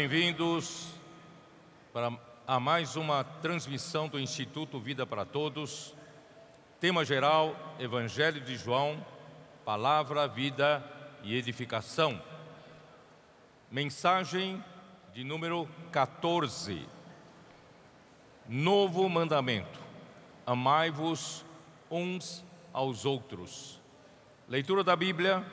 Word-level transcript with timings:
bem-vindos 0.00 0.94
para 1.92 2.10
a 2.46 2.58
mais 2.58 2.96
uma 2.96 3.22
transmissão 3.22 4.08
do 4.08 4.18
Instituto 4.18 4.80
Vida 4.80 5.04
para 5.04 5.26
Todos. 5.26 5.94
Tema 6.80 7.04
geral: 7.04 7.54
Evangelho 7.78 8.40
de 8.40 8.56
João, 8.56 9.04
Palavra, 9.62 10.26
Vida 10.26 10.82
e 11.22 11.36
Edificação. 11.36 12.18
Mensagem 13.70 14.64
de 15.12 15.22
número 15.22 15.68
14. 15.92 16.88
Novo 18.48 19.06
mandamento: 19.06 19.78
Amai-vos 20.46 21.44
uns 21.90 22.42
aos 22.72 23.04
outros. 23.04 23.78
Leitura 24.48 24.82
da 24.82 24.96
Bíblia, 24.96 25.44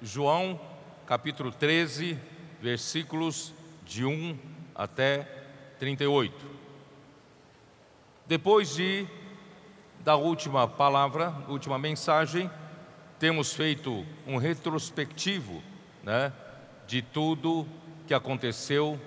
João, 0.00 0.58
capítulo 1.04 1.52
13, 1.52 2.18
versículos 2.58 3.52
de 3.92 4.04
1 4.04 4.38
até 4.74 5.28
38. 5.78 6.34
Depois 8.26 8.74
de 8.74 9.06
da 10.00 10.16
última 10.16 10.66
palavra, 10.66 11.32
última 11.48 11.78
mensagem, 11.78 12.50
temos 13.18 13.52
feito 13.52 14.04
um 14.26 14.36
retrospectivo, 14.36 15.62
né, 16.02 16.32
de 16.86 17.02
tudo 17.02 17.68
que 18.06 18.14
aconteceu 18.14 18.98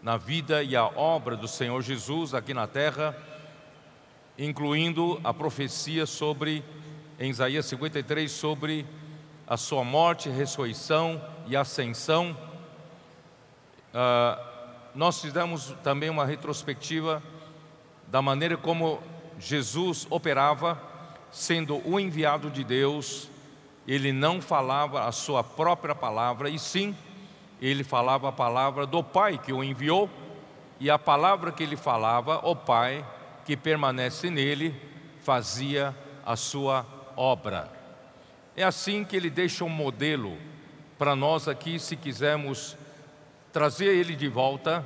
na 0.00 0.16
vida 0.16 0.62
e 0.62 0.76
a 0.76 0.84
obra 0.84 1.36
do 1.36 1.48
Senhor 1.48 1.80
Jesus 1.82 2.34
aqui 2.34 2.54
na 2.54 2.66
terra, 2.66 3.16
incluindo 4.38 5.20
a 5.24 5.34
profecia 5.34 6.06
sobre 6.06 6.64
em 7.18 7.30
Isaías 7.30 7.66
53 7.66 8.30
sobre 8.30 8.86
a 9.46 9.56
sua 9.56 9.84
morte, 9.84 10.28
ressurreição 10.28 11.20
e 11.46 11.56
ascensão. 11.56 12.51
Uh, 13.92 14.52
nós 14.94 15.20
fizemos 15.20 15.74
também 15.82 16.10
uma 16.10 16.24
retrospectiva 16.24 17.22
da 18.08 18.20
maneira 18.20 18.56
como 18.56 19.02
Jesus 19.38 20.06
operava, 20.10 20.80
sendo 21.30 21.80
o 21.88 21.98
enviado 21.98 22.50
de 22.50 22.62
Deus, 22.62 23.28
ele 23.86 24.12
não 24.12 24.40
falava 24.40 25.06
a 25.06 25.12
sua 25.12 25.42
própria 25.42 25.94
palavra, 25.94 26.48
e 26.48 26.58
sim, 26.58 26.94
ele 27.60 27.82
falava 27.82 28.28
a 28.28 28.32
palavra 28.32 28.86
do 28.86 29.02
Pai 29.02 29.38
que 29.38 29.52
o 29.52 29.64
enviou, 29.64 30.10
e 30.78 30.90
a 30.90 30.98
palavra 30.98 31.50
que 31.52 31.62
ele 31.62 31.76
falava, 31.76 32.38
o 32.46 32.54
Pai 32.54 33.04
que 33.44 33.56
permanece 33.56 34.30
nele, 34.30 34.74
fazia 35.22 35.96
a 36.24 36.36
sua 36.36 36.86
obra. 37.16 37.70
É 38.56 38.62
assim 38.62 39.04
que 39.04 39.16
ele 39.16 39.30
deixa 39.30 39.64
um 39.64 39.68
modelo 39.68 40.36
para 40.98 41.16
nós 41.16 41.48
aqui, 41.48 41.78
se 41.78 41.96
quisermos 41.96 42.76
trazer 43.52 43.94
ele 43.96 44.16
de 44.16 44.28
volta 44.28 44.84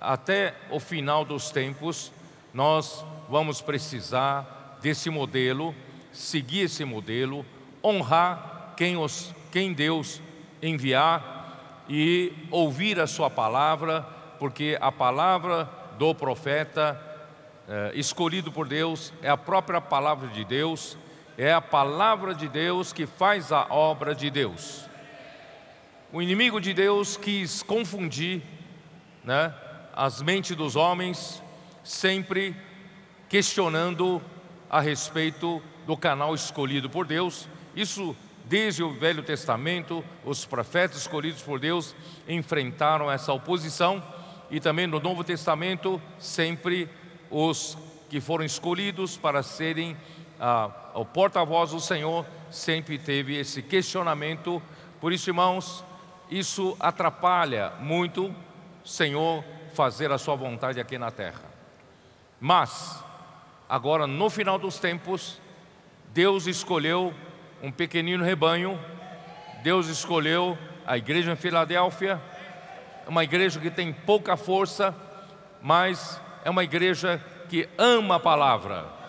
até 0.00 0.54
o 0.70 0.78
final 0.78 1.24
dos 1.24 1.50
tempos, 1.50 2.12
nós 2.52 3.04
vamos 3.28 3.60
precisar 3.60 4.78
desse 4.82 5.08
modelo, 5.08 5.74
seguir 6.12 6.62
esse 6.62 6.84
modelo, 6.84 7.46
honrar 7.82 8.74
quem, 8.76 8.96
os, 8.96 9.34
quem 9.50 9.72
Deus 9.72 10.20
enviar 10.60 11.84
e 11.88 12.32
ouvir 12.50 13.00
a 13.00 13.06
sua 13.06 13.30
palavra, 13.30 14.02
porque 14.38 14.76
a 14.80 14.92
palavra 14.92 15.68
do 15.98 16.14
profeta 16.14 17.00
eh, 17.68 17.92
escolhido 17.94 18.50
por 18.52 18.68
Deus 18.68 19.12
é 19.22 19.30
a 19.30 19.36
própria 19.36 19.80
palavra 19.80 20.28
de 20.28 20.44
Deus 20.44 20.96
é 21.36 21.52
a 21.52 21.60
palavra 21.60 22.34
de 22.34 22.48
Deus 22.48 22.92
que 22.92 23.06
faz 23.06 23.52
a 23.52 23.66
obra 23.70 24.14
de 24.14 24.30
Deus. 24.30 24.88
O 26.14 26.20
inimigo 26.20 26.60
de 26.60 26.74
Deus 26.74 27.16
quis 27.16 27.62
confundir 27.62 28.42
né, 29.24 29.54
as 29.94 30.20
mentes 30.20 30.54
dos 30.54 30.76
homens, 30.76 31.42
sempre 31.82 32.54
questionando 33.30 34.20
a 34.68 34.78
respeito 34.78 35.62
do 35.86 35.96
canal 35.96 36.34
escolhido 36.34 36.90
por 36.90 37.06
Deus. 37.06 37.48
Isso 37.74 38.14
desde 38.44 38.82
o 38.82 38.92
Velho 38.92 39.22
Testamento, 39.22 40.04
os 40.22 40.44
profetas 40.44 40.98
escolhidos 40.98 41.40
por 41.40 41.58
Deus 41.58 41.96
enfrentaram 42.28 43.10
essa 43.10 43.32
oposição, 43.32 44.04
e 44.50 44.60
também 44.60 44.86
no 44.86 45.00
Novo 45.00 45.24
Testamento, 45.24 45.98
sempre 46.18 46.90
os 47.30 47.78
que 48.10 48.20
foram 48.20 48.44
escolhidos 48.44 49.16
para 49.16 49.42
serem 49.42 49.96
ah, 50.38 50.70
o 50.92 51.06
porta-voz 51.06 51.70
do 51.70 51.80
Senhor 51.80 52.26
sempre 52.50 52.98
teve 52.98 53.34
esse 53.34 53.62
questionamento. 53.62 54.62
Por 55.00 55.10
isso, 55.10 55.30
irmãos, 55.30 55.82
isso 56.38 56.76
atrapalha 56.80 57.72
muito 57.80 58.34
Senhor 58.84 59.44
fazer 59.74 60.10
a 60.10 60.18
sua 60.18 60.34
vontade 60.34 60.80
aqui 60.80 60.98
na 60.98 61.10
terra. 61.10 61.42
Mas, 62.40 63.02
agora 63.68 64.06
no 64.06 64.28
final 64.28 64.58
dos 64.58 64.78
tempos, 64.78 65.40
Deus 66.12 66.46
escolheu 66.46 67.14
um 67.62 67.70
pequenino 67.70 68.24
rebanho, 68.24 68.78
Deus 69.62 69.88
escolheu 69.88 70.58
a 70.86 70.98
igreja 70.98 71.32
em 71.32 71.36
Filadélfia, 71.36 72.20
uma 73.06 73.24
igreja 73.24 73.60
que 73.60 73.70
tem 73.70 73.92
pouca 73.92 74.36
força, 74.36 74.94
mas 75.60 76.20
é 76.44 76.50
uma 76.50 76.64
igreja 76.64 77.22
que 77.48 77.68
ama 77.78 78.16
a 78.16 78.20
palavra 78.20 79.02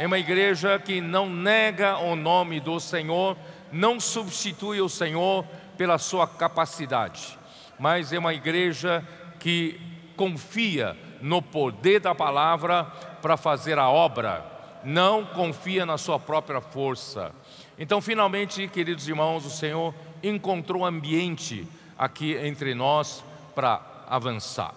é 0.00 0.06
uma 0.06 0.18
igreja 0.18 0.78
que 0.78 0.98
não 0.98 1.28
nega 1.28 1.98
o 1.98 2.16
nome 2.16 2.58
do 2.58 2.80
Senhor, 2.80 3.36
não 3.70 4.00
substitui 4.00 4.80
o 4.80 4.88
Senhor 4.88 5.44
pela 5.80 5.96
sua 5.96 6.26
capacidade, 6.26 7.38
mas 7.78 8.12
é 8.12 8.18
uma 8.18 8.34
igreja 8.34 9.02
que 9.38 9.80
confia 10.14 10.94
no 11.22 11.40
poder 11.40 12.00
da 12.00 12.14
palavra 12.14 12.84
para 13.22 13.34
fazer 13.38 13.78
a 13.78 13.88
obra, 13.88 14.44
não 14.84 15.24
confia 15.24 15.86
na 15.86 15.96
sua 15.96 16.18
própria 16.18 16.60
força. 16.60 17.32
Então, 17.78 18.02
finalmente, 18.02 18.68
queridos 18.68 19.08
irmãos, 19.08 19.46
o 19.46 19.50
Senhor 19.50 19.94
encontrou 20.22 20.84
ambiente 20.84 21.66
aqui 21.96 22.34
entre 22.36 22.74
nós 22.74 23.24
para 23.54 23.80
avançar. 24.06 24.74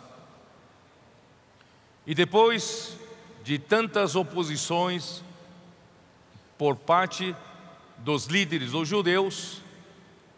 E 2.07 2.15
depois 2.15 2.97
de 3.43 3.59
tantas 3.59 4.15
oposições 4.15 5.21
por 6.57 6.77
parte 6.77 7.35
dos 7.97 8.27
líderes 8.27 8.71
dos 8.71 8.87
judeus, 8.87 9.61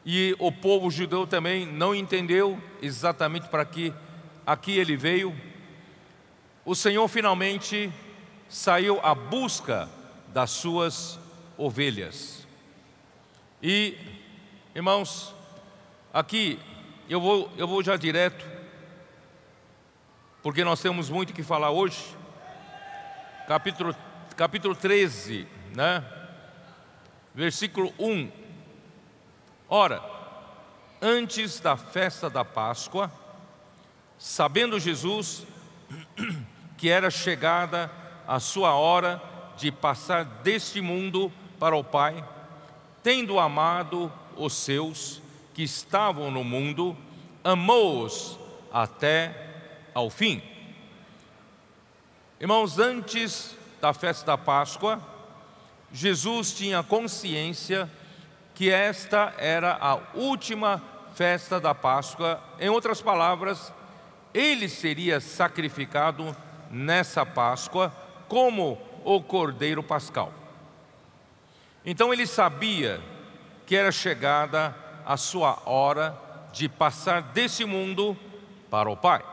e 0.05 0.35
o 0.37 0.51
povo 0.51 0.91
judeu 0.91 1.25
também 1.25 1.65
não 1.65 1.95
entendeu 1.95 2.61
exatamente 2.81 3.47
para 3.47 3.65
que 3.65 3.91
aqui 4.45 4.77
ele 4.77 4.95
veio. 4.95 5.35
O 6.63 6.75
Senhor 6.75 7.07
finalmente 7.07 7.91
saiu 8.47 8.99
à 9.01 9.15
busca 9.15 9.89
das 10.27 10.51
suas 10.51 11.19
ovelhas. 11.57 12.45
E, 13.63 13.97
irmãos, 14.75 15.33
aqui 16.13 16.59
eu 17.09 17.19
vou, 17.19 17.51
eu 17.57 17.67
vou 17.67 17.83
já 17.83 17.97
direto, 17.97 18.45
porque 20.43 20.63
nós 20.63 20.79
temos 20.81 21.09
muito 21.09 21.33
que 21.33 21.41
falar 21.41 21.71
hoje 21.71 22.15
capítulo, 23.47 23.95
capítulo 24.35 24.75
13, 24.75 25.47
né? 25.73 26.03
versículo 27.33 27.93
1. 27.99 28.44
Ora, 29.77 30.01
antes 31.01 31.59
da 31.59 31.75
festa 31.75 32.29
da 32.29 32.45
Páscoa, 32.45 33.11
sabendo 34.17 34.79
Jesus 34.79 35.45
que 36.77 36.87
era 36.87 37.11
chegada 37.11 37.91
a 38.25 38.39
sua 38.39 38.73
hora 38.73 39.21
de 39.57 39.73
passar 39.73 40.23
deste 40.23 40.79
mundo 40.79 41.29
para 41.59 41.75
o 41.75 41.83
Pai, 41.83 42.25
tendo 43.03 43.37
amado 43.37 44.09
os 44.37 44.53
seus 44.53 45.21
que 45.53 45.63
estavam 45.63 46.31
no 46.31 46.41
mundo, 46.41 46.95
amou-os 47.43 48.39
até 48.71 49.89
ao 49.93 50.09
fim. 50.09 50.41
Irmãos, 52.39 52.79
antes 52.79 53.57
da 53.81 53.93
festa 53.93 54.25
da 54.25 54.37
Páscoa, 54.37 55.01
Jesus 55.91 56.53
tinha 56.53 56.81
consciência 56.81 57.91
que 58.55 58.71
esta 58.71 59.33
era 59.37 59.77
a 59.79 59.99
última 60.13 60.81
festa 61.13 61.59
da 61.59 61.75
Páscoa. 61.75 62.41
Em 62.57 62.69
outras 62.69 63.01
palavras, 63.01 63.71
ele 64.33 64.69
seria 64.69 65.19
sacrificado 65.19 66.35
nessa 66.71 67.25
Páscoa 67.25 67.93
como 68.29 68.81
o 69.03 69.21
Cordeiro 69.21 69.83
Pascal. 69.83 70.33
Então 71.85 72.13
ele 72.13 72.25
sabia 72.25 73.01
que 73.65 73.75
era 73.75 73.91
chegada 73.91 74.75
a 75.05 75.17
sua 75.17 75.61
hora 75.65 76.17
de 76.51 76.67
passar 76.69 77.21
desse 77.21 77.65
mundo 77.65 78.17
para 78.71 78.89
o 78.89 78.97
Pai. 78.97 79.23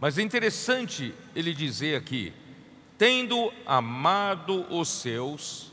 Mas 0.00 0.16
é 0.16 0.22
interessante 0.22 1.14
ele 1.34 1.52
dizer 1.52 1.96
aqui: 1.96 2.32
tendo 2.96 3.52
amado 3.66 4.66
os 4.74 4.88
seus, 4.88 5.72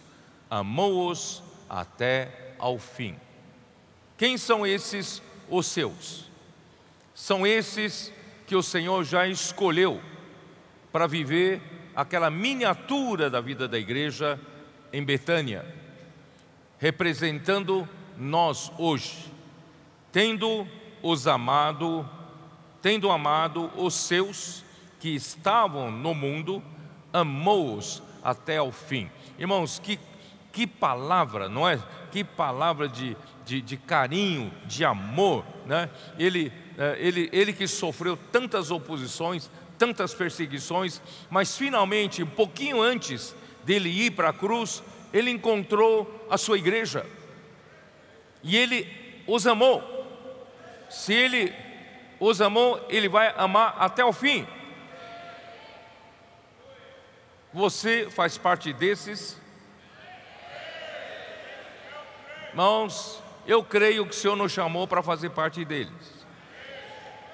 amou-os 0.50 1.45
até 1.70 2.56
ao 2.60 2.78
fim. 2.80 3.16
Quem 4.18 4.38
são 4.38 4.66
esses 4.66 5.22
os 5.50 5.68
seus? 5.68 6.26
são 7.16 7.48
esses 7.48 8.12
que 8.46 8.58
o 8.58 8.62
Senhor 8.62 9.06
já 9.06 9.26
escolheu 9.26 10.02
para 10.92 11.08
viver 11.08 11.62
aquela 11.96 12.30
miniatura 12.30 13.30
da 13.30 13.40
vida 13.40 13.70
da 13.70 13.80
igreja 13.80 14.40
em 14.92 15.04
Betânia, 15.04 15.66
representando 16.78 17.88
nós 18.18 18.70
hoje, 18.78 19.32
tendo 20.12 20.68
os 21.02 21.26
amado, 21.26 22.08
tendo 22.82 23.10
amado 23.10 23.72
os 23.78 23.94
seus 23.94 24.64
que 25.00 25.10
estavam 25.10 25.90
no 25.90 26.14
mundo, 26.14 26.62
amou-os 27.14 28.04
até 28.22 28.58
ao 28.58 28.74
fim. 28.74 29.10
Irmãos, 29.40 29.80
que, 29.80 29.98
que 30.56 30.66
palavra, 30.66 31.50
não 31.50 31.68
é? 31.68 31.78
Que 32.14 32.24
palavra 32.24 32.88
de, 32.88 33.18
de, 33.44 33.62
de 33.62 33.76
carinho, 33.76 34.50
de 34.64 34.86
amor, 34.86 35.44
né? 35.66 35.90
Ele, 36.18 36.50
eh, 36.78 36.96
ele, 36.98 37.30
ele 37.34 37.52
que 37.52 37.68
sofreu 37.68 38.16
tantas 38.32 38.72
oposições, 38.72 39.52
tantas 39.78 40.14
perseguições, 40.14 41.02
mas 41.30 41.58
finalmente, 41.58 42.24
um 42.24 42.28
pouquinho 42.28 42.82
antes 42.82 43.36
dele 43.66 43.90
ir 43.90 44.12
para 44.12 44.30
a 44.30 44.34
cruz, 44.34 44.82
ele 45.12 45.30
encontrou 45.30 46.26
a 46.30 46.38
sua 46.38 46.58
igreja 46.58 47.06
e 48.42 48.56
ele 48.56 48.88
os 49.28 49.46
amou. 49.46 49.84
Se 50.90 51.14
ele 51.14 51.54
os 52.18 52.40
amou, 52.40 52.82
ele 52.88 53.10
vai 53.10 53.34
amar 53.36 53.76
até 53.78 54.06
o 54.06 54.14
fim. 54.14 54.48
Você 57.54 58.10
faz 58.10 58.38
parte 58.38 58.72
desses? 58.72 59.44
Irmãos, 62.56 63.22
eu 63.46 63.62
creio 63.62 64.06
que 64.06 64.12
o 64.12 64.18
Senhor 64.18 64.38
nos 64.38 64.50
chamou 64.50 64.88
para 64.88 65.04
fazer 65.04 65.30
parte 65.32 65.66
deles. 65.66 66.26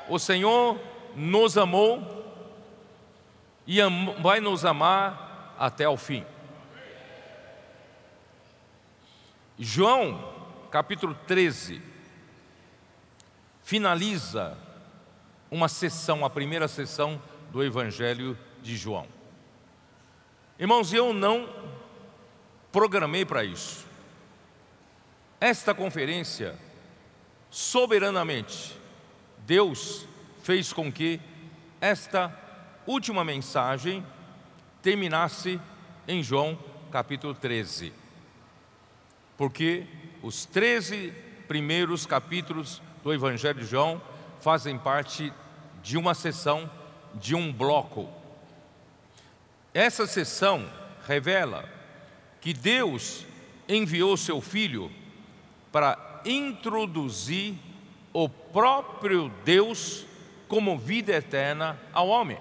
O 0.10 0.18
Senhor 0.18 0.80
nos 1.16 1.60
amou 1.60 2.26
e 3.68 3.78
vai 4.20 4.40
nos 4.40 4.66
amar 4.66 5.54
até 5.60 5.88
o 5.88 5.96
fim. 5.96 6.26
João, 9.60 10.34
capítulo 10.72 11.14
13, 11.28 11.80
finaliza 13.62 14.58
uma 15.52 15.68
sessão, 15.68 16.26
a 16.26 16.32
primeira 16.32 16.68
sessão 16.68 17.22
do 17.52 17.64
Evangelho 17.64 18.36
de 18.60 18.76
João. 18.76 19.06
Irmãos, 20.58 20.92
eu 20.92 21.14
não 21.14 21.48
programei 22.72 23.24
para 23.24 23.44
isso. 23.44 23.91
Esta 25.42 25.74
conferência, 25.74 26.56
soberanamente, 27.50 28.80
Deus 29.40 30.06
fez 30.44 30.72
com 30.72 30.92
que 30.92 31.20
esta 31.82 32.32
última 32.86 33.24
mensagem 33.24 34.06
terminasse 34.84 35.60
em 36.08 36.22
João 36.22 36.60
capítulo 36.92 37.34
13. 37.34 37.92
Porque 39.36 39.88
os 40.22 40.46
13 40.46 41.12
primeiros 41.48 42.06
capítulos 42.06 42.80
do 43.04 43.12
Evangelho 43.12 43.62
de 43.62 43.66
João 43.66 44.00
fazem 44.42 44.78
parte 44.78 45.34
de 45.82 45.98
uma 45.98 46.14
sessão, 46.14 46.70
de 47.16 47.34
um 47.34 47.52
bloco. 47.52 48.08
Essa 49.74 50.06
sessão 50.06 50.72
revela 51.08 51.68
que 52.40 52.54
Deus 52.54 53.26
enviou 53.68 54.16
seu 54.16 54.40
Filho 54.40 55.01
para 55.72 56.22
introduzir 56.26 57.56
o 58.14 58.28
próprio 58.28 59.30
Deus 59.46 60.06
como 60.48 60.78
vida 60.78 61.14
eterna 61.14 61.80
ao 61.94 62.08
homem. 62.10 62.38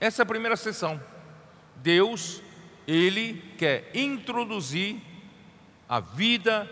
Essa 0.00 0.22
é 0.22 0.24
a 0.24 0.26
primeira 0.26 0.56
sessão. 0.56 1.00
Deus, 1.76 2.42
Ele 2.86 3.34
quer 3.58 3.90
introduzir 3.94 5.00
a 5.88 6.00
vida 6.00 6.68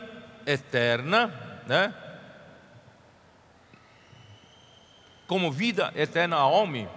eterna, 0.47 1.63
né? 1.67 1.95
Como 5.27 5.53
vida 5.53 5.93
eterna 5.95 6.37
ao 6.37 6.53
homem. 6.53 6.89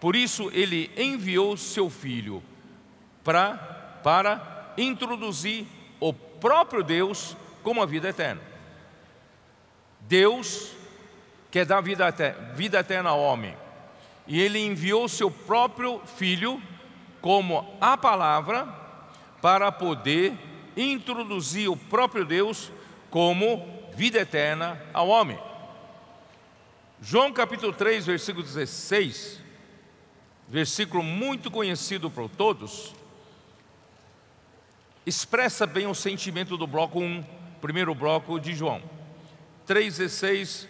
Por 0.00 0.16
isso, 0.16 0.50
Ele 0.52 0.90
enviou 0.96 1.56
seu 1.56 1.90
Filho 1.90 2.42
pra, 3.22 3.54
para 4.02 4.72
introduzir 4.78 5.66
o 6.00 6.12
próprio 6.12 6.82
Deus 6.82 7.36
como 7.66 7.82
a 7.82 7.86
vida 7.86 8.10
eterna. 8.10 8.40
Deus 10.02 10.70
quer 11.50 11.66
dar 11.66 11.80
vida 11.80 12.06
eterna, 12.06 12.54
vida 12.54 12.78
eterna 12.78 13.10
ao 13.10 13.20
homem 13.20 13.56
e 14.24 14.40
ele 14.40 14.60
enviou 14.60 15.08
seu 15.08 15.28
próprio 15.28 16.00
filho 16.16 16.62
como 17.20 17.76
a 17.80 17.96
palavra 17.96 18.68
para 19.42 19.72
poder 19.72 20.32
introduzir 20.76 21.68
o 21.68 21.76
próprio 21.76 22.24
Deus 22.24 22.70
como 23.10 23.90
vida 23.96 24.20
eterna 24.20 24.80
ao 24.94 25.08
homem. 25.08 25.36
João 27.02 27.32
capítulo 27.32 27.72
3, 27.72 28.06
versículo 28.06 28.44
16, 28.44 29.40
versículo 30.46 31.02
muito 31.02 31.50
conhecido 31.50 32.08
por 32.12 32.30
todos, 32.30 32.94
expressa 35.04 35.66
bem 35.66 35.88
o 35.88 35.94
sentimento 35.96 36.56
do 36.56 36.68
bloco 36.68 37.00
1, 37.00 37.35
primeiro 37.60 37.94
bloco 37.94 38.38
de 38.38 38.54
João. 38.54 38.82
3,16, 39.66 40.66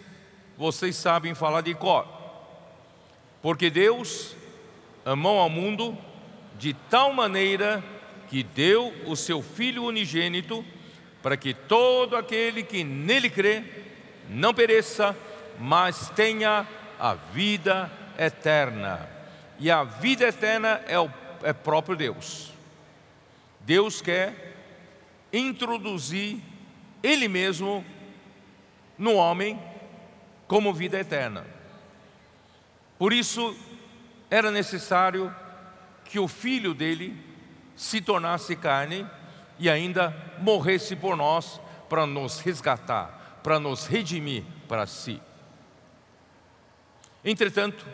vocês 0.57 0.95
sabem 0.95 1.35
falar 1.35 1.61
de 1.61 1.73
cor. 1.73 2.07
Porque 3.41 3.69
Deus 3.69 4.35
amou 5.05 5.39
ao 5.39 5.49
mundo 5.49 5.97
de 6.57 6.73
tal 6.73 7.13
maneira 7.13 7.83
que 8.29 8.43
deu 8.43 8.93
o 9.05 9.15
seu 9.15 9.41
Filho 9.41 9.83
unigênito, 9.83 10.65
para 11.21 11.37
que 11.37 11.53
todo 11.53 12.15
aquele 12.15 12.63
que 12.63 12.83
nele 12.83 13.29
crê 13.29 13.63
não 14.29 14.53
pereça, 14.53 15.15
mas 15.59 16.09
tenha 16.09 16.67
a 16.99 17.13
vida 17.13 17.91
eterna. 18.17 19.07
E 19.59 19.71
a 19.71 19.83
vida 19.83 20.27
eterna 20.27 20.81
é 20.87 20.99
o 20.99 21.09
é 21.43 21.53
próprio 21.53 21.95
Deus. 21.95 22.51
Deus 23.61 24.01
quer 24.01 24.55
introduzir 25.31 26.41
Ele 27.01 27.27
mesmo 27.27 27.85
no 28.97 29.13
homem 29.15 29.61
como 30.47 30.73
vida 30.73 30.99
eterna. 30.99 31.45
Por 32.97 33.13
isso, 33.13 33.55
era 34.29 34.49
necessário 34.49 35.33
que 36.03 36.19
o 36.19 36.27
filho 36.27 36.73
dele 36.73 37.15
se 37.75 38.01
tornasse 38.01 38.55
carne 38.55 39.07
e 39.59 39.69
ainda 39.69 40.15
morresse 40.39 40.95
por 40.95 41.15
nós 41.15 41.59
para 41.89 42.05
nos 42.05 42.39
resgatar, 42.39 43.39
para 43.43 43.59
nos 43.59 43.85
redimir 43.85 44.43
para 44.67 44.85
si. 44.87 45.21
Entretanto, 47.23 47.85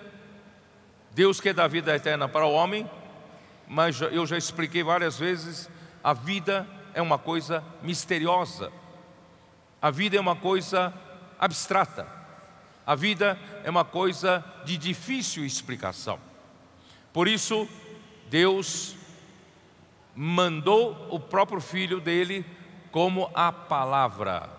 Deus 1.11 1.39
quer 1.39 1.53
dar 1.53 1.67
vida 1.67 1.95
eterna 1.95 2.27
para 2.27 2.45
o 2.45 2.53
homem, 2.53 2.89
mas 3.67 3.99
eu 4.01 4.25
já 4.25 4.37
expliquei 4.37 4.83
várias 4.83 5.17
vezes, 5.17 5.69
a 6.03 6.13
vida 6.13 6.67
é 6.93 7.01
uma 7.01 7.17
coisa 7.17 7.63
misteriosa. 7.81 8.71
A 9.83 9.91
vida 9.91 10.15
é 10.15 10.19
uma 10.21 10.37
coisa 10.37 10.93
abstrata. 11.37 12.07
A 12.87 12.95
vida 12.95 13.37
é 13.65 13.69
uma 13.69 13.83
coisa 13.83 14.41
de 14.63 14.77
difícil 14.77 15.43
explicação. 15.43 16.17
Por 17.11 17.27
isso, 17.27 17.67
Deus 18.29 18.95
mandou 20.15 21.09
o 21.09 21.19
próprio 21.19 21.59
filho 21.59 21.99
dele 21.99 22.45
como 22.93 23.29
a 23.35 23.51
palavra. 23.51 24.49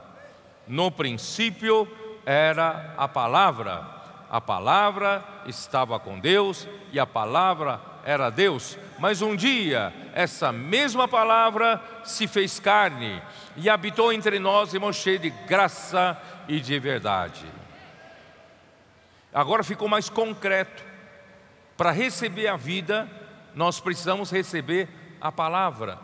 No 0.69 0.91
princípio 0.91 1.89
era 2.27 2.95
a 2.99 3.09
palavra. 3.09 3.83
A 4.29 4.43
palavra 4.43 5.25
estava 5.47 5.99
com 5.99 6.21
Deus 6.21 6.69
e 6.93 7.01
a 7.01 7.07
palavra 7.07 7.81
era 8.05 8.29
Deus. 8.29 8.77
Mas 8.99 9.23
um 9.23 9.35
dia, 9.35 9.91
essa 10.17 10.53
mesma 10.53 11.09
palavra 11.09 11.83
se 12.05 12.29
fez 12.29 12.61
carne 12.61 13.21
e 13.57 13.69
habitou 13.69 14.13
entre 14.13 14.39
nós, 14.39 14.73
irmãos, 14.73 14.95
cheio 14.95 15.19
de 15.19 15.29
graça 15.29 16.17
e 16.47 16.61
de 16.61 16.79
verdade. 16.79 17.45
Agora 19.33 19.65
ficou 19.65 19.89
mais 19.89 20.09
concreto. 20.09 20.85
Para 21.77 21.91
receber 21.91 22.47
a 22.47 22.57
vida, 22.57 23.11
nós 23.57 23.81
precisamos 23.81 24.31
receber 24.31 24.89
a 25.21 25.33
palavra, 25.33 25.99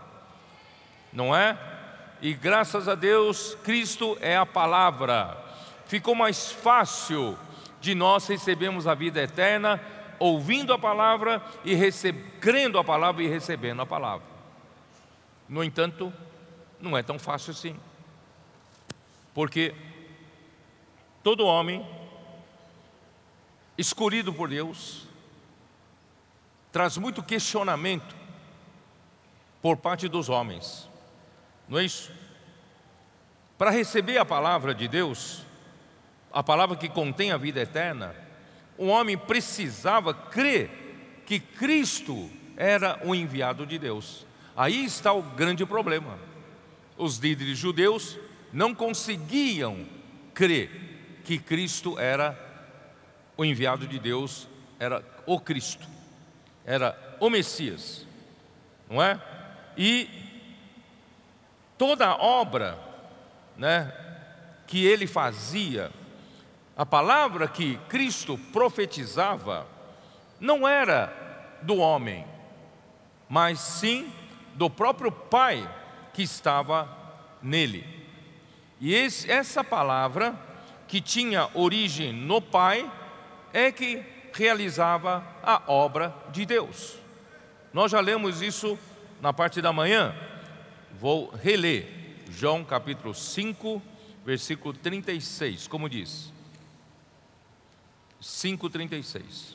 não 1.12 1.34
é? 1.34 1.56
E 2.20 2.34
graças 2.34 2.88
a 2.88 2.96
Deus, 2.96 3.56
Cristo 3.62 4.18
é 4.20 4.36
a 4.36 4.44
palavra. 4.44 5.38
Ficou 5.86 6.16
mais 6.16 6.50
fácil 6.50 7.38
de 7.80 7.94
nós 7.94 8.26
recebermos 8.26 8.88
a 8.88 8.94
vida 8.94 9.22
eterna 9.22 9.80
ouvindo 10.20 10.72
a 10.72 10.78
palavra 10.78 11.42
e 11.64 11.74
crendo 12.40 12.78
a 12.78 12.84
palavra 12.84 13.24
e 13.24 13.26
recebendo 13.26 13.82
a 13.82 13.86
palavra. 13.86 14.26
No 15.48 15.64
entanto, 15.64 16.12
não 16.78 16.96
é 16.96 17.02
tão 17.02 17.18
fácil 17.18 17.50
assim. 17.50 17.76
Porque 19.34 19.74
todo 21.22 21.44
homem 21.44 21.84
escolhido 23.80 24.32
por 24.32 24.50
Deus, 24.50 25.06
traz 26.70 26.98
muito 26.98 27.22
questionamento 27.22 28.14
por 29.62 29.78
parte 29.78 30.06
dos 30.06 30.28
homens, 30.28 30.88
não 31.66 31.78
é 31.78 31.84
isso? 31.84 32.12
Para 33.56 33.70
receber 33.70 34.18
a 34.18 34.24
palavra 34.24 34.74
de 34.74 34.86
Deus, 34.86 35.42
a 36.32 36.42
palavra 36.42 36.76
que 36.76 36.88
contém 36.88 37.32
a 37.32 37.36
vida 37.36 37.60
eterna, 37.60 38.14
o 38.80 38.86
homem 38.86 39.14
precisava 39.14 40.14
crer 40.14 40.70
que 41.26 41.38
Cristo 41.38 42.30
era 42.56 42.98
o 43.04 43.14
enviado 43.14 43.66
de 43.66 43.78
Deus. 43.78 44.26
Aí 44.56 44.86
está 44.86 45.12
o 45.12 45.20
grande 45.22 45.66
problema. 45.66 46.18
Os 46.96 47.18
líderes 47.18 47.58
judeus 47.58 48.18
não 48.50 48.74
conseguiam 48.74 49.86
crer 50.32 51.20
que 51.24 51.38
Cristo 51.38 51.98
era 51.98 52.34
o 53.36 53.44
enviado 53.44 53.86
de 53.86 53.98
Deus, 53.98 54.48
era 54.78 55.04
o 55.26 55.38
Cristo, 55.38 55.86
era 56.64 56.98
o 57.20 57.28
Messias, 57.28 58.06
não 58.88 59.02
é? 59.02 59.20
E 59.76 60.08
toda 61.76 62.06
a 62.06 62.16
obra, 62.16 62.78
né, 63.58 63.92
que 64.66 64.86
ele 64.86 65.06
fazia, 65.06 65.90
a 66.80 66.86
palavra 66.86 67.46
que 67.46 67.76
Cristo 67.90 68.38
profetizava, 68.54 69.66
não 70.40 70.66
era 70.66 71.12
do 71.60 71.76
homem, 71.76 72.24
mas 73.28 73.60
sim 73.60 74.10
do 74.54 74.70
próprio 74.70 75.12
Pai 75.12 75.70
que 76.14 76.22
estava 76.22 76.88
nele. 77.42 77.84
E 78.80 78.94
esse, 78.94 79.30
essa 79.30 79.62
palavra, 79.62 80.34
que 80.88 81.02
tinha 81.02 81.50
origem 81.52 82.14
no 82.14 82.40
Pai, 82.40 82.90
é 83.52 83.70
que 83.70 84.02
realizava 84.32 85.22
a 85.42 85.62
obra 85.66 86.14
de 86.32 86.46
Deus. 86.46 86.96
Nós 87.74 87.92
já 87.92 88.00
lemos 88.00 88.40
isso 88.40 88.78
na 89.20 89.34
parte 89.34 89.60
da 89.60 89.70
manhã. 89.70 90.14
Vou 90.98 91.28
reler 91.28 92.24
João 92.30 92.64
capítulo 92.64 93.12
5, 93.12 93.82
versículo 94.24 94.72
36, 94.72 95.68
como 95.68 95.86
diz. 95.86 96.39
5,36. 98.20 99.54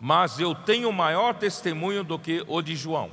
Mas 0.00 0.40
eu 0.40 0.54
tenho 0.54 0.90
maior 0.92 1.34
testemunho 1.34 2.02
do 2.02 2.18
que 2.18 2.42
o 2.48 2.62
de 2.62 2.74
João, 2.74 3.10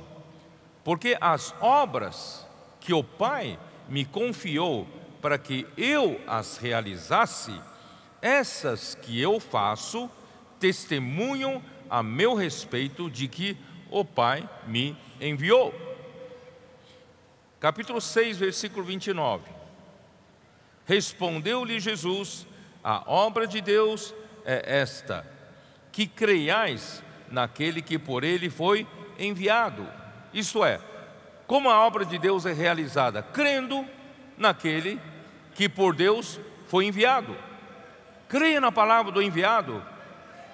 porque 0.82 1.16
as 1.20 1.54
obras 1.60 2.46
que 2.80 2.94
o 2.94 3.04
Pai 3.04 3.58
me 3.88 4.06
confiou 4.06 4.86
para 5.20 5.36
que 5.36 5.66
eu 5.76 6.20
as 6.26 6.56
realizasse, 6.56 7.52
essas 8.22 8.94
que 8.94 9.20
eu 9.20 9.38
faço, 9.38 10.10
testemunham 10.58 11.62
a 11.90 12.02
meu 12.02 12.34
respeito 12.34 13.10
de 13.10 13.28
que 13.28 13.56
o 13.90 14.02
Pai 14.04 14.48
me 14.66 14.96
enviou 15.20 15.87
capítulo 17.60 18.00
6, 18.00 18.38
versículo 18.38 18.84
29. 18.84 19.50
Respondeu-lhe 20.86 21.80
Jesus: 21.80 22.46
A 22.82 23.02
obra 23.06 23.46
de 23.46 23.60
Deus 23.60 24.14
é 24.44 24.80
esta, 24.80 25.26
que 25.92 26.06
creiais 26.06 27.02
naquele 27.30 27.82
que 27.82 27.98
por 27.98 28.24
ele 28.24 28.48
foi 28.48 28.86
enviado. 29.18 29.86
Isto 30.32 30.64
é, 30.64 30.80
como 31.46 31.70
a 31.70 31.84
obra 31.86 32.04
de 32.04 32.18
Deus 32.18 32.46
é 32.46 32.52
realizada? 32.52 33.22
Crendo 33.22 33.84
naquele 34.36 35.00
que 35.54 35.68
por 35.68 35.94
Deus 35.94 36.38
foi 36.66 36.86
enviado. 36.86 37.36
Creia 38.28 38.60
na 38.60 38.70
palavra 38.70 39.10
do 39.10 39.22
enviado, 39.22 39.82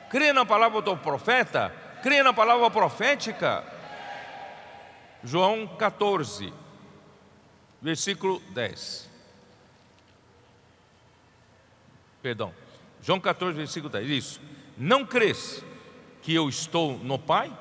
creia 0.08 0.32
na 0.32 0.46
palavra 0.46 0.80
do 0.80 0.96
profeta, 0.96 1.74
creia 2.02 2.22
na 2.22 2.32
palavra 2.32 2.70
profética. 2.70 3.64
João 5.22 5.66
14, 5.66 6.52
versículo 7.84 8.40
10. 8.54 9.10
Perdão. 12.22 12.54
João 13.02 13.20
14, 13.20 13.54
versículo 13.54 13.92
10. 13.92 14.08
Isso. 14.08 14.40
Não 14.78 15.04
crês 15.04 15.62
que 16.22 16.34
eu 16.34 16.48
estou 16.48 16.96
no 16.98 17.18
Pai 17.18 17.54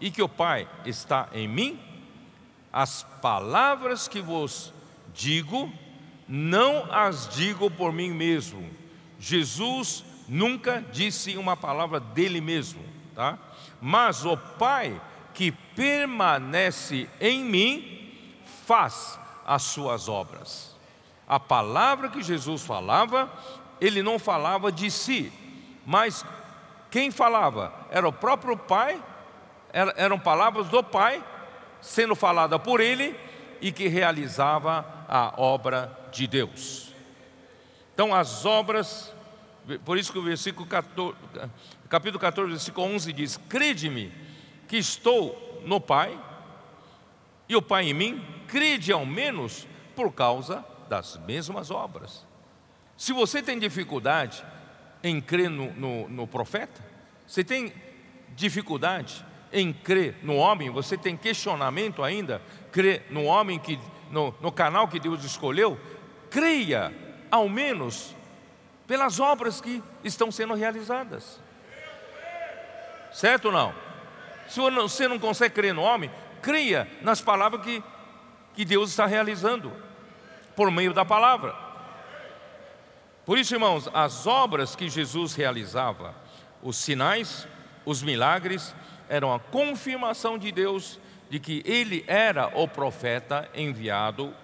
e 0.00 0.10
que 0.10 0.22
o 0.22 0.28
Pai 0.28 0.66
está 0.86 1.28
em 1.34 1.46
mim? 1.46 1.78
As 2.72 3.02
palavras 3.20 4.08
que 4.08 4.22
vos 4.22 4.72
digo, 5.12 5.70
não 6.26 6.90
as 6.90 7.28
digo 7.28 7.70
por 7.70 7.92
mim 7.92 8.10
mesmo. 8.10 8.70
Jesus 9.20 10.02
nunca 10.26 10.82
disse 10.90 11.36
uma 11.36 11.58
palavra 11.58 12.00
dele 12.00 12.40
mesmo, 12.40 12.82
tá? 13.14 13.38
Mas 13.82 14.24
o 14.24 14.34
Pai 14.34 14.98
que 15.34 15.52
permanece 15.52 17.06
em 17.20 17.44
mim 17.44 18.40
faz 18.64 19.18
as 19.48 19.62
suas 19.62 20.10
obras. 20.10 20.76
A 21.26 21.40
palavra 21.40 22.10
que 22.10 22.22
Jesus 22.22 22.62
falava, 22.62 23.32
ele 23.80 24.02
não 24.02 24.18
falava 24.18 24.70
de 24.70 24.90
si, 24.90 25.32
mas 25.86 26.22
quem 26.90 27.10
falava 27.10 27.72
era 27.90 28.06
o 28.06 28.12
próprio 28.12 28.58
Pai, 28.58 29.02
eram 29.96 30.18
palavras 30.18 30.68
do 30.68 30.82
Pai 30.82 31.24
sendo 31.80 32.14
falada 32.14 32.58
por 32.58 32.78
ele 32.78 33.18
e 33.60 33.72
que 33.72 33.88
realizava 33.88 34.84
a 35.08 35.32
obra 35.40 35.96
de 36.12 36.26
Deus. 36.26 36.92
Então, 37.94 38.14
as 38.14 38.44
obras, 38.44 39.14
por 39.84 39.96
isso 39.96 40.12
que 40.12 40.18
o 40.18 40.22
versículo 40.22 40.66
14, 40.66 41.16
capítulo 41.88 42.20
14, 42.20 42.50
versículo 42.50 42.86
11 42.86 43.12
diz: 43.14 43.36
Crede-me 43.48 44.12
que 44.68 44.76
estou 44.76 45.62
no 45.64 45.80
Pai 45.80 46.18
e 47.48 47.56
o 47.56 47.62
Pai 47.62 47.86
em 47.86 47.94
mim, 47.94 48.37
crede 48.48 48.90
ao 48.90 49.06
menos 49.06 49.68
por 49.94 50.12
causa 50.12 50.64
das 50.88 51.16
mesmas 51.18 51.70
obras. 51.70 52.26
Se 52.96 53.12
você 53.12 53.40
tem 53.40 53.58
dificuldade 53.58 54.44
em 55.04 55.20
crer 55.20 55.48
no, 55.48 55.72
no, 55.74 56.08
no 56.08 56.26
profeta, 56.26 56.84
você 57.26 57.44
tem 57.44 57.72
dificuldade 58.34 59.24
em 59.52 59.72
crer 59.72 60.16
no 60.22 60.34
homem, 60.36 60.70
você 60.70 60.96
tem 60.96 61.16
questionamento 61.16 62.02
ainda, 62.02 62.42
crer 62.72 63.06
no 63.10 63.24
homem 63.24 63.58
que 63.58 63.78
no, 64.10 64.34
no, 64.40 64.50
canal 64.50 64.88
que 64.88 64.98
Deus 64.98 65.24
escolheu, 65.24 65.78
creia 66.30 66.92
ao 67.30 67.48
menos 67.48 68.14
pelas 68.86 69.20
obras 69.20 69.60
que 69.60 69.82
estão 70.02 70.32
sendo 70.32 70.54
realizadas. 70.54 71.40
Certo 73.12 73.46
ou 73.46 73.52
não? 73.52 73.74
Se 74.48 74.60
você 74.60 75.06
não 75.06 75.18
consegue 75.18 75.54
crer 75.54 75.74
no 75.74 75.82
homem, 75.82 76.10
creia 76.40 76.88
nas 77.02 77.20
palavras 77.20 77.62
que, 77.62 77.82
que 78.58 78.64
Deus 78.64 78.90
está 78.90 79.06
realizando, 79.06 79.70
por 80.56 80.68
meio 80.68 80.92
da 80.92 81.04
palavra. 81.04 81.54
Por 83.24 83.38
isso, 83.38 83.54
irmãos, 83.54 83.88
as 83.94 84.26
obras 84.26 84.74
que 84.74 84.88
Jesus 84.88 85.36
realizava, 85.36 86.12
os 86.60 86.76
sinais, 86.76 87.46
os 87.86 88.02
milagres, 88.02 88.74
eram 89.08 89.32
a 89.32 89.38
confirmação 89.38 90.36
de 90.36 90.50
Deus 90.50 90.98
de 91.30 91.38
que 91.38 91.62
ele 91.64 92.04
era 92.08 92.48
o 92.60 92.66
profeta 92.66 93.48
enviado 93.54 94.34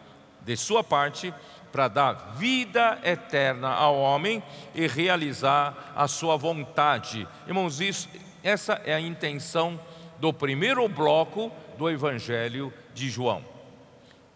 de 0.43 0.57
sua 0.57 0.85
parte 0.85 1.35
para 1.73 1.89
dar 1.89 2.37
vida 2.37 3.01
eterna 3.03 3.71
ao 3.71 3.99
homem 3.99 4.41
e 4.77 4.87
realizar 4.87 5.93
a 5.97 6.07
sua 6.07 6.37
vontade. 6.37 7.27
Irmãos, 7.49 7.81
isso, 7.81 8.09
essa 8.45 8.81
é 8.85 8.95
a 8.95 9.01
intenção 9.01 9.77
do 10.21 10.33
primeiro 10.33 10.89
bloco 10.89 11.51
do 11.77 11.91
Evangelho 11.91 12.73
de 12.95 13.11
João. 13.11 13.54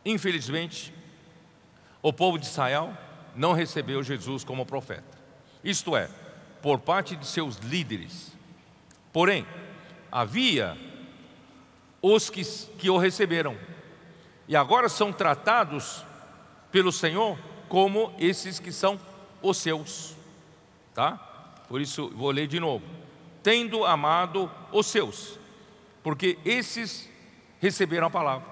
Infelizmente, 0.08 0.90
o 2.00 2.14
povo 2.14 2.38
de 2.38 2.46
Israel 2.46 2.96
não 3.36 3.52
recebeu 3.52 4.02
Jesus 4.02 4.42
como 4.42 4.64
profeta, 4.64 5.18
isto 5.62 5.94
é, 5.94 6.08
por 6.62 6.78
parte 6.78 7.14
de 7.14 7.26
seus 7.26 7.56
líderes. 7.56 8.32
Porém, 9.12 9.46
havia 10.10 10.78
os 12.00 12.30
que, 12.30 12.42
que 12.78 12.88
o 12.88 12.96
receberam, 12.96 13.54
e 14.48 14.56
agora 14.56 14.88
são 14.88 15.12
tratados 15.12 16.02
pelo 16.72 16.90
Senhor 16.90 17.38
como 17.68 18.10
esses 18.18 18.58
que 18.58 18.72
são 18.72 18.98
os 19.42 19.58
seus, 19.58 20.16
tá? 20.94 21.18
Por 21.68 21.82
isso, 21.82 22.08
vou 22.16 22.30
ler 22.30 22.46
de 22.46 22.58
novo: 22.58 22.86
tendo 23.42 23.84
amado 23.84 24.50
os 24.72 24.86
seus, 24.86 25.38
porque 26.02 26.38
esses 26.46 27.10
receberam 27.60 28.06
a 28.06 28.10
palavra, 28.10 28.48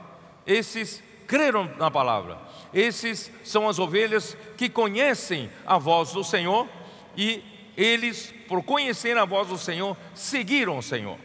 esses 0.46 1.05
creram 1.26 1.70
na 1.76 1.90
palavra, 1.90 2.38
esses 2.72 3.30
são 3.44 3.68
as 3.68 3.78
ovelhas 3.78 4.36
que 4.56 4.68
conhecem 4.68 5.50
a 5.66 5.78
voz 5.78 6.12
do 6.12 6.22
Senhor 6.22 6.68
e 7.16 7.42
eles, 7.76 8.32
por 8.48 8.62
conhecer 8.62 9.16
a 9.16 9.24
voz 9.24 9.48
do 9.48 9.58
Senhor, 9.58 9.96
seguiram 10.14 10.78
o 10.78 10.82
Senhor. 10.82 11.18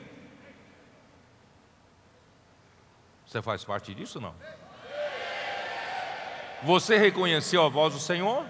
Você 3.26 3.42
faz 3.42 3.64
parte 3.64 3.94
disso 3.94 4.20
não? 4.20 4.36
Você 6.64 6.98
reconheceu 6.98 7.64
a 7.64 7.70
voz 7.70 7.94
do 7.94 8.00
Senhor? 8.00 8.46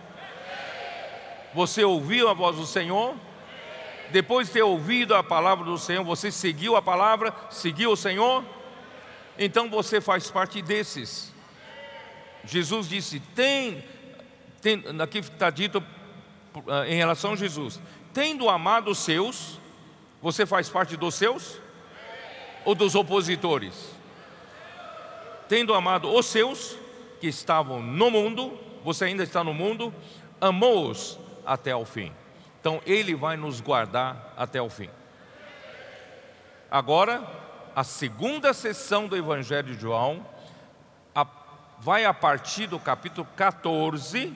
Você 1.53 1.83
ouviu 1.83 2.27
a 2.27 2.33
voz 2.33 2.55
do 2.55 2.65
Senhor? 2.65 3.15
Depois 4.11 4.47
de 4.47 4.53
ter 4.53 4.63
ouvido 4.63 5.15
a 5.15 5.23
palavra 5.23 5.65
do 5.65 5.77
Senhor, 5.77 6.03
você 6.03 6.31
seguiu 6.31 6.75
a 6.75 6.81
palavra, 6.81 7.33
seguiu 7.49 7.91
o 7.91 7.95
Senhor? 7.95 8.43
Então 9.37 9.69
você 9.69 10.01
faz 10.01 10.29
parte 10.29 10.61
desses. 10.61 11.30
Jesus 12.45 12.87
disse: 12.87 13.19
tem, 13.35 13.83
tem 14.61 14.83
aqui 14.99 15.19
está 15.19 15.49
dito 15.49 15.83
ah, 16.67 16.87
em 16.87 16.95
relação 16.95 17.33
a 17.33 17.35
Jesus, 17.35 17.79
tendo 18.13 18.49
amado 18.49 18.91
os 18.91 18.99
seus, 18.99 19.59
você 20.21 20.45
faz 20.45 20.69
parte 20.69 20.97
dos 20.97 21.15
seus 21.15 21.59
ou 22.65 22.75
dos 22.75 22.95
opositores? 22.95 23.95
Tendo 25.47 25.73
amado 25.73 26.13
os 26.13 26.25
seus 26.25 26.77
que 27.19 27.27
estavam 27.27 27.81
no 27.81 28.09
mundo, 28.09 28.57
você 28.83 29.05
ainda 29.05 29.23
está 29.23 29.43
no 29.43 29.53
mundo, 29.53 29.93
amou-os 30.39 31.19
até 31.45 31.75
o 31.75 31.85
fim. 31.85 32.11
Então 32.59 32.81
Ele 32.85 33.15
vai 33.15 33.37
nos 33.37 33.59
guardar 33.59 34.33
até 34.37 34.61
o 34.61 34.69
fim. 34.69 34.89
Agora, 36.69 37.21
a 37.75 37.83
segunda 37.83 38.53
sessão 38.53 39.07
do 39.07 39.17
Evangelho 39.17 39.73
de 39.75 39.81
João 39.81 40.25
vai 41.81 42.05
a 42.05 42.13
partir 42.13 42.67
do 42.67 42.79
capítulo 42.79 43.27
14 43.35 44.31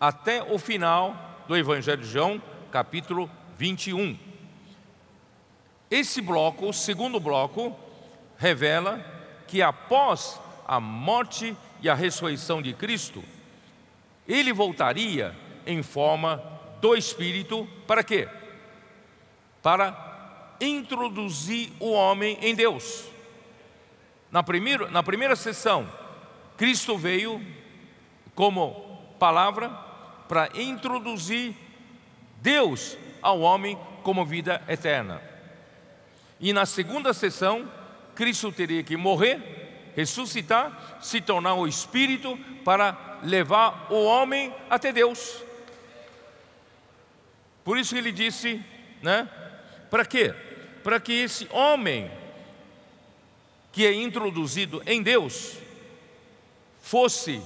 até 0.00 0.40
o 0.40 0.56
final 0.56 1.42
do 1.48 1.56
Evangelho 1.56 2.00
de 2.00 2.08
João, 2.08 2.40
capítulo 2.70 3.28
21. 3.58 4.16
Esse 5.90 6.20
bloco, 6.20 6.68
o 6.68 6.72
segundo 6.72 7.18
bloco, 7.18 7.76
revela 8.38 9.04
que 9.48 9.60
após 9.60 10.40
a 10.66 10.78
morte 10.78 11.56
e 11.82 11.90
a 11.90 11.94
ressurreição 11.94 12.62
de 12.62 12.72
Cristo, 12.72 13.24
ele 14.28 14.52
voltaria 14.52 15.36
em 15.66 15.82
forma 15.82 16.40
do 16.80 16.94
Espírito 16.94 17.66
para 17.84 18.04
quê? 18.04 18.28
Para 19.60 20.54
introduzir 20.60 21.72
o 21.80 21.90
homem 21.90 22.38
em 22.40 22.54
Deus. 22.54 23.06
Na 24.30 24.44
primeira, 24.44 24.88
na 24.88 25.02
primeira 25.02 25.34
sessão, 25.34 25.88
Cristo 26.60 26.98
veio 26.98 27.40
como 28.34 28.74
palavra 29.18 29.70
para 30.28 30.50
introduzir 30.60 31.54
Deus 32.42 32.98
ao 33.22 33.40
homem 33.40 33.78
como 34.02 34.26
vida 34.26 34.62
eterna. 34.68 35.22
E 36.38 36.52
na 36.52 36.66
segunda 36.66 37.14
sessão, 37.14 37.66
Cristo 38.14 38.52
teria 38.52 38.82
que 38.82 38.94
morrer, 38.94 39.92
ressuscitar, 39.96 40.98
se 41.00 41.22
tornar 41.22 41.54
o 41.54 41.66
Espírito 41.66 42.38
para 42.62 43.20
levar 43.22 43.86
o 43.90 44.04
homem 44.04 44.54
até 44.68 44.92
Deus. 44.92 45.42
Por 47.64 47.78
isso 47.78 47.96
ele 47.96 48.12
disse, 48.12 48.62
né? 49.00 49.26
Para 49.90 50.04
quê? 50.04 50.34
Para 50.84 51.00
que 51.00 51.14
esse 51.14 51.48
homem 51.52 52.10
que 53.72 53.86
é 53.86 53.94
introduzido 53.94 54.82
em 54.84 55.02
Deus 55.02 55.69
fosse 56.80 57.42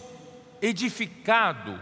edificado, 0.61 1.79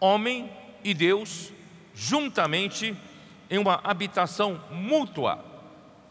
homem 0.00 0.50
e 0.82 0.94
Deus, 0.94 1.52
juntamente 1.94 2.96
em 3.50 3.58
uma 3.58 3.80
habitação 3.84 4.62
mútua. 4.70 5.44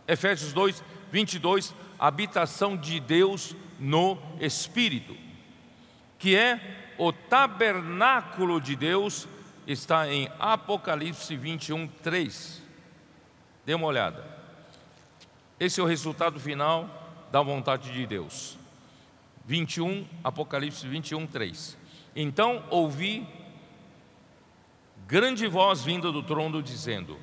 Efésios 0.08 0.54
2, 0.54 0.84
22, 1.12 1.74
habitação 1.98 2.78
de 2.78 3.00
Deus 3.00 3.56
no 3.80 4.18
Espírito, 4.40 5.16
que 6.20 6.36
é 6.36 6.94
o 6.98 7.12
tabernáculo 7.12 8.62
de 8.62 8.76
Deus 8.76 9.28
está 9.66 10.08
em 10.08 10.30
Apocalipse 10.40 11.36
21, 11.36 11.88
3. 11.88 12.62
Dê 13.66 13.74
uma 13.74 13.88
olhada. 13.88 14.26
Esse 15.60 15.80
é 15.80 15.84
o 15.84 15.88
resultado 15.88 16.40
final 16.40 16.90
da 17.32 17.42
vontade 17.42 17.92
de 17.92 18.06
Deus. 18.06 18.58
21, 19.45 20.06
Apocalipse 20.23 20.88
21, 20.88 21.27
3. 21.27 21.77
Então 22.15 22.63
ouvi 22.69 23.27
grande 25.08 25.47
voz 25.47 25.84
vinda 25.84 26.12
do 26.12 26.23
trono 26.23 26.62
dizendo: 26.62 27.17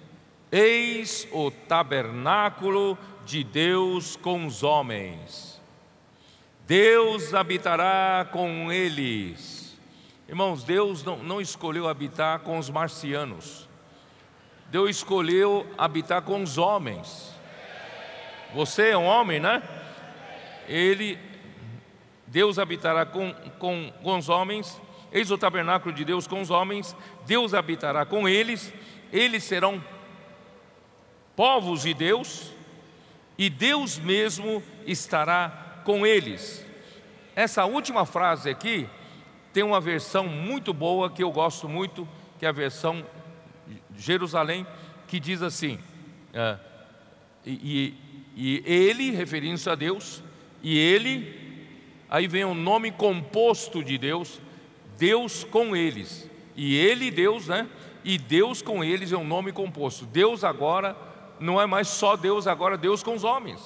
Eis 0.50 1.28
o 1.32 1.50
tabernáculo 1.50 2.98
de 3.24 3.44
Deus 3.44 4.16
com 4.16 4.46
os 4.46 4.62
homens. 4.62 5.60
Deus 6.66 7.32
habitará 7.32 8.28
com 8.30 8.70
eles 8.70 9.58
Irmãos, 10.28 10.62
Deus 10.62 11.02
não, 11.02 11.16
não 11.16 11.40
escolheu 11.40 11.88
habitar 11.88 12.40
com 12.40 12.58
os 12.58 12.68
marcianos, 12.68 13.66
Deus 14.66 14.90
escolheu 14.90 15.66
habitar 15.78 16.20
com 16.20 16.42
os 16.42 16.58
homens. 16.58 17.34
Você 18.54 18.90
é 18.90 18.98
um 18.98 19.06
homem, 19.06 19.40
né? 19.40 19.62
Ele, 20.68 21.18
Deus 22.28 22.58
habitará 22.58 23.04
com, 23.06 23.32
com, 23.58 23.92
com 24.02 24.18
os 24.18 24.28
homens, 24.28 24.80
eis 25.10 25.30
o 25.30 25.38
tabernáculo 25.38 25.94
de 25.94 26.04
Deus 26.04 26.26
com 26.26 26.40
os 26.40 26.50
homens, 26.50 26.94
Deus 27.26 27.54
habitará 27.54 28.04
com 28.04 28.28
eles, 28.28 28.72
eles 29.12 29.44
serão 29.44 29.82
povos 31.34 31.82
de 31.82 31.94
Deus, 31.94 32.52
e 33.36 33.48
Deus 33.48 33.98
mesmo 33.98 34.62
estará 34.86 35.82
com 35.84 36.06
eles. 36.06 36.66
Essa 37.34 37.64
última 37.64 38.04
frase 38.04 38.50
aqui 38.50 38.88
tem 39.52 39.62
uma 39.62 39.80
versão 39.80 40.26
muito 40.26 40.74
boa 40.74 41.08
que 41.10 41.22
eu 41.22 41.30
gosto 41.30 41.68
muito, 41.68 42.06
que 42.38 42.44
é 42.44 42.48
a 42.48 42.52
versão 42.52 43.06
Jerusalém, 43.96 44.66
que 45.06 45.20
diz 45.20 45.40
assim: 45.40 45.78
é, 46.32 46.58
e, 47.46 47.94
e, 48.36 48.62
ele, 48.66 49.12
referindo-se 49.12 49.70
a 49.70 49.74
Deus, 49.74 50.22
e 50.62 50.76
ele, 50.76 51.47
aí 52.08 52.26
vem 52.26 52.44
o 52.44 52.48
um 52.48 52.54
nome 52.54 52.90
composto 52.90 53.82
de 53.82 53.98
Deus, 53.98 54.40
Deus 54.96 55.44
com 55.44 55.76
eles, 55.76 56.28
e 56.56 56.76
ele, 56.76 57.10
Deus, 57.10 57.48
né? 57.48 57.68
E 58.04 58.16
Deus 58.16 58.62
com 58.62 58.82
eles 58.82 59.12
é 59.12 59.16
um 59.16 59.26
nome 59.26 59.52
composto. 59.52 60.06
Deus 60.06 60.42
agora 60.42 60.96
não 61.38 61.60
é 61.60 61.66
mais 61.66 61.88
só 61.88 62.16
Deus, 62.16 62.46
agora 62.46 62.76
Deus 62.76 63.02
com 63.02 63.14
os 63.14 63.24
homens. 63.24 63.60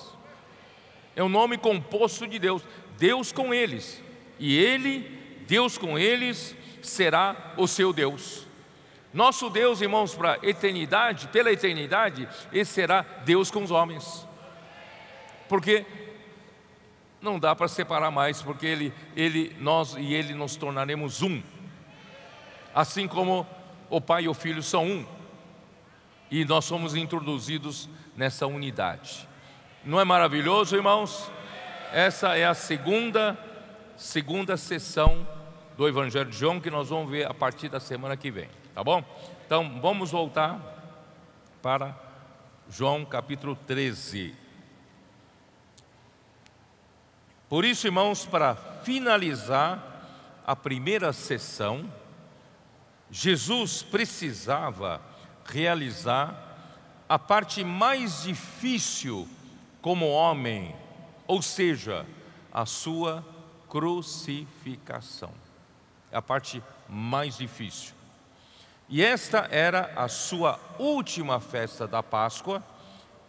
É 1.14 1.22
um 1.22 1.28
nome 1.28 1.56
composto 1.56 2.26
de 2.26 2.38
Deus, 2.38 2.62
Deus 2.98 3.32
com 3.32 3.52
eles, 3.52 4.02
e 4.38 4.58
ele 4.58 5.20
Deus 5.46 5.76
com 5.76 5.98
eles 5.98 6.56
será 6.80 7.54
o 7.56 7.66
seu 7.66 7.92
Deus. 7.92 8.46
Nosso 9.12 9.50
Deus, 9.50 9.82
irmãos, 9.82 10.14
para 10.14 10.38
eternidade, 10.42 11.28
pela 11.28 11.52
eternidade, 11.52 12.26
esse 12.52 12.72
será 12.72 13.02
Deus 13.24 13.50
com 13.50 13.62
os 13.62 13.70
homens. 13.70 14.26
Porque 15.48 15.84
não 17.22 17.38
dá 17.38 17.54
para 17.54 17.68
separar 17.68 18.10
mais, 18.10 18.42
porque 18.42 18.66
ele, 18.66 18.92
ele, 19.16 19.56
nós 19.60 19.94
e 19.96 20.12
ele 20.12 20.34
nos 20.34 20.56
tornaremos 20.56 21.22
um. 21.22 21.40
Assim 22.74 23.06
como 23.06 23.46
o 23.88 24.00
Pai 24.00 24.24
e 24.24 24.28
o 24.28 24.34
Filho 24.34 24.62
são 24.62 24.84
um. 24.84 25.06
E 26.30 26.44
nós 26.44 26.64
somos 26.64 26.96
introduzidos 26.96 27.88
nessa 28.16 28.46
unidade. 28.46 29.28
Não 29.84 30.00
é 30.00 30.04
maravilhoso, 30.04 30.74
irmãos? 30.74 31.30
Essa 31.92 32.36
é 32.36 32.44
a 32.44 32.54
segunda 32.54 33.38
segunda 33.96 34.56
sessão 34.56 35.26
do 35.76 35.86
Evangelho 35.86 36.28
de 36.28 36.36
João 36.36 36.60
que 36.60 36.70
nós 36.70 36.88
vamos 36.88 37.10
ver 37.10 37.26
a 37.26 37.34
partir 37.34 37.68
da 37.68 37.78
semana 37.78 38.16
que 38.16 38.30
vem, 38.30 38.48
tá 38.74 38.82
bom? 38.82 39.04
Então 39.46 39.80
vamos 39.80 40.10
voltar 40.10 40.58
para 41.62 41.94
João 42.68 43.04
capítulo 43.04 43.54
13. 43.54 44.41
Por 47.52 47.66
isso, 47.66 47.86
irmãos, 47.86 48.24
para 48.24 48.54
finalizar 48.82 50.40
a 50.46 50.56
primeira 50.56 51.12
sessão, 51.12 51.92
Jesus 53.10 53.82
precisava 53.82 55.02
realizar 55.44 56.34
a 57.06 57.18
parte 57.18 57.62
mais 57.62 58.22
difícil 58.22 59.28
como 59.82 60.08
homem, 60.08 60.74
ou 61.26 61.42
seja, 61.42 62.06
a 62.50 62.64
sua 62.64 63.22
crucificação. 63.68 65.34
É 66.10 66.16
a 66.16 66.22
parte 66.22 66.62
mais 66.88 67.36
difícil. 67.36 67.92
E 68.88 69.02
esta 69.02 69.46
era 69.50 69.92
a 69.94 70.08
sua 70.08 70.58
última 70.78 71.38
festa 71.38 71.86
da 71.86 72.02
Páscoa, 72.02 72.64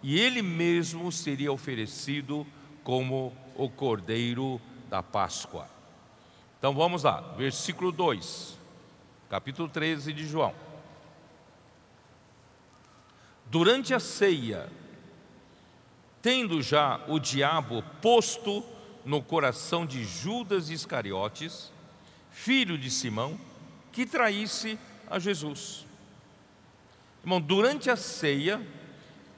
e 0.02 0.18
ele 0.18 0.42
mesmo 0.42 1.12
seria 1.12 1.52
oferecido 1.52 2.48
como 2.86 3.43
o 3.56 3.70
cordeiro 3.70 4.60
da 4.90 5.02
Páscoa. 5.04 5.68
Então 6.58 6.74
vamos 6.74 7.04
lá, 7.04 7.22
versículo 7.38 7.92
2, 7.92 8.58
capítulo 9.30 9.68
13 9.68 10.14
de 10.14 10.26
João. 10.26 10.54
Durante 13.46 13.94
a 13.94 14.00
ceia, 14.00 14.70
tendo 16.22 16.62
já 16.62 17.04
o 17.08 17.20
diabo 17.20 17.84
posto 18.02 18.64
no 19.04 19.22
coração 19.22 19.86
de 19.86 20.06
Judas 20.06 20.70
Iscariotes, 20.70 21.72
filho 22.32 22.78
de 22.78 22.90
Simão, 22.90 23.38
que 23.92 24.06
traísse 24.06 24.80
a 25.10 25.20
Jesus. 25.20 25.86
Irmão, 27.22 27.40
durante 27.40 27.90
a 27.90 27.96
ceia, 27.96 28.66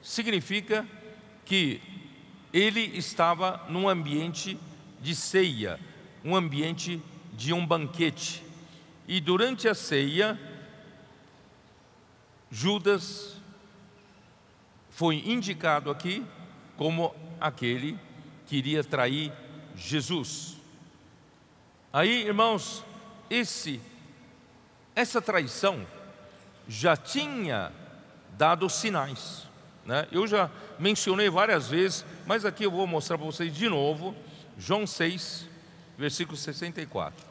significa 0.02 0.86
que 1.44 1.80
ele 2.56 2.80
estava 2.96 3.66
num 3.68 3.86
ambiente 3.86 4.58
de 5.02 5.14
ceia, 5.14 5.78
um 6.24 6.34
ambiente 6.34 7.02
de 7.34 7.52
um 7.52 7.66
banquete. 7.66 8.42
E 9.06 9.20
durante 9.20 9.68
a 9.68 9.74
ceia, 9.74 10.40
Judas 12.50 13.36
foi 14.88 15.16
indicado 15.16 15.90
aqui 15.90 16.24
como 16.78 17.14
aquele 17.38 17.98
que 18.46 18.56
iria 18.56 18.82
trair 18.82 19.34
Jesus. 19.76 20.56
Aí, 21.92 22.24
irmãos, 22.24 22.82
esse 23.28 23.78
essa 24.94 25.20
traição 25.20 25.86
já 26.66 26.96
tinha 26.96 27.70
dado 28.38 28.66
sinais. 28.70 29.45
Né? 29.86 30.06
Eu 30.10 30.26
já 30.26 30.50
mencionei 30.78 31.30
várias 31.30 31.68
vezes, 31.68 32.04
mas 32.26 32.44
aqui 32.44 32.64
eu 32.64 32.70
vou 32.70 32.86
mostrar 32.86 33.16
para 33.16 33.26
vocês 33.26 33.54
de 33.54 33.68
novo, 33.68 34.14
João 34.58 34.86
6, 34.86 35.48
versículo 35.96 36.36
64. 36.36 37.24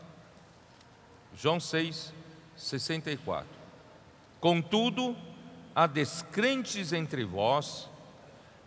João 1.38 1.60
6, 1.60 2.14
64. 2.56 3.46
Contudo, 4.40 5.18
há 5.76 5.86
descrentes 5.86 6.94
entre 6.94 7.26
vós, 7.26 7.90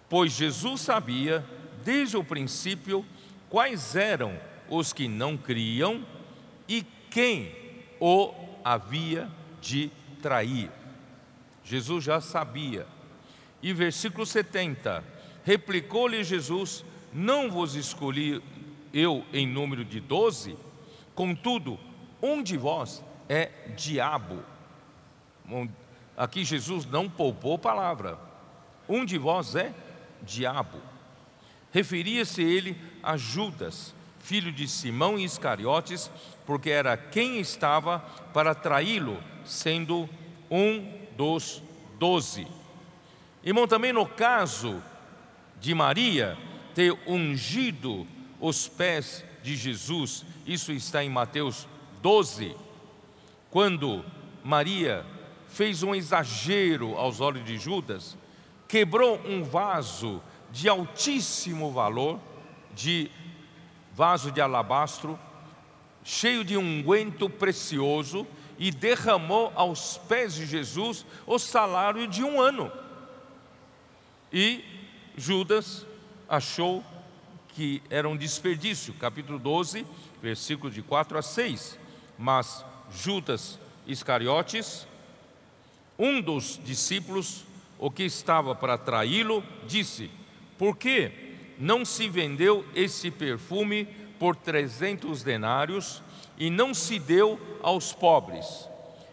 pois 0.08 0.32
Jesus 0.32 0.82
sabia, 0.82 1.42
desde 1.82 2.18
o 2.18 2.24
princípio, 2.24 3.06
quais 3.48 3.96
eram 3.96 4.38
os 4.68 4.92
que 4.92 5.08
não 5.08 5.34
criam 5.36 6.04
e 6.68 6.82
quem 7.10 7.54
o 7.98 8.34
havia 8.62 9.30
de 9.62 9.90
trair. 10.20 10.70
Jesus 11.64 12.04
já 12.04 12.20
sabia. 12.20 12.86
E 13.62 13.72
versículo 13.72 14.24
70: 14.24 15.04
Replicou-lhe 15.44 16.22
Jesus: 16.22 16.84
Não 17.12 17.50
vos 17.50 17.74
escolhi 17.74 18.42
eu 18.92 19.24
em 19.32 19.46
número 19.46 19.84
de 19.84 20.00
doze? 20.00 20.56
Contudo, 21.14 21.78
um 22.22 22.42
de 22.42 22.56
vós 22.56 23.02
é 23.28 23.50
diabo. 23.76 24.42
Aqui 26.16 26.44
Jesus 26.44 26.86
não 26.86 27.08
poupou 27.08 27.58
palavra. 27.58 28.18
Um 28.88 29.04
de 29.04 29.18
vós 29.18 29.54
é 29.54 29.72
diabo. 30.22 30.78
Referia-se 31.70 32.42
ele 32.42 32.76
a 33.02 33.16
Judas, 33.16 33.94
filho 34.20 34.50
de 34.50 34.66
Simão 34.66 35.18
e 35.18 35.24
Iscariotes, 35.24 36.10
porque 36.46 36.70
era 36.70 36.96
quem 36.96 37.38
estava 37.38 38.00
para 38.32 38.54
traí-lo, 38.54 39.22
sendo 39.44 40.08
um 40.50 40.92
dos 41.16 41.62
doze. 41.98 42.46
Irmão, 43.48 43.66
também 43.66 43.94
no 43.94 44.04
caso 44.04 44.82
de 45.58 45.74
Maria 45.74 46.36
ter 46.74 46.92
ungido 47.06 48.06
os 48.38 48.68
pés 48.68 49.24
de 49.42 49.56
Jesus, 49.56 50.22
isso 50.46 50.70
está 50.70 51.02
em 51.02 51.08
Mateus 51.08 51.66
12, 52.02 52.54
quando 53.50 54.04
Maria 54.44 55.02
fez 55.48 55.82
um 55.82 55.94
exagero 55.94 56.94
aos 56.98 57.22
olhos 57.22 57.42
de 57.42 57.56
Judas, 57.56 58.18
quebrou 58.68 59.18
um 59.26 59.42
vaso 59.42 60.22
de 60.52 60.68
altíssimo 60.68 61.72
valor, 61.72 62.20
de 62.74 63.10
vaso 63.94 64.30
de 64.30 64.42
alabastro, 64.42 65.18
cheio 66.04 66.44
de 66.44 66.54
unguento 66.58 67.30
precioso, 67.30 68.26
e 68.58 68.70
derramou 68.70 69.50
aos 69.54 69.96
pés 69.96 70.34
de 70.34 70.44
Jesus 70.44 71.06
o 71.26 71.38
salário 71.38 72.06
de 72.06 72.22
um 72.22 72.38
ano. 72.38 72.70
E 74.32 74.64
Judas 75.16 75.86
achou 76.28 76.84
que 77.48 77.82
era 77.90 78.08
um 78.08 78.16
desperdício, 78.16 78.94
capítulo 78.94 79.38
12, 79.38 79.86
versículo 80.22 80.72
de 80.72 80.82
4 80.82 81.18
a 81.18 81.22
6. 81.22 81.78
Mas 82.18 82.64
Judas 82.92 83.58
Iscariotes, 83.86 84.86
um 85.98 86.20
dos 86.20 86.60
discípulos, 86.64 87.44
o 87.78 87.90
que 87.90 88.04
estava 88.04 88.54
para 88.54 88.76
traí-lo, 88.76 89.42
disse: 89.66 90.10
Por 90.58 90.76
que 90.76 91.28
não 91.58 91.84
se 91.84 92.08
vendeu 92.08 92.64
esse 92.74 93.10
perfume 93.10 93.86
por 94.18 94.36
trezentos 94.36 95.22
denários 95.22 96.02
e 96.36 96.50
não 96.50 96.72
se 96.72 96.98
deu 96.98 97.38
aos 97.62 97.92
pobres. 97.92 98.68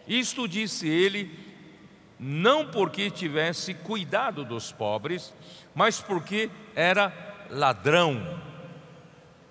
Isto 0.06 0.46
disse 0.46 0.88
ele, 0.88 1.30
não 2.18 2.66
porque 2.66 3.10
tivesse 3.10 3.74
cuidado 3.74 4.44
dos 4.44 4.72
pobres, 4.72 5.34
mas 5.74 6.00
porque 6.00 6.50
era 6.74 7.12
ladrão. 7.50 8.40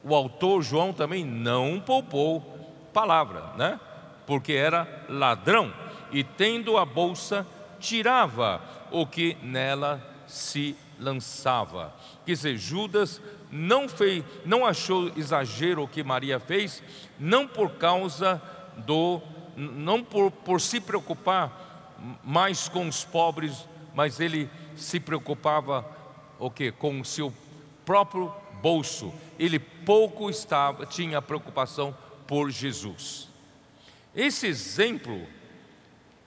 O 0.04 0.16
autor 0.16 0.62
João 0.62 0.94
também 0.94 1.24
não 1.24 1.80
poupou 1.80 2.42
palavra, 2.94 3.54
né? 3.58 3.80
Porque 4.26 4.54
era 4.54 5.06
ladrão 5.08 5.74
e 6.12 6.24
tendo 6.24 6.78
a 6.78 6.86
bolsa 6.86 7.46
tirava 7.80 8.62
o 8.92 9.06
que 9.06 9.38
nela 9.44 10.02
se 10.28 10.76
lançava. 11.00 11.94
Quer 12.26 12.32
dizer, 12.32 12.58
Judas 12.58 13.22
não 13.52 13.88
fez, 13.88 14.24
não 14.46 14.66
achou 14.66 15.12
exagero 15.16 15.84
o 15.84 15.88
que 15.88 16.04
Maria 16.04 16.40
fez, 16.40 16.82
não 17.20 17.48
por 17.48 17.72
causa 17.72 18.42
do, 18.78 19.22
não 19.56 20.04
por, 20.04 20.32
por 20.32 20.60
se 20.60 20.80
preocupar 20.80 21.65
mais 22.24 22.68
com 22.68 22.88
os 22.88 23.04
pobres, 23.04 23.68
mas 23.94 24.20
ele 24.20 24.50
se 24.76 25.00
preocupava 25.00 25.86
o 26.40 26.50
que 26.50 26.72
com 26.72 27.00
o 27.00 27.06
seu 27.06 27.34
próprio 27.86 28.34
bolso. 28.62 29.14
Ele 29.40 29.60
pouco 29.60 30.30
estava 30.30 30.86
tinha 30.86 31.22
preocupação 31.22 31.96
por 32.28 32.50
Jesus. 32.50 33.30
Esse 34.16 34.48
exemplo 34.48 35.26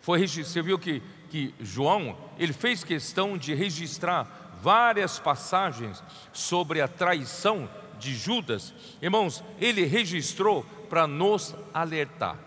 foi 0.01 0.27
você 0.27 0.63
viu 0.63 0.79
que 0.79 1.03
que 1.29 1.55
João 1.61 2.17
ele 2.39 2.53
fez 2.53 2.83
questão 2.83 3.37
de 3.37 3.55
registrar 3.55 4.59
várias 4.63 5.19
passagens 5.19 6.03
sobre 6.33 6.81
a 6.81 6.89
traição 6.89 7.69
de 7.99 8.15
Judas, 8.15 8.73
irmãos, 9.03 9.43
ele 9.61 9.85
registrou 9.85 10.65
para 10.89 11.07
nos 11.07 11.55
alertar. 11.75 12.39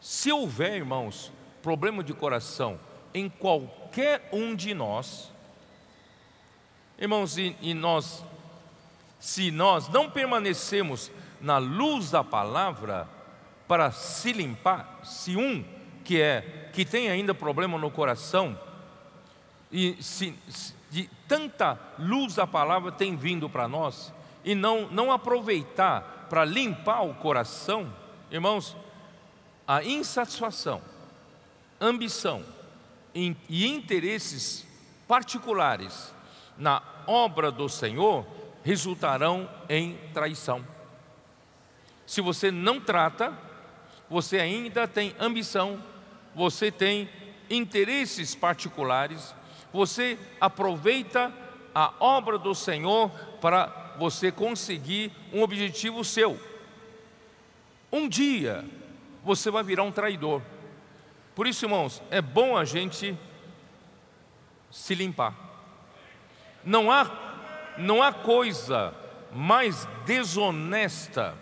Se 0.00 0.32
houver, 0.32 0.76
irmãos, 0.76 1.32
problema 1.62 2.02
de 2.02 2.12
coração 2.12 2.78
em 3.14 3.28
qualquer 3.28 4.28
um 4.32 4.54
de 4.54 4.74
nós, 4.74 5.30
irmãos, 6.98 7.38
e, 7.38 7.56
e 7.60 7.74
nós, 7.74 8.24
se 9.20 9.50
nós 9.50 9.88
não 9.88 10.10
permanecemos 10.10 11.10
na 11.40 11.58
luz 11.58 12.10
da 12.10 12.24
palavra 12.24 13.08
para 13.68 13.90
se 13.90 14.32
limpar, 14.32 15.00
se 15.04 15.36
um 15.36 15.64
que 16.04 16.20
é 16.20 16.70
que 16.72 16.84
tem 16.84 17.08
ainda 17.08 17.34
problema 17.34 17.78
no 17.78 17.90
coração 17.90 18.58
e 19.70 20.02
se, 20.02 20.34
de 20.90 21.08
tanta 21.28 21.78
luz 21.98 22.34
da 22.34 22.46
palavra 22.46 22.90
tem 22.90 23.16
vindo 23.16 23.48
para 23.48 23.68
nós 23.68 24.12
e 24.44 24.54
não, 24.54 24.88
não 24.90 25.12
aproveitar 25.12 26.26
para 26.28 26.44
limpar 26.44 27.02
o 27.02 27.14
coração, 27.14 27.92
irmãos, 28.30 28.76
a 29.66 29.82
insatisfação, 29.82 30.82
ambição 31.82 32.44
e 33.14 33.66
interesses 33.66 34.66
particulares 35.06 36.14
na 36.56 36.82
obra 37.06 37.50
do 37.50 37.68
Senhor 37.68 38.26
resultarão 38.62 39.50
em 39.68 39.98
traição. 40.14 40.64
Se 42.06 42.20
você 42.20 42.50
não 42.50 42.80
trata, 42.80 43.36
você 44.08 44.38
ainda 44.38 44.88
tem 44.88 45.14
ambição, 45.18 45.82
você 46.34 46.70
tem 46.70 47.10
interesses 47.50 48.34
particulares 48.34 49.34
você 49.72 50.18
aproveita 50.40 51.32
a 51.74 51.94
obra 51.98 52.38
do 52.38 52.54
Senhor 52.54 53.10
para 53.40 53.94
você 53.98 54.30
conseguir 54.30 55.10
um 55.32 55.42
objetivo 55.42 56.04
seu. 56.04 56.38
Um 57.90 58.08
dia 58.08 58.64
você 59.24 59.50
vai 59.50 59.62
virar 59.62 59.84
um 59.84 59.92
traidor. 59.92 60.42
Por 61.34 61.46
isso, 61.46 61.64
irmãos, 61.64 62.02
é 62.10 62.20
bom 62.20 62.56
a 62.56 62.64
gente 62.64 63.16
se 64.70 64.94
limpar. 64.94 65.34
Não 66.64 66.90
há, 66.90 67.10
não 67.78 68.02
há 68.02 68.12
coisa 68.12 68.94
mais 69.32 69.86
desonesta, 70.04 71.34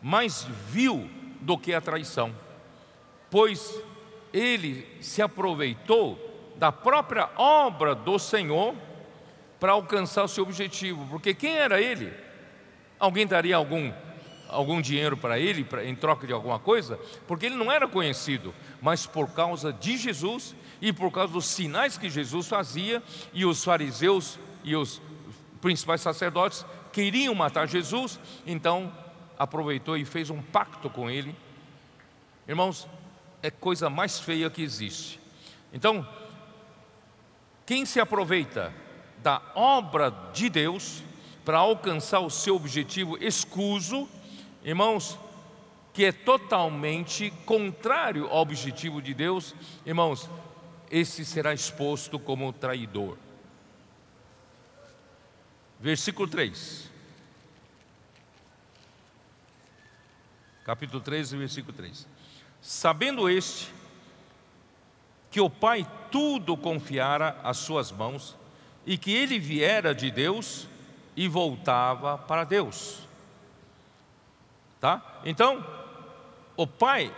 mais 0.00 0.44
vil 0.44 1.10
do 1.40 1.58
que 1.58 1.74
a 1.74 1.80
traição, 1.80 2.34
pois 3.30 3.80
ele 4.32 4.86
se 5.00 5.20
aproveitou 5.20 6.18
da 6.56 6.70
própria 6.72 7.30
obra 7.36 7.94
do 7.94 8.18
Senhor 8.18 8.74
para 9.58 9.72
alcançar 9.72 10.24
o 10.24 10.28
seu 10.28 10.44
objetivo, 10.44 11.06
porque 11.10 11.34
quem 11.34 11.56
era 11.56 11.80
ele? 11.80 12.12
Alguém 12.98 13.26
daria 13.26 13.56
algum, 13.56 13.92
algum 14.48 14.80
dinheiro 14.80 15.16
para 15.16 15.38
ele 15.38 15.64
pra, 15.64 15.84
em 15.84 15.94
troca 15.94 16.26
de 16.26 16.32
alguma 16.32 16.58
coisa? 16.58 16.98
Porque 17.26 17.46
ele 17.46 17.56
não 17.56 17.70
era 17.70 17.86
conhecido, 17.86 18.54
mas 18.80 19.06
por 19.06 19.30
causa 19.30 19.72
de 19.72 19.96
Jesus 19.96 20.54
e 20.80 20.92
por 20.92 21.10
causa 21.10 21.32
dos 21.32 21.46
sinais 21.46 21.98
que 21.98 22.08
Jesus 22.08 22.46
fazia, 22.46 23.02
e 23.32 23.44
os 23.44 23.64
fariseus 23.64 24.38
e 24.62 24.76
os 24.76 25.02
principais 25.60 26.00
sacerdotes 26.00 26.64
queriam 26.92 27.34
matar 27.34 27.66
Jesus, 27.66 28.18
então 28.46 28.92
aproveitou 29.38 29.96
e 29.96 30.04
fez 30.04 30.30
um 30.30 30.40
pacto 30.40 30.88
com 30.88 31.10
ele. 31.10 31.34
Irmãos, 32.46 32.88
é 33.42 33.50
coisa 33.50 33.90
mais 33.90 34.18
feia 34.18 34.50
que 34.50 34.62
existe. 34.62 35.20
Então, 35.72 36.06
quem 37.66 37.84
se 37.84 38.00
aproveita 38.00 38.72
da 39.22 39.42
obra 39.54 40.10
de 40.32 40.48
Deus 40.48 41.02
para 41.44 41.58
alcançar 41.58 42.20
o 42.20 42.30
seu 42.30 42.56
objetivo 42.56 43.16
escuso, 43.22 44.08
irmãos, 44.68 45.18
que 45.94 46.04
é 46.04 46.12
totalmente 46.12 47.30
contrário 47.46 48.26
ao 48.26 48.42
objetivo 48.42 49.00
de 49.00 49.14
Deus, 49.14 49.54
irmãos, 49.86 50.28
esse 50.90 51.24
será 51.24 51.54
exposto 51.54 52.18
como 52.18 52.52
traidor. 52.52 53.16
Versículo 55.80 56.28
3. 56.28 56.90
Capítulo 60.64 61.00
13, 61.00 61.36
versículo 61.38 61.72
3. 61.72 62.06
Sabendo 62.60 63.26
este 63.26 63.72
que 65.30 65.40
o 65.40 65.48
Pai 65.48 65.90
tudo 66.10 66.58
confiara 66.58 67.40
às 67.42 67.56
suas 67.56 67.90
mãos 67.90 68.36
e 68.84 68.98
que 68.98 69.14
ele 69.14 69.38
viera 69.38 69.94
de 69.94 70.10
Deus 70.10 70.66
e 71.16 71.26
voltava 71.26 72.18
para 72.18 72.44
Deus. 72.44 73.07
Tá? 74.80 75.20
Então, 75.24 75.64
o 76.56 76.66
Pai 76.66 77.12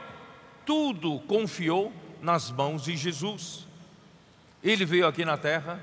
tudo 0.65 1.21
confiou 1.21 1.93
nas 2.23 2.51
mãos 2.51 2.85
de 2.85 2.97
Jesus. 2.97 3.67
Ele 4.63 4.85
veio 4.85 5.07
aqui 5.07 5.25
na 5.25 5.37
terra, 5.37 5.83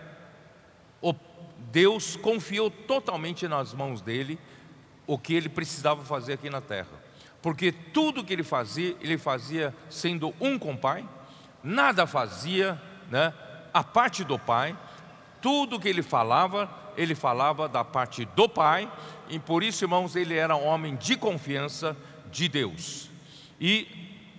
Deus 1.72 2.16
confiou 2.16 2.70
totalmente 2.72 3.48
nas 3.48 3.74
mãos 3.74 4.02
dele 4.02 4.40
o 5.06 5.18
que 5.18 5.34
ele 5.34 5.50
precisava 5.50 6.04
fazer 6.04 6.34
aqui 6.34 6.50
na 6.50 6.62
terra. 6.62 7.04
Porque 7.42 7.72
tudo 7.72 8.24
que 8.24 8.34
ele 8.34 8.44
fazia, 8.44 8.96
ele 9.02 9.18
fazia 9.18 9.76
sendo 9.90 10.34
um 10.40 10.58
com 10.58 10.74
o 10.74 10.78
Pai, 10.78 11.08
nada 11.64 12.08
fazia 12.08 12.82
né, 13.10 13.34
a 13.74 13.84
parte 13.84 14.24
do 14.24 14.40
Pai, 14.40 14.78
tudo 15.42 15.80
que 15.80 15.88
ele 15.88 16.02
falava, 16.02 16.70
ele 16.98 17.16
falava 17.16 17.70
da 17.70 17.84
parte 17.86 18.26
do 18.26 18.50
Pai, 18.50 18.92
e 19.30 19.40
por 19.40 19.64
isso, 19.64 19.84
irmãos, 19.84 20.16
ele 20.16 20.36
era 20.36 20.56
um 20.56 20.66
homem 20.66 20.96
de 20.96 21.16
confiança 21.16 21.96
de 22.32 22.50
Deus. 22.50 23.10
E 23.62 23.88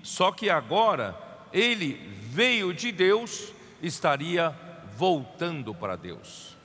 só 0.03 0.33
que 0.33 0.51
agora 0.51 1.17
ele 1.53 1.95
veio 2.31 2.75
de 2.75 2.91
Deus, 2.93 3.53
estaria 3.83 4.55
voltando 4.97 5.75
para 5.75 5.97
Deus. 5.97 6.57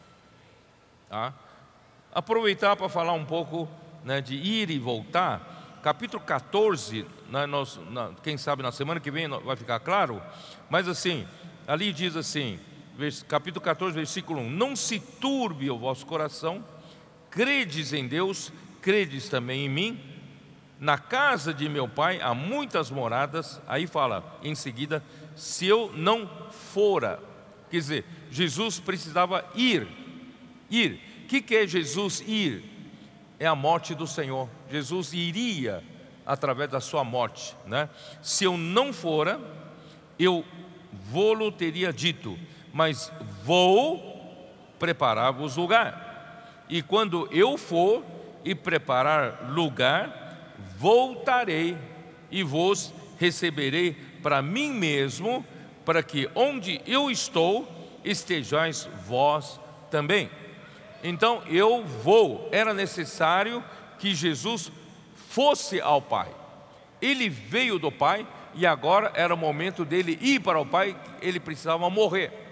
Tá? 1.09 1.33
Aproveitar 2.13 2.75
para 2.75 2.89
falar 2.89 3.13
um 3.13 3.25
pouco 3.25 3.69
né, 4.03 4.19
de 4.21 4.35
ir 4.35 4.69
e 4.69 4.79
voltar, 4.79 5.79
capítulo 5.83 6.23
14, 6.23 7.05
né, 7.29 7.45
nós, 7.45 7.79
na, 7.89 8.11
quem 8.23 8.37
sabe 8.37 8.63
na 8.63 8.71
semana 8.71 8.99
que 8.99 9.11
vem 9.11 9.27
vai 9.27 9.55
ficar 9.55 9.79
claro, 9.79 10.21
mas 10.69 10.87
assim, 10.87 11.27
ali 11.67 11.93
diz 11.93 12.15
assim, 12.15 12.59
capítulo 13.27 13.63
14, 13.63 13.95
versículo 13.95 14.41
1: 14.41 14.49
Não 14.49 14.75
se 14.75 14.99
turbe 14.99 15.69
o 15.69 15.77
vosso 15.77 16.05
coração, 16.05 16.63
credes 17.29 17.93
em 17.93 18.07
Deus, 18.07 18.51
credes 18.81 19.29
também 19.29 19.65
em 19.65 19.69
mim. 19.69 19.99
Na 20.79 20.97
casa 20.97 21.53
de 21.53 21.69
meu 21.69 21.87
pai 21.87 22.19
há 22.21 22.33
muitas 22.33 22.91
moradas. 22.91 23.61
Aí 23.67 23.87
fala 23.87 24.39
em 24.43 24.53
seguida: 24.53 25.03
se 25.35 25.65
eu 25.65 25.91
não 25.95 26.29
fora, 26.51 27.19
quer 27.69 27.77
dizer, 27.77 28.05
Jesus 28.29 28.79
precisava 28.79 29.45
ir. 29.55 29.87
Ir. 30.69 30.99
O 31.23 31.27
que, 31.27 31.41
que 31.41 31.55
é 31.55 31.67
Jesus 31.67 32.21
ir? 32.27 32.63
É 33.39 33.47
a 33.47 33.55
morte 33.55 33.95
do 33.95 34.05
Senhor. 34.05 34.47
Jesus 34.69 35.13
iria 35.13 35.83
através 36.25 36.69
da 36.69 36.79
sua 36.79 37.03
morte, 37.03 37.55
né? 37.65 37.89
Se 38.21 38.43
eu 38.43 38.57
não 38.57 38.93
fora, 38.93 39.39
eu 40.17 40.45
vou-lo 41.09 41.51
teria 41.51 41.91
dito, 41.91 42.37
mas 42.73 43.11
vou 43.43 44.11
preparar-vos 44.79 45.55
lugar. 45.55 46.65
E 46.67 46.81
quando 46.81 47.29
eu 47.31 47.57
for 47.57 48.03
e 48.43 48.55
preparar 48.55 49.51
lugar, 49.51 50.55
voltarei 50.77 51.77
e 52.31 52.41
vos 52.41 52.91
receberei 53.19 53.93
para 54.23 54.41
mim 54.41 54.71
mesmo, 54.71 55.45
para 55.85 56.01
que 56.01 56.27
onde 56.33 56.81
eu 56.87 57.11
estou 57.11 57.69
estejais 58.03 58.89
vós 59.05 59.59
também. 59.91 60.29
Então 61.03 61.43
eu 61.47 61.85
vou, 61.85 62.49
era 62.51 62.73
necessário 62.73 63.63
que 63.99 64.15
Jesus 64.15 64.71
fosse 65.29 65.79
ao 65.79 66.01
Pai. 66.01 66.29
Ele 67.01 67.29
veio 67.29 67.77
do 67.77 67.91
Pai 67.91 68.25
e 68.55 68.65
agora 68.65 69.11
era 69.15 69.33
o 69.33 69.37
momento 69.37 69.85
dele 69.85 70.17
ir 70.21 70.39
para 70.39 70.59
o 70.59 70.65
Pai, 70.65 70.95
ele 71.21 71.39
precisava 71.39 71.89
morrer. 71.89 72.42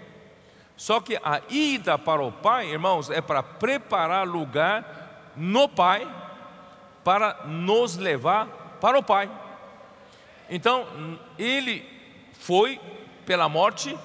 Só 0.82 1.00
que 1.00 1.16
a 1.22 1.40
ida 1.48 1.96
para 1.96 2.20
o 2.20 2.32
Pai, 2.32 2.72
irmãos, 2.72 3.08
é 3.08 3.20
para 3.20 3.40
preparar 3.40 4.26
lugar 4.26 5.30
no 5.36 5.68
Pai, 5.68 6.12
para 7.04 7.44
nos 7.46 7.96
levar 7.96 8.48
para 8.80 8.98
o 8.98 9.02
Pai. 9.02 9.30
Então, 10.50 10.84
ele 11.38 11.88
foi 12.32 12.80
pela 13.24 13.48
morte, 13.48 13.96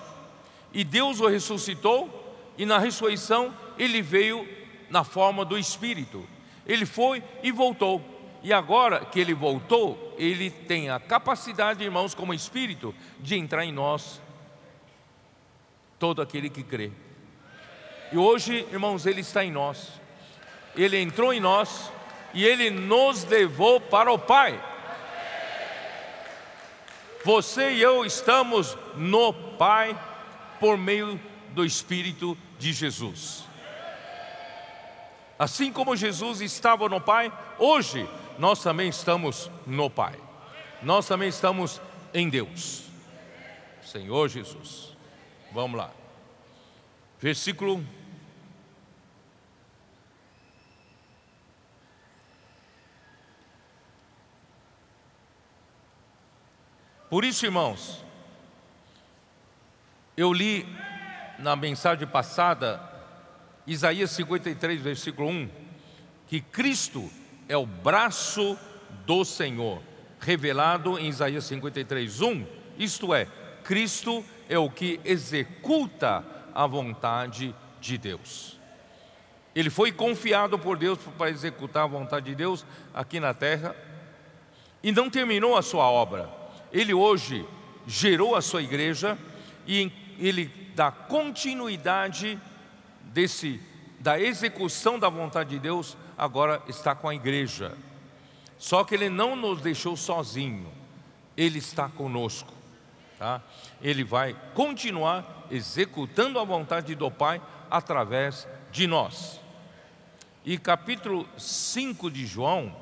e 0.71 0.83
Deus 0.83 1.19
o 1.19 1.25
ressuscitou, 1.25 2.37
e 2.59 2.63
na 2.63 2.77
ressurreição 2.77 3.51
ele 3.75 3.99
veio 3.99 4.47
na 4.87 5.03
forma 5.03 5.43
do 5.43 5.57
Espírito. 5.57 6.27
Ele 6.63 6.85
foi 6.85 7.23
e 7.41 7.51
voltou. 7.51 8.03
E 8.43 8.53
agora 8.53 9.03
que 9.03 9.19
ele 9.19 9.33
voltou, 9.33 10.13
ele 10.15 10.51
tem 10.51 10.91
a 10.91 10.99
capacidade, 10.99 11.83
irmãos, 11.83 12.13
como 12.13 12.35
Espírito, 12.35 12.93
de 13.19 13.35
entrar 13.35 13.65
em 13.65 13.71
nós 13.71 14.21
todo 15.99 16.21
aquele 16.21 16.49
que 16.49 16.63
crê. 16.63 16.91
E 18.11 18.17
hoje, 18.17 18.67
irmãos, 18.71 19.05
Ele 19.05 19.21
está 19.21 19.43
em 19.43 19.51
nós, 19.51 19.93
Ele 20.75 20.99
entrou 20.99 21.33
em 21.33 21.39
nós 21.39 21.91
e 22.33 22.45
Ele 22.45 22.69
nos 22.69 23.23
levou 23.25 23.79
para 23.81 24.11
o 24.11 24.19
Pai. 24.19 24.61
Você 27.25 27.71
e 27.71 27.81
eu 27.81 28.05
estamos 28.05 28.77
no 28.95 29.33
Pai 29.33 29.99
por 30.59 30.77
meio 30.77 31.19
do 31.49 31.65
Espírito 31.65 32.37
de 32.57 32.71
Jesus. 32.71 33.43
Assim 35.37 35.71
como 35.71 35.95
Jesus 35.95 36.41
estava 36.41 36.87
no 36.89 36.99
Pai, 37.01 37.31
hoje 37.59 38.07
nós 38.39 38.61
também 38.63 38.89
estamos 38.89 39.51
no 39.65 39.89
Pai. 39.89 40.15
Nós 40.81 41.07
também 41.07 41.29
estamos 41.29 41.81
em 42.13 42.29
Deus. 42.29 42.83
Senhor 43.81 44.29
Jesus. 44.29 44.96
Vamos 45.57 45.79
lá. 45.79 45.91
Versículo 47.19 47.83
Por 57.09 57.25
isso, 57.25 57.43
irmãos, 57.43 58.05
eu 60.15 60.31
li 60.31 60.63
na 61.39 61.55
mensagem 61.55 62.07
passada, 62.07 62.79
Isaías 63.65 64.11
53, 64.11 64.79
versículo 64.79 65.27
1, 65.27 65.49
que 66.27 66.39
Cristo 66.39 67.09
é 67.49 67.57
o 67.57 67.65
braço 67.65 68.55
do 69.07 69.25
Senhor, 69.25 69.81
revelado 70.19 70.99
em 70.99 71.07
Isaías 71.07 71.45
53, 71.45 72.21
1, 72.21 72.45
isto 72.77 73.11
é, 73.11 73.25
Cristo 73.63 74.23
é 74.33 74.36
o 74.55 74.69
que 74.69 74.99
executa 75.03 76.23
a 76.53 76.67
vontade 76.67 77.55
de 77.81 77.97
Deus. 77.97 78.59
Ele 79.55 79.69
foi 79.69 79.91
confiado 79.91 80.57
por 80.59 80.77
Deus 80.77 80.99
para 81.17 81.31
executar 81.31 81.83
a 81.83 81.87
vontade 81.87 82.27
de 82.27 82.35
Deus 82.35 82.65
aqui 82.93 83.19
na 83.19 83.33
terra 83.33 83.75
e 84.83 84.91
não 84.91 85.09
terminou 85.09 85.57
a 85.57 85.61
sua 85.61 85.89
obra. 85.89 86.29
Ele 86.71 86.93
hoje 86.93 87.43
gerou 87.87 88.35
a 88.35 88.41
sua 88.41 88.61
igreja 88.61 89.17
e 89.65 89.91
ele 90.19 90.45
dá 90.75 90.91
continuidade 90.91 92.39
desse 93.05 93.59
da 93.99 94.19
execução 94.19 94.99
da 94.99 95.09
vontade 95.09 95.49
de 95.49 95.59
Deus, 95.59 95.97
agora 96.15 96.61
está 96.67 96.93
com 96.93 97.09
a 97.09 97.15
igreja. 97.15 97.75
Só 98.59 98.83
que 98.83 98.93
ele 98.93 99.09
não 99.09 99.35
nos 99.35 99.59
deixou 99.59 99.97
sozinho. 99.97 100.71
Ele 101.35 101.57
está 101.59 101.89
conosco 101.89 102.56
tá? 103.17 103.41
ele 103.81 104.03
vai 104.03 104.35
continuar 104.53 105.47
executando 105.49 106.39
a 106.39 106.43
vontade 106.43 106.93
do 106.95 107.09
Pai 107.09 107.41
através 107.69 108.47
de 108.71 108.87
nós. 108.87 109.41
E 110.45 110.57
capítulo 110.57 111.27
5 111.37 112.09
de 112.09 112.25
João, 112.25 112.75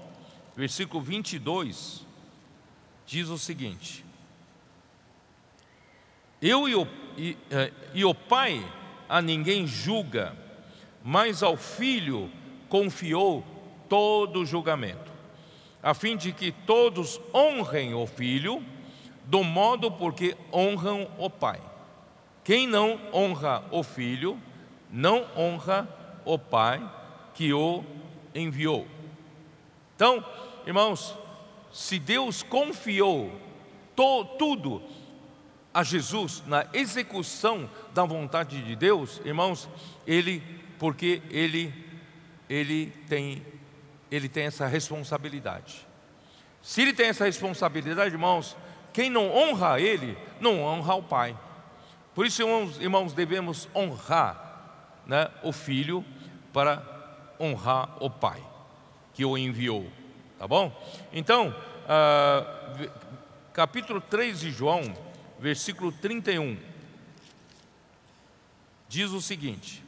versículo 0.56 1.02
22, 1.02 2.06
diz 3.06 3.30
o 3.30 3.38
seguinte: 3.38 4.06
Eu 6.42 6.68
e 6.68 6.76
o, 6.76 6.88
e, 7.18 7.38
eh, 7.50 7.72
e 7.94 8.06
o 8.06 8.14
Pai 8.14 8.64
a 9.10 9.22
ninguém 9.22 9.66
julga, 9.66 10.36
mas 11.04 11.42
ao 11.42 11.58
Filho 11.58 12.30
confiou 12.70 13.44
todo 13.88 14.42
o 14.42 14.46
julgamento, 14.46 15.12
a 15.82 15.94
fim 15.94 16.18
de 16.18 16.32
que 16.32 16.52
todos 16.52 17.20
honrem 17.34 17.94
o 17.94 18.06
Filho, 18.06 18.64
do 19.26 19.44
modo 19.44 19.92
porque 19.92 20.36
honram 20.54 21.10
o 21.18 21.30
Pai. 21.30 21.62
Quem 22.44 22.68
não 22.68 23.00
honra 23.14 23.64
o 23.72 23.82
Filho, 23.84 24.40
não 24.92 25.26
honra 25.36 25.88
o 26.24 26.38
Pai 26.38 26.82
que 27.34 27.52
o 27.54 27.84
enviou. 28.34 28.88
Então, 29.96 30.24
irmãos, 30.66 31.18
se 31.72 31.98
Deus 32.00 32.44
confiou 32.44 33.32
to, 33.96 34.26
tudo 34.38 34.82
a 35.74 35.84
Jesus 35.84 36.44
na 36.46 36.66
execução 36.74 37.70
da 37.94 38.06
vontade 38.06 38.62
de 38.62 38.76
Deus, 38.76 39.20
irmãos, 39.26 39.68
ele 40.06 40.42
porque 40.78 41.22
ele 41.30 41.74
ele 42.50 42.94
tem 43.10 43.46
ele 44.12 44.30
tem 44.30 44.46
essa 44.46 44.68
responsabilidade. 44.68 45.86
Se 46.62 46.82
ele 46.82 46.94
tem 46.94 47.08
essa 47.08 47.26
responsabilidade, 47.26 48.14
irmãos, 48.14 48.56
quem 48.96 49.10
não 49.10 49.30
honra 49.30 49.78
ele, 49.78 50.18
não 50.40 50.64
honra 50.64 50.96
o 50.96 51.04
Pai. 51.04 51.38
Por 52.14 52.26
isso, 52.26 52.42
irmãos, 52.80 53.12
devemos 53.12 53.68
honrar 53.76 55.02
né, 55.06 55.30
o 55.44 55.52
Filho 55.52 56.04
para 56.54 56.82
honrar 57.38 58.02
o 58.02 58.10
Pai 58.10 58.42
que 59.14 59.26
o 59.26 59.38
enviou. 59.38 59.86
Tá 60.40 60.48
bom? 60.48 60.72
Então, 61.12 61.50
uh, 61.50 62.90
capítulo 63.52 64.00
3 64.00 64.40
de 64.40 64.50
João, 64.50 64.82
versículo 65.38 65.92
31, 65.92 66.58
diz 68.88 69.12
o 69.12 69.22
seguinte: 69.22 69.84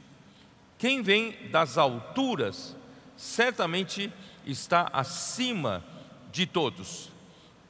Quem 0.77 1.01
vem 1.01 1.49
das 1.49 1.77
alturas 1.77 2.75
certamente 3.15 4.11
está 4.45 4.89
acima 4.91 5.81
de 6.29 6.45
todos. 6.45 7.09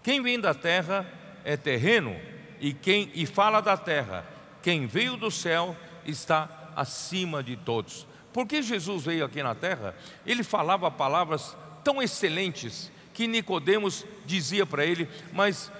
Quem 0.02 0.23
vem 0.23 0.39
da 0.39 0.56
terra 0.56 1.06
é 1.47 1.55
terreno 1.55 2.13
e 2.60 2.73
quem 2.73 3.10
e 3.15 3.25
fala 3.25 3.62
da 3.62 3.77
terra, 3.77 4.27
quem 4.62 4.86
veio 4.86 5.15
do 5.15 5.31
céu 5.31 5.77
está 6.05 6.73
acima 6.75 7.41
de 7.41 7.55
todos. 7.55 8.05
Porque 8.33 8.62
Jesus 8.62 9.05
veio 9.05 9.23
aqui 9.23 9.41
na 9.41 9.55
terra, 9.55 9.95
ele 10.25 10.43
falava 10.43 10.91
palavras 10.91 11.55
tão 11.86 12.01
excelentes 12.01 12.91
que 13.13 13.27
Nicodemos 13.27 14.05
dizia 14.25 14.65
para 14.65 14.86
ele: 14.86 15.07
"Mas 15.31 15.71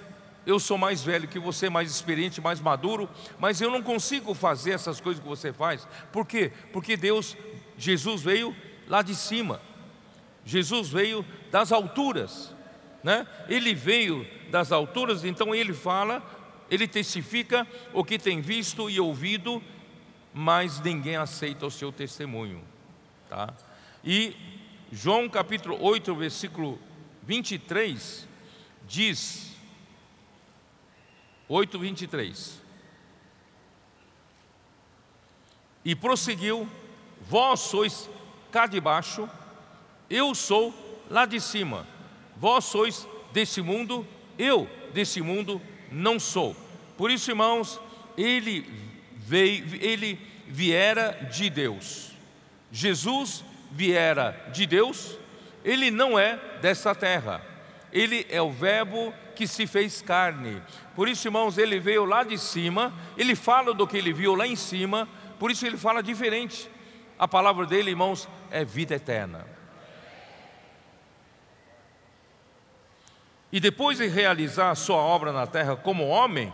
eu 0.46 0.58
sou 0.58 0.78
mais 0.78 1.02
velho 1.02 1.28
que 1.28 1.38
você, 1.38 1.68
mais 1.68 1.90
experiente, 1.90 2.40
mais 2.40 2.60
maduro, 2.60 3.06
mas 3.38 3.60
eu 3.60 3.70
não 3.70 3.82
consigo 3.82 4.32
fazer 4.32 4.70
essas 4.70 4.98
coisas 5.02 5.22
que 5.22 5.28
você 5.28 5.52
faz. 5.52 5.86
Por 6.10 6.26
quê? 6.26 6.50
Porque 6.72 6.96
Deus, 6.96 7.36
Jesus 7.76 8.22
veio 8.22 8.56
lá 8.88 9.02
de 9.02 9.14
cima. 9.14 9.60
Jesus 10.46 10.88
veio 10.88 11.22
das 11.50 11.72
alturas, 11.72 12.54
né? 13.02 13.26
Ele 13.48 13.74
veio 13.74 14.26
das 14.50 14.72
alturas, 14.72 15.24
então 15.24 15.54
ele 15.54 15.72
fala, 15.72 16.22
ele 16.70 16.86
testifica 16.86 17.66
o 17.92 18.04
que 18.04 18.18
tem 18.18 18.40
visto 18.40 18.88
e 18.90 19.00
ouvido, 19.00 19.62
mas 20.32 20.80
ninguém 20.80 21.16
aceita 21.16 21.66
o 21.66 21.70
seu 21.70 21.90
testemunho, 21.90 22.62
tá? 23.28 23.52
E 24.04 24.34
João 24.92 25.28
capítulo 25.28 25.82
8, 25.82 26.14
versículo 26.14 26.78
23 27.22 28.26
diz 28.86 29.54
8, 31.48 31.78
23 31.78 32.58
E 35.84 35.94
prosseguiu: 35.94 36.68
Vós 37.20 37.60
sois 37.60 38.10
cá 38.52 38.66
de 38.66 38.80
baixo, 38.80 39.28
eu 40.10 40.34
sou 40.34 40.74
lá 41.10 41.24
de 41.24 41.40
cima. 41.40 41.86
Vós 42.38 42.64
sois 42.64 43.06
desse 43.32 43.60
mundo, 43.60 44.06
eu 44.38 44.68
desse 44.92 45.20
mundo 45.20 45.60
não 45.90 46.18
sou. 46.18 46.56
Por 46.96 47.10
isso, 47.10 47.30
irmãos, 47.30 47.80
ele 48.16 48.66
veio, 49.16 49.64
ele 49.80 50.18
viera 50.46 51.28
de 51.30 51.50
Deus. 51.50 52.12
Jesus 52.70 53.44
viera 53.70 54.48
de 54.52 54.66
Deus, 54.66 55.18
ele 55.64 55.90
não 55.90 56.18
é 56.18 56.38
dessa 56.60 56.94
terra. 56.94 57.42
Ele 57.92 58.26
é 58.28 58.40
o 58.40 58.50
verbo 58.50 59.12
que 59.34 59.46
se 59.46 59.66
fez 59.66 60.02
carne. 60.02 60.62
Por 60.94 61.08
isso, 61.08 61.28
irmãos, 61.28 61.58
ele 61.58 61.78
veio 61.78 62.04
lá 62.04 62.22
de 62.22 62.36
cima, 62.36 62.92
ele 63.16 63.34
fala 63.34 63.72
do 63.72 63.86
que 63.86 63.96
ele 63.96 64.12
viu 64.12 64.34
lá 64.34 64.46
em 64.46 64.56
cima, 64.56 65.08
por 65.38 65.50
isso 65.50 65.66
ele 65.66 65.76
fala 65.76 66.02
diferente. 66.02 66.68
A 67.18 67.26
palavra 67.26 67.66
dele, 67.66 67.90
irmãos, 67.90 68.28
é 68.50 68.64
vida 68.64 68.94
eterna. 68.94 69.57
E 73.50 73.60
depois 73.60 73.98
de 73.98 74.06
realizar 74.06 74.70
a 74.70 74.74
sua 74.74 74.98
obra 74.98 75.32
na 75.32 75.46
terra 75.46 75.74
como 75.74 76.06
homem, 76.06 76.52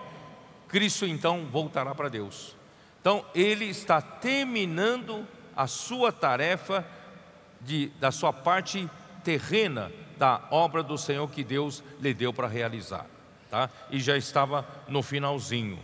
Cristo 0.68 1.06
então 1.06 1.46
voltará 1.46 1.94
para 1.94 2.08
Deus. 2.08 2.56
Então, 3.00 3.24
ele 3.34 3.66
está 3.66 4.00
terminando 4.00 5.26
a 5.56 5.66
sua 5.66 6.10
tarefa 6.10 6.86
de, 7.60 7.88
da 8.00 8.10
sua 8.10 8.32
parte 8.32 8.88
terrena 9.22 9.92
da 10.16 10.40
obra 10.50 10.82
do 10.82 10.96
Senhor 10.96 11.28
que 11.28 11.42
Deus 11.42 11.82
lhe 12.00 12.14
deu 12.14 12.32
para 12.32 12.46
realizar. 12.46 13.06
Tá? 13.50 13.68
E 13.90 14.00
já 14.00 14.16
estava 14.16 14.66
no 14.88 15.02
finalzinho. 15.02 15.78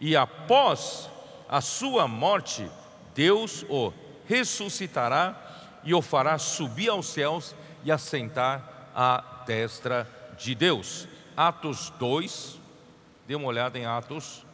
E 0.00 0.16
após 0.16 1.10
a 1.48 1.60
sua 1.60 2.06
morte, 2.06 2.68
Deus 3.14 3.64
o 3.68 3.92
ressuscitará 4.26 5.34
e 5.84 5.94
o 5.94 6.02
fará 6.02 6.38
subir 6.38 6.88
aos 6.88 7.06
céus 7.06 7.54
e 7.84 7.92
assentar 7.92 8.90
à 8.94 9.42
destra 9.46 10.15
de 10.38 10.54
Deus. 10.54 11.08
Atos 11.36 11.90
2, 11.98 12.58
dê 13.26 13.34
uma 13.34 13.46
olhada 13.46 13.78
em 13.78 13.84
Atos 13.84 14.44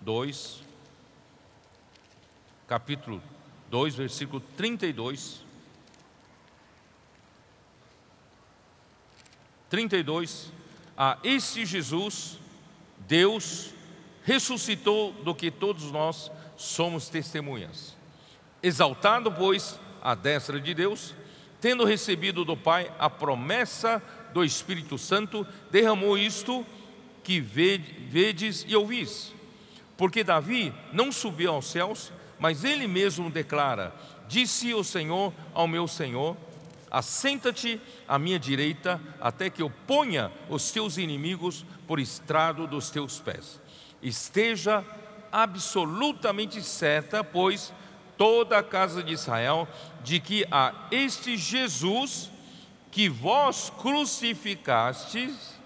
2, 0.00 0.62
capítulo 2.66 3.22
2, 3.70 3.94
versículo 3.94 4.40
32. 4.56 5.44
32, 9.70 10.52
a 10.96 11.18
esse 11.24 11.64
Jesus, 11.64 12.38
Deus 12.98 13.70
ressuscitou 14.22 15.12
do 15.12 15.34
que 15.34 15.50
todos 15.50 15.90
nós 15.90 16.30
somos 16.56 17.08
testemunhas. 17.08 17.96
Exaltado, 18.62 19.30
pois, 19.30 19.78
a 20.02 20.14
destra 20.14 20.60
de 20.60 20.72
Deus, 20.74 21.14
tendo 21.60 21.84
recebido 21.84 22.44
do 22.44 22.56
Pai 22.56 22.92
a 22.98 23.10
promessa 23.10 24.02
do 24.34 24.44
Espírito 24.44 24.98
Santo, 24.98 25.46
derramou 25.70 26.18
isto 26.18 26.66
que 27.22 27.40
vedes 27.40 28.66
e 28.68 28.76
ouvis. 28.76 29.32
Porque 29.96 30.24
Davi 30.24 30.74
não 30.92 31.12
subiu 31.12 31.52
aos 31.52 31.66
céus, 31.66 32.12
mas 32.38 32.64
ele 32.64 32.88
mesmo 32.88 33.30
declara: 33.30 33.94
Disse 34.28 34.74
o 34.74 34.82
Senhor 34.82 35.32
ao 35.54 35.68
meu 35.68 35.86
Senhor: 35.86 36.36
Assenta-te 36.90 37.80
à 38.06 38.18
minha 38.18 38.38
direita, 38.38 39.00
até 39.20 39.48
que 39.48 39.62
eu 39.62 39.70
ponha 39.86 40.32
os 40.48 40.70
teus 40.72 40.98
inimigos 40.98 41.64
por 41.86 42.00
estrado 42.00 42.66
dos 42.66 42.90
teus 42.90 43.20
pés. 43.20 43.60
Esteja 44.02 44.84
absolutamente 45.30 46.60
certa, 46.62 47.22
pois, 47.22 47.72
toda 48.18 48.58
a 48.58 48.62
casa 48.62 49.02
de 49.02 49.12
Israel, 49.12 49.66
de 50.02 50.20
que 50.20 50.44
a 50.50 50.88
este 50.90 51.36
Jesus 51.36 52.30
que 52.94 53.08
vós 53.08 53.72
crucificastes, 53.82 55.58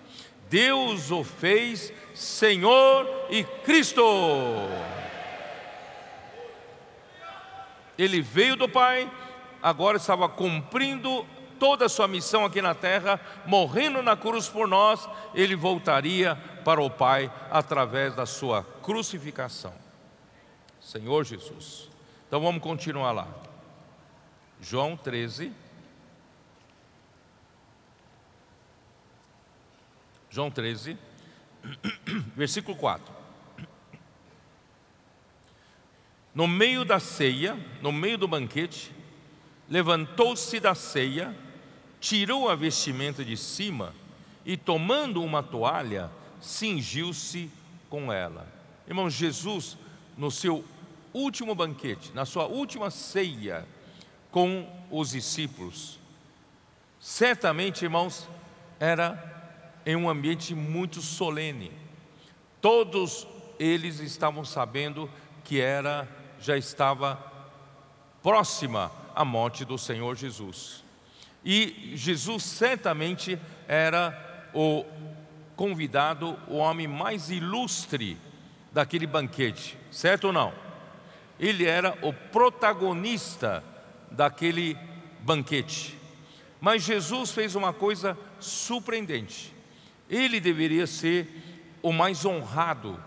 Deus 0.49 1.11
o 1.11 1.22
fez 1.22 1.93
Senhor 2.14 3.07
e 3.29 3.45
Cristo. 3.45 4.03
Ele 7.99 8.22
veio 8.22 8.57
do 8.57 8.66
Pai, 8.66 9.12
agora 9.62 9.99
estava 9.99 10.26
cumprindo 10.26 11.26
toda 11.59 11.85
a 11.85 11.89
sua 11.91 12.09
missão 12.09 12.47
aqui 12.47 12.62
na 12.62 12.74
terra, 12.74 13.20
morrendo 13.45 14.03
na 14.03 14.16
cruz 14.16 14.49
por 14.49 14.66
nós, 14.66 15.07
ele 15.35 15.55
voltaria 15.55 16.35
para 16.64 16.81
o 16.81 16.89
Pai 16.89 17.31
através 17.51 18.14
da 18.14 18.24
sua 18.24 18.62
crucificação. 18.83 19.74
Senhor 20.81 21.24
Jesus. 21.24 21.91
Então 22.26 22.41
vamos 22.41 22.62
continuar 22.62 23.12
lá. 23.12 23.29
João 24.62 24.97
13. 24.97 25.68
João 30.39 30.53
13, 30.53 30.97
versículo 32.36 32.76
4. 32.76 33.12
No 36.32 36.47
meio 36.47 36.84
da 36.84 37.01
ceia, 37.01 37.59
no 37.82 37.91
meio 37.91 38.16
do 38.16 38.28
banquete, 38.28 38.95
levantou-se 39.68 40.61
da 40.61 40.76
ceia, 40.76 41.36
tirou 41.99 42.49
a 42.49 42.55
vestimenta 42.55 43.24
de 43.24 43.36
cima 43.36 43.93
e, 44.47 44.57
tomando 44.57 45.24
uma 45.24 45.43
toalha, 45.43 46.09
cingiu-se 46.41 47.51
com 47.91 48.12
ela. 48.12 48.47
Irmão, 48.86 49.11
Jesus, 49.11 49.76
no 50.16 50.30
seu 50.30 50.64
último 51.12 51.53
banquete, 51.53 52.12
na 52.14 52.24
sua 52.24 52.47
última 52.47 52.93
ceia 52.93 53.66
com 54.30 54.72
os 54.89 55.11
discípulos, 55.11 55.99
certamente, 57.01 57.82
irmãos, 57.82 58.28
era 58.78 59.38
em 59.89 59.97
um 59.97 60.07
ambiente 60.07 60.55
muito 60.55 61.01
solene. 61.01 61.72
Todos 62.61 63.26
eles 63.59 64.01
estavam 64.01 64.45
sabendo 64.45 65.11
que 65.43 65.62
era 65.62 66.07
já 66.39 66.59
estava 66.59 67.18
próxima 68.22 68.93
a 69.14 69.24
morte 69.24 69.64
do 69.64 69.78
Senhor 69.78 70.14
Jesus. 70.14 70.84
E 71.43 71.93
Jesus 71.95 72.43
certamente 72.43 73.39
era 73.66 74.51
o 74.53 74.84
convidado, 75.57 76.39
o 76.49 76.57
homem 76.57 76.86
mais 76.86 77.30
ilustre 77.30 78.18
daquele 78.70 79.07
banquete, 79.07 79.78
certo 79.91 80.26
ou 80.26 80.34
não? 80.34 80.53
Ele 81.41 81.64
era 81.64 81.97
o 82.03 82.12
protagonista 82.12 83.64
daquele 84.11 84.76
banquete. 85.20 85.99
Mas 86.61 86.82
Jesus 86.82 87.30
fez 87.30 87.55
uma 87.55 87.72
coisa 87.72 88.18
surpreendente. 88.39 89.57
Ele 90.09 90.41
deveria 90.41 90.87
ser 90.87 91.29
o 91.83 91.93
mais 91.93 92.25
honrado 92.25 93.03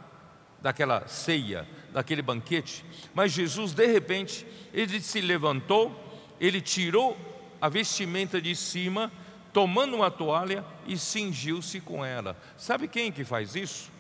daquela 0.61 1.07
ceia, 1.07 1.67
daquele 1.91 2.21
banquete, 2.21 2.85
mas 3.13 3.31
Jesus, 3.31 3.73
de 3.73 3.85
repente, 3.87 4.45
ele 4.71 5.01
se 5.01 5.19
levantou, 5.19 5.93
ele 6.39 6.61
tirou 6.61 7.17
a 7.59 7.67
vestimenta 7.67 8.41
de 8.41 8.55
cima, 8.55 9.11
tomando 9.51 9.95
uma 9.95 10.09
toalha 10.09 10.63
e 10.87 10.97
cingiu-se 10.97 11.81
com 11.81 12.05
ela. 12.05 12.37
Sabe 12.57 12.87
quem 12.87 13.11
que 13.11 13.23
faz 13.23 13.55
isso? 13.55 13.91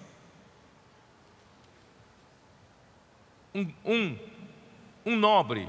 Um, 3.53 3.73
um, 3.83 4.19
um 5.05 5.15
nobre, 5.17 5.67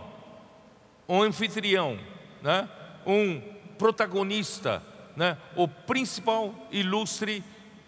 um 1.09 1.21
anfitrião, 1.23 1.99
né? 2.41 2.69
um 3.05 3.41
protagonista, 3.77 4.83
né? 5.17 5.37
o 5.57 5.67
principal 5.67 6.55
ilustre 6.71 7.45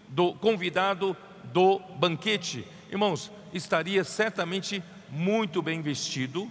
do 0.09 0.35
convidado 0.35 1.17
do 1.45 1.79
banquete. 1.97 2.67
Irmãos, 2.91 3.31
estaria 3.53 4.05
certamente 4.05 4.83
muito 5.09 5.63
bem 5.63 5.81
vestido 5.81 6.51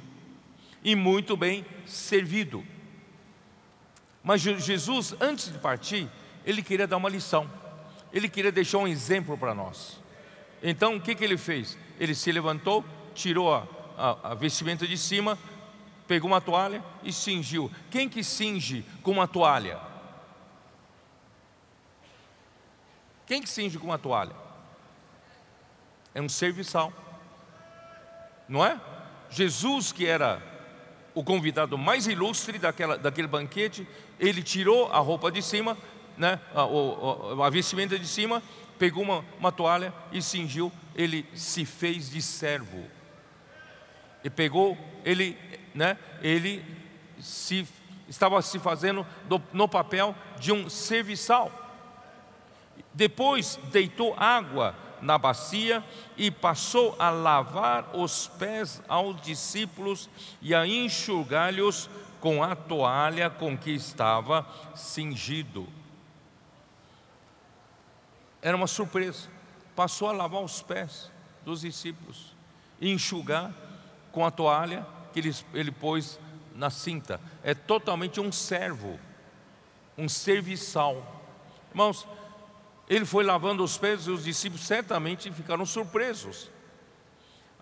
e 0.84 0.96
muito 0.96 1.38
bem 1.38 1.66
servido. 1.86 2.64
Mas 4.24 4.42
Jesus, 4.42 5.16
antes 5.20 5.52
de 5.52 5.58
partir, 5.58 6.08
ele 6.46 6.62
queria 6.62 6.88
dar 6.88 6.98
uma 6.98 7.10
lição, 7.10 7.50
ele 8.12 8.30
queria 8.30 8.52
deixar 8.52 8.78
um 8.78 8.88
exemplo 8.88 9.38
para 9.38 9.54
nós. 9.54 10.00
Então, 10.62 10.96
o 10.96 11.02
que, 11.02 11.14
que 11.14 11.24
ele 11.24 11.38
fez? 11.38 11.78
Ele 12.00 12.16
se 12.16 12.32
levantou, 12.32 12.86
tirou 13.14 13.54
a, 13.54 13.68
a, 13.98 14.32
a 14.32 14.34
vestimenta 14.34 14.88
de 14.88 14.98
cima, 14.98 15.38
pegou 16.08 16.30
uma 16.30 16.40
toalha 16.40 16.82
e 17.04 17.12
cingiu. 17.12 17.70
Quem 17.92 18.08
que 18.08 18.24
cinge 18.24 18.86
com 19.02 19.12
uma 19.12 19.28
toalha? 19.28 19.80
Quem 23.26 23.42
que 23.42 23.50
cinge 23.50 23.78
com 23.78 23.88
uma 23.88 23.98
toalha? 23.98 24.36
É 26.14 26.22
um 26.22 26.30
serviçal. 26.30 26.92
Não 28.48 28.66
é? 28.66 28.80
Jesus, 29.30 29.92
que 29.92 30.06
era 30.06 30.42
o 31.16 31.24
convidado 31.24 31.78
mais 31.78 32.08
ilustre 32.08 32.58
daquela, 32.58 32.98
daquele 32.98 33.28
banquete, 33.28 33.88
ele 34.20 34.44
tirou 34.44 34.92
a 34.92 35.00
roupa 35.00 35.32
de 35.32 35.42
cima, 35.42 35.78
né, 36.18 36.40
a, 36.54 36.62
a, 36.62 37.48
a 37.48 37.50
vestimenta 37.50 37.98
de 37.98 38.08
cima, 38.08 38.42
pegou 38.78 39.04
uma, 39.04 39.24
uma 39.40 39.52
toalha 39.52 39.94
e 40.12 40.22
cingiu, 40.22 40.72
ele 40.96 41.26
se 41.36 41.66
fez 41.66 42.10
de 42.10 42.22
servo. 42.22 42.84
E 44.24 44.30
pegou, 44.30 44.78
ele, 45.04 45.38
né, 45.74 45.98
ele 46.22 46.64
se, 47.20 47.68
estava 48.08 48.42
se 48.42 48.60
fazendo 48.60 49.06
do, 49.26 49.42
no 49.52 49.68
papel 49.68 50.16
de 50.40 50.52
um 50.52 50.70
serviçal. 50.70 51.63
Depois 52.94 53.60
deitou 53.72 54.14
água 54.18 54.76
na 55.02 55.18
bacia 55.18 55.84
e 56.16 56.32
passou 56.32 56.96
a 56.98 57.10
lavar 57.10 57.96
os 57.96 58.28
pés 58.28 58.82
aos 58.88 59.22
discípulos 59.22 60.10
e 60.42 60.56
a 60.56 60.66
enxugar-lhes 60.66 61.90
com 62.20 62.42
a 62.42 62.56
toalha 62.56 63.30
com 63.30 63.58
que 63.58 63.72
estava 63.72 64.48
cingido. 64.76 65.68
Era 68.42 68.56
uma 68.56 68.68
surpresa. 68.68 69.28
Passou 69.76 70.08
a 70.08 70.12
lavar 70.12 70.42
os 70.42 70.62
pés 70.62 71.12
dos 71.44 71.62
discípulos 71.62 72.34
e 72.80 72.92
enxugar 72.92 73.54
com 74.12 74.26
a 74.26 74.32
toalha 74.32 74.86
que 75.12 75.20
ele, 75.20 75.36
ele 75.54 75.72
pôs 75.72 76.20
na 76.56 76.70
cinta. 76.70 77.20
É 77.44 77.54
totalmente 77.54 78.20
um 78.20 78.32
servo, 78.32 79.00
um 79.98 80.08
serviçal. 80.08 81.22
Irmãos, 81.72 82.08
ele 82.90 83.06
foi 83.06 83.24
lavando 83.24 83.64
os 83.64 83.78
pés 83.78 84.08
e 84.08 84.12
os 84.12 84.26
discípulos 84.26 84.66
certamente 84.66 85.32
ficaram 85.32 85.66
surpresos. 85.66 86.50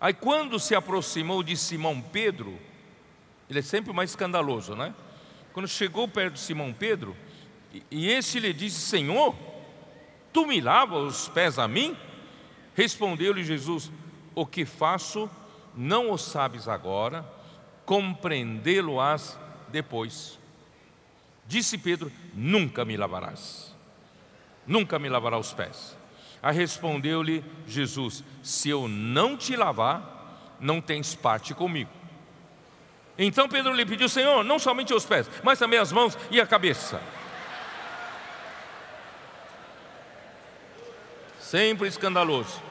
Aí, 0.00 0.12
quando 0.12 0.58
se 0.58 0.74
aproximou 0.74 1.42
de 1.42 1.56
Simão 1.56 2.00
Pedro, 2.00 2.58
ele 3.48 3.60
é 3.60 3.62
sempre 3.62 3.92
mais 3.92 4.10
escandaloso, 4.10 4.74
né? 4.74 4.94
Quando 5.52 5.68
chegou 5.68 6.08
perto 6.08 6.34
de 6.34 6.40
Simão 6.40 6.72
Pedro, 6.72 7.16
e 7.90 8.08
esse 8.08 8.40
lhe 8.40 8.52
disse: 8.52 8.80
Senhor, 8.80 9.34
tu 10.32 10.46
me 10.46 10.60
lavas 10.60 11.20
os 11.22 11.28
pés 11.28 11.58
a 11.58 11.68
mim? 11.68 11.96
Respondeu-lhe 12.74 13.44
Jesus: 13.44 13.92
O 14.34 14.44
que 14.44 14.64
faço 14.64 15.30
não 15.74 16.10
o 16.10 16.18
sabes 16.18 16.66
agora, 16.66 17.24
compreendê-lo-ás 17.86 19.38
depois. 19.68 20.36
Disse 21.46 21.78
Pedro: 21.78 22.10
Nunca 22.34 22.84
me 22.84 22.96
lavarás 22.96 23.71
nunca 24.66 24.98
me 24.98 25.08
lavará 25.08 25.38
os 25.38 25.52
pés. 25.52 25.96
Aí 26.42 26.56
respondeu-lhe 26.56 27.44
Jesus: 27.66 28.24
Se 28.42 28.68
eu 28.68 28.88
não 28.88 29.36
te 29.36 29.54
lavar, 29.54 30.56
não 30.58 30.80
tens 30.80 31.14
parte 31.14 31.54
comigo. 31.54 31.90
Então 33.16 33.48
Pedro 33.48 33.72
lhe 33.72 33.86
pediu: 33.86 34.08
Senhor, 34.08 34.42
não 34.42 34.58
somente 34.58 34.92
os 34.92 35.04
pés, 35.04 35.30
mas 35.42 35.58
também 35.58 35.78
as 35.78 35.92
mãos 35.92 36.16
e 36.30 36.40
a 36.40 36.46
cabeça. 36.46 37.00
Sempre 41.38 41.86
escandaloso. 41.86 42.62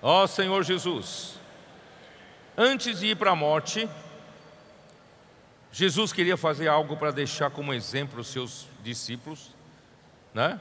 Ó 0.00 0.26
Senhor 0.26 0.62
Jesus, 0.64 1.38
antes 2.56 3.00
de 3.00 3.08
ir 3.08 3.16
para 3.16 3.32
a 3.32 3.36
morte, 3.36 3.88
Jesus 5.72 6.12
queria 6.12 6.36
fazer 6.36 6.68
algo 6.68 6.98
para 6.98 7.10
deixar 7.10 7.50
como 7.50 7.72
exemplo 7.72 8.20
os 8.20 8.28
seus 8.28 8.68
discípulos, 8.84 9.50
né? 10.34 10.60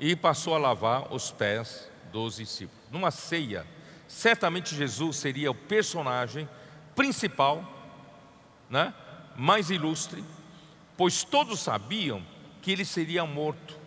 E 0.00 0.16
passou 0.16 0.56
a 0.56 0.58
lavar 0.58 1.14
os 1.14 1.30
pés 1.30 1.88
dos 2.10 2.36
discípulos. 2.36 2.82
Numa 2.90 3.12
ceia, 3.12 3.64
certamente 4.08 4.74
Jesus 4.74 5.16
seria 5.16 5.52
o 5.52 5.54
personagem 5.54 6.48
principal, 6.96 7.64
né? 8.68 8.92
Mais 9.36 9.70
ilustre, 9.70 10.24
pois 10.96 11.22
todos 11.22 11.60
sabiam 11.60 12.20
que 12.60 12.72
ele 12.72 12.84
seria 12.84 13.24
morto. 13.24 13.78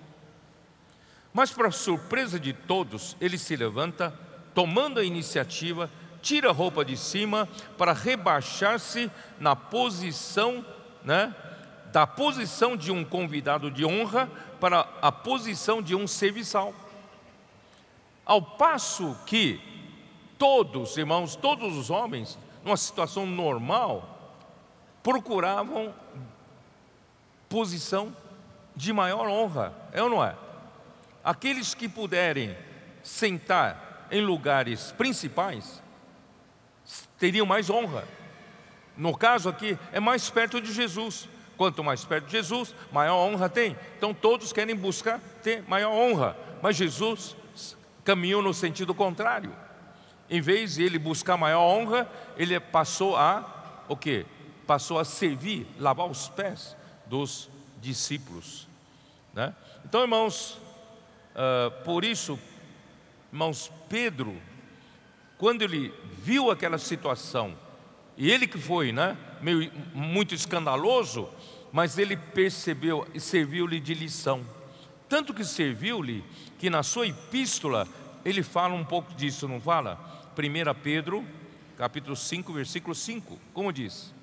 Mas 1.33 1.51
para 1.51 1.69
surpresa 1.69 2.39
de 2.39 2.53
todos, 2.53 3.17
ele 3.19 3.37
se 3.37 3.57
levanta, 3.57 4.17
tomando 4.53 5.01
a 5.01 5.03
iniciativa 5.03 5.91
tira 6.25 6.49
a 6.49 6.51
roupa 6.51 6.83
de 6.83 6.97
cima 6.97 7.47
para 7.77 7.93
rebaixar-se 7.93 9.11
na 9.39 9.55
posição, 9.55 10.65
né, 11.03 11.35
da 11.91 12.07
posição 12.07 12.75
de 12.75 12.91
um 12.91 13.05
convidado 13.05 13.69
de 13.69 13.85
honra 13.85 14.27
para 14.59 14.89
a 15.03 15.11
posição 15.11 15.83
de 15.83 15.93
um 15.95 16.07
serviçal. 16.07 16.73
Ao 18.25 18.41
passo 18.41 19.15
que 19.27 19.61
todos, 20.35 20.97
irmãos, 20.97 21.35
todos 21.35 21.77
os 21.77 21.91
homens, 21.91 22.39
numa 22.63 22.75
situação 22.75 23.27
normal, 23.27 24.33
procuravam 25.03 25.93
posição 27.47 28.15
de 28.75 28.91
maior 28.91 29.27
honra, 29.27 29.73
é 29.93 30.01
ou 30.01 30.09
não 30.09 30.25
é? 30.25 30.35
Aqueles 31.23 31.75
que 31.75 31.87
puderem 31.87 32.57
sentar 33.03 34.07
em 34.09 34.21
lugares 34.21 34.91
principais, 34.91 35.84
teriam 37.17 37.45
mais 37.45 37.69
honra. 37.69 38.07
No 38.97 39.17
caso 39.17 39.49
aqui, 39.49 39.77
é 39.91 39.99
mais 39.99 40.29
perto 40.29 40.61
de 40.61 40.71
Jesus. 40.71 41.27
Quanto 41.57 41.83
mais 41.83 42.03
perto 42.03 42.25
de 42.25 42.31
Jesus, 42.33 42.75
maior 42.91 43.15
honra 43.17 43.49
tem. 43.49 43.77
Então 43.97 44.13
todos 44.13 44.51
querem 44.51 44.75
buscar 44.75 45.19
ter 45.41 45.63
maior 45.67 45.91
honra, 45.91 46.35
mas 46.61 46.75
Jesus 46.75 47.35
caminhou 48.03 48.41
no 48.41 48.53
sentido 48.53 48.93
contrário. 48.93 49.53
Em 50.29 50.41
vez 50.41 50.75
de 50.75 50.83
ele 50.83 50.99
buscar 50.99 51.37
maior 51.37 51.61
honra, 51.61 52.09
ele 52.37 52.59
passou 52.59 53.15
a 53.15 53.83
o 53.87 53.95
quê? 53.95 54.25
Passou 54.65 54.99
a 54.99 55.05
servir, 55.05 55.67
lavar 55.79 56.07
os 56.07 56.27
pés 56.27 56.75
dos 57.05 57.49
discípulos. 57.79 58.67
Né? 59.33 59.53
Então, 59.85 60.01
irmãos, 60.01 60.59
uh, 61.35 61.83
por 61.83 62.03
isso, 62.03 62.39
irmãos, 63.31 63.71
Pedro, 63.87 64.35
quando 65.37 65.61
ele 65.61 65.93
viu 66.23 66.49
aquela 66.49 66.77
situação, 66.77 67.55
e 68.17 68.31
ele 68.31 68.47
que 68.47 68.57
foi, 68.57 68.91
né, 68.91 69.17
meio, 69.41 69.71
muito 69.93 70.33
escandaloso, 70.33 71.29
mas 71.71 71.97
ele 71.97 72.15
percebeu 72.15 73.05
e 73.13 73.19
serviu-lhe 73.19 73.79
de 73.79 73.93
lição. 73.93 74.45
Tanto 75.09 75.33
que 75.33 75.43
serviu-lhe 75.43 76.23
que 76.57 76.69
na 76.69 76.83
sua 76.83 77.07
epístola 77.07 77.87
ele 78.23 78.41
fala 78.41 78.73
um 78.73 78.85
pouco 78.85 79.13
disso, 79.13 79.47
não 79.47 79.59
fala? 79.59 79.99
1 80.37 80.81
Pedro, 80.81 81.25
capítulo 81.77 82.15
5, 82.15 82.53
versículo 82.53 82.95
5, 82.95 83.39
como 83.53 83.71
diz? 83.73 84.13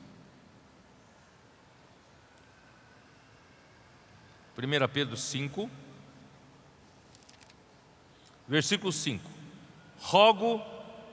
1 4.57 4.89
Pedro 4.93 5.17
5, 5.17 5.71
versículo 8.49 8.93
5: 8.93 9.31
Rogo 9.99 10.72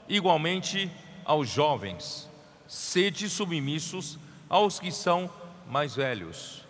igualmente 0.10 0.91
aos 1.24 1.47
jovens, 1.47 2.28
sede 2.68 3.30
submissos 3.30 4.18
aos 4.49 4.80
que 4.80 4.91
são 4.91 5.30
mais 5.70 5.95
velhos. 5.95 6.66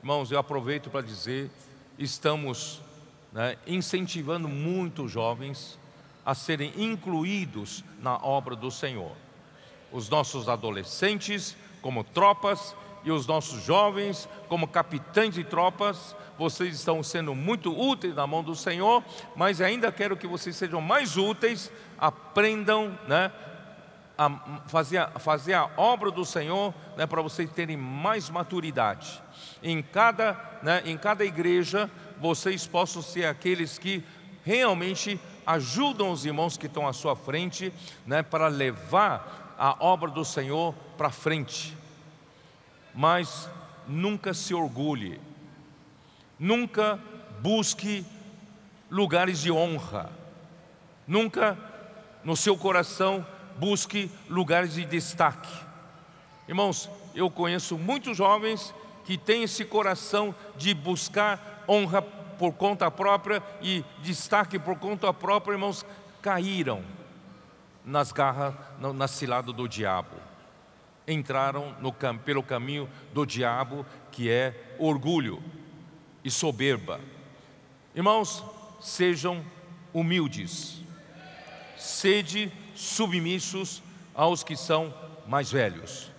Irmãos, 0.00 0.32
eu 0.32 0.38
aproveito 0.38 0.88
para 0.88 1.02
dizer, 1.02 1.50
estamos 1.98 2.80
né, 3.32 3.56
incentivando 3.66 4.48
muito 4.48 5.04
os 5.04 5.12
jovens 5.12 5.78
a 6.24 6.34
serem 6.34 6.72
incluídos 6.76 7.84
na 8.00 8.16
obra 8.16 8.56
do 8.56 8.70
Senhor. 8.70 9.12
Os 9.92 10.08
nossos 10.08 10.48
adolescentes, 10.48 11.56
como 11.82 12.02
tropas, 12.02 12.74
e 13.04 13.10
os 13.10 13.26
nossos 13.26 13.64
jovens, 13.64 14.28
como 14.48 14.68
capitães 14.68 15.34
de 15.34 15.44
tropas, 15.44 16.14
vocês 16.38 16.76
estão 16.76 17.02
sendo 17.02 17.34
muito 17.34 17.76
úteis 17.76 18.14
na 18.14 18.26
mão 18.26 18.42
do 18.42 18.54
Senhor, 18.54 19.02
mas 19.34 19.60
ainda 19.60 19.90
quero 19.90 20.16
que 20.16 20.26
vocês 20.26 20.54
sejam 20.54 20.80
mais 20.80 21.16
úteis, 21.16 21.70
aprendam 21.98 22.96
né, 23.08 23.32
a 24.16 24.60
fazer, 24.66 24.98
a 24.98 25.18
fazer 25.18 25.54
a 25.54 25.70
obra 25.76 26.10
do 26.10 26.24
Senhor 26.24 26.72
né, 26.96 27.06
para 27.06 27.20
vocês 27.20 27.50
terem 27.50 27.76
mais 27.76 28.30
maturidade. 28.30 29.22
Em 29.62 29.82
cada, 29.82 30.58
né, 30.62 30.82
em 30.84 30.96
cada 30.96 31.24
igreja, 31.24 31.90
vocês 32.20 32.66
possam 32.66 33.02
ser 33.02 33.26
aqueles 33.26 33.78
que 33.78 34.04
realmente 34.44 35.20
ajudam 35.46 36.10
os 36.10 36.24
irmãos 36.24 36.56
que 36.56 36.66
estão 36.66 36.86
à 36.86 36.92
sua 36.92 37.16
frente 37.16 37.72
né, 38.06 38.22
para 38.22 38.48
levar 38.48 39.56
a 39.58 39.76
obra 39.84 40.10
do 40.10 40.24
Senhor 40.24 40.74
para 40.96 41.10
frente. 41.10 41.76
Mas 42.94 43.48
nunca 43.86 44.34
se 44.34 44.54
orgulhe, 44.54 45.20
nunca 46.38 46.98
busque 47.40 48.04
lugares 48.90 49.40
de 49.40 49.50
honra, 49.50 50.10
nunca 51.06 51.56
no 52.22 52.36
seu 52.36 52.56
coração 52.56 53.26
busque 53.56 54.10
lugares 54.28 54.74
de 54.74 54.84
destaque. 54.84 55.52
Irmãos, 56.46 56.88
eu 57.14 57.30
conheço 57.30 57.76
muitos 57.76 58.16
jovens 58.16 58.74
que 59.04 59.18
têm 59.18 59.42
esse 59.42 59.64
coração 59.64 60.34
de 60.56 60.72
buscar 60.74 61.64
honra 61.68 62.02
por 62.02 62.52
conta 62.52 62.90
própria 62.90 63.42
e 63.60 63.84
destaque 64.02 64.58
por 64.58 64.76
conta 64.78 65.12
própria, 65.12 65.54
irmãos, 65.54 65.84
caíram 66.22 66.82
nas 67.84 68.12
garras, 68.12 68.54
na 68.94 69.08
cilada 69.08 69.52
do 69.52 69.66
diabo. 69.66 70.16
Entraram 71.06 71.74
no, 71.80 71.92
pelo 72.18 72.42
caminho 72.42 72.88
do 73.14 73.24
diabo, 73.24 73.84
que 74.12 74.30
é 74.30 74.76
orgulho 74.78 75.42
e 76.28 76.30
soberba. 76.30 77.00
Irmãos, 77.94 78.44
sejam 78.80 79.42
humildes, 79.94 80.82
sede 81.76 82.52
submissos 82.74 83.82
aos 84.14 84.44
que 84.44 84.54
são 84.54 84.94
mais 85.26 85.50
velhos. 85.50 86.12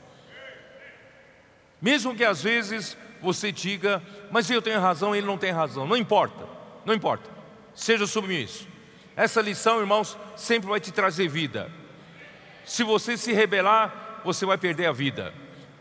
Mesmo 1.80 2.16
que 2.16 2.26
às 2.26 2.42
vezes 2.42 2.98
você 3.22 3.52
diga, 3.52 4.02
mas 4.32 4.50
eu 4.50 4.62
tenho 4.62 4.82
razão, 4.82 5.16
ele 5.16 5.28
não 5.28 5.38
tem 5.38 5.52
razão, 5.52 5.88
não 5.88 5.96
importa, 5.96 6.44
não 6.84 6.94
importa, 6.94 7.30
seja 7.76 8.08
submisso. 8.08 8.68
Essa 9.16 9.42
lição, 9.42 9.80
irmãos, 9.80 10.18
sempre 10.36 10.70
vai 10.70 10.80
te 10.80 10.92
trazer 10.92 11.28
vida. 11.28 11.72
Se 12.66 12.84
você 12.84 13.16
se 13.16 13.32
rebelar, 13.32 14.22
você 14.26 14.46
vai 14.46 14.58
perder 14.58 14.88
a 14.88 14.92
vida. 14.92 15.34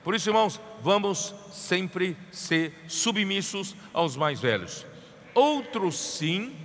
Por 0.08 0.14
isso, 0.14 0.30
irmãos, 0.30 0.58
vamos 0.80 1.34
sempre 1.52 2.16
ser 2.32 2.72
submissos 2.88 3.76
aos 3.92 4.16
mais 4.16 4.40
velhos. 4.40 4.86
Outros 5.34 5.96
sim, 5.98 6.56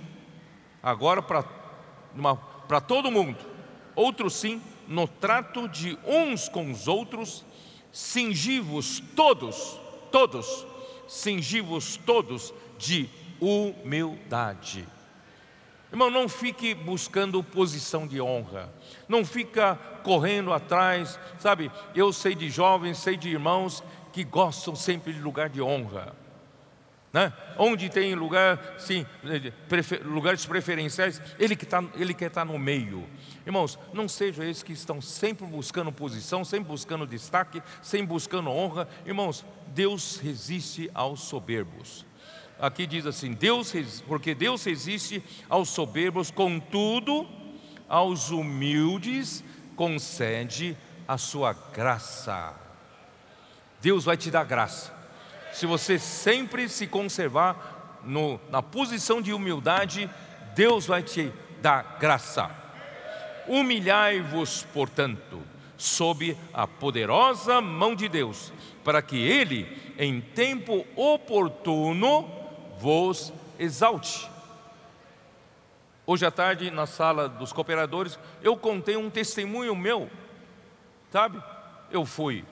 agora 0.82 1.20
para 1.20 2.80
todo 2.80 3.10
mundo, 3.10 3.36
outros 3.94 4.32
sim, 4.32 4.62
no 4.88 5.06
trato 5.06 5.68
de 5.68 5.98
uns 6.06 6.48
com 6.48 6.70
os 6.70 6.88
outros, 6.88 7.44
cingivos 7.92 9.02
todos, 9.14 9.78
todos, 10.10 10.66
cingivos 11.06 11.98
todos 11.98 12.54
de 12.78 13.10
humildade. 13.38 14.88
Irmão, 15.92 16.10
não 16.10 16.30
fique 16.30 16.74
buscando 16.74 17.44
posição 17.44 18.06
de 18.06 18.22
honra, 18.22 18.72
não 19.08 19.24
fica 19.24 19.76
correndo 20.02 20.52
atrás, 20.52 21.18
sabe? 21.38 21.70
Eu 21.94 22.12
sei 22.12 22.34
de 22.34 22.50
jovens, 22.50 22.98
sei 22.98 23.16
de 23.16 23.28
irmãos 23.28 23.82
que 24.12 24.22
gostam 24.22 24.76
sempre 24.76 25.12
de 25.12 25.20
lugar 25.20 25.48
de 25.48 25.60
honra. 25.60 26.14
Né? 27.12 27.32
Onde 27.56 27.88
tem 27.88 28.12
lugar, 28.16 28.74
sim, 28.76 29.06
prefer, 29.68 30.04
lugares 30.04 30.44
preferenciais, 30.44 31.22
ele, 31.38 31.54
que 31.54 31.64
tá, 31.64 31.82
ele 31.94 32.12
quer 32.12 32.26
estar 32.26 32.44
no 32.44 32.58
meio. 32.58 33.08
Irmãos, 33.46 33.78
não 33.92 34.08
sejam 34.08 34.44
esses 34.44 34.64
que 34.64 34.72
estão 34.72 35.00
sempre 35.00 35.46
buscando 35.46 35.92
posição, 35.92 36.44
sempre 36.44 36.70
buscando 36.70 37.06
destaque, 37.06 37.62
sempre 37.80 38.08
buscando 38.08 38.50
honra. 38.50 38.88
Irmãos, 39.06 39.44
Deus 39.68 40.18
resiste 40.18 40.90
aos 40.92 41.20
soberbos. 41.20 42.04
Aqui 42.58 42.84
diz 42.84 43.06
assim: 43.06 43.32
Deus, 43.32 43.72
porque 44.08 44.34
Deus 44.34 44.64
resiste 44.64 45.22
aos 45.48 45.68
soberbos, 45.68 46.32
contudo, 46.32 47.28
aos 47.88 48.30
humildes 48.30 49.44
concede 49.76 50.76
a 51.06 51.18
sua 51.18 51.52
graça. 51.52 52.54
Deus 53.80 54.04
vai 54.04 54.16
te 54.16 54.30
dar 54.30 54.44
graça 54.44 54.94
se 55.54 55.66
você 55.66 56.00
sempre 56.00 56.68
se 56.68 56.84
conservar 56.84 58.00
no, 58.04 58.40
na 58.50 58.60
posição 58.60 59.22
de 59.22 59.32
humildade, 59.32 60.10
Deus 60.54 60.84
vai 60.84 61.00
te 61.00 61.32
dar 61.62 61.96
graça. 62.00 62.50
Humilhai-vos, 63.46 64.66
portanto, 64.74 65.40
sob 65.76 66.36
a 66.52 66.66
poderosa 66.66 67.60
mão 67.60 67.94
de 67.94 68.08
Deus, 68.08 68.52
para 68.82 69.00
que 69.00 69.16
Ele, 69.16 69.94
em 69.96 70.20
tempo 70.20 70.84
oportuno, 70.96 72.28
vos 72.80 73.32
exalte. 73.56 74.28
Hoje 76.06 76.26
à 76.26 76.30
tarde, 76.30 76.70
na 76.70 76.86
sala 76.86 77.28
dos 77.28 77.52
cooperadores, 77.52 78.18
eu 78.42 78.56
contei 78.56 78.96
um 78.96 79.08
testemunho 79.08 79.74
meu, 79.74 80.10
sabe? 81.10 81.42
Eu 81.90 82.04
fui, 82.04 82.44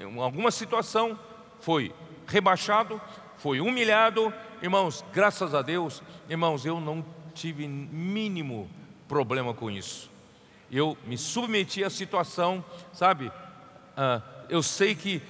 em 0.00 0.20
alguma 0.20 0.50
situação, 0.50 1.18
foi 1.60 1.94
rebaixado, 2.26 3.00
foi 3.38 3.60
humilhado. 3.60 4.34
Irmãos, 4.60 5.04
graças 5.12 5.54
a 5.54 5.62
Deus, 5.62 6.02
irmãos, 6.28 6.66
eu 6.66 6.80
não 6.80 7.04
tive 7.32 7.68
mínimo 7.68 8.68
problema 9.06 9.54
com 9.54 9.70
isso. 9.70 10.10
Eu 10.68 10.98
me 11.06 11.16
submeti 11.16 11.84
à 11.84 11.90
situação, 11.90 12.64
sabe? 12.92 13.30
Ah, 13.96 14.20
eu 14.48 14.64
sei 14.64 14.96
que 14.96 15.22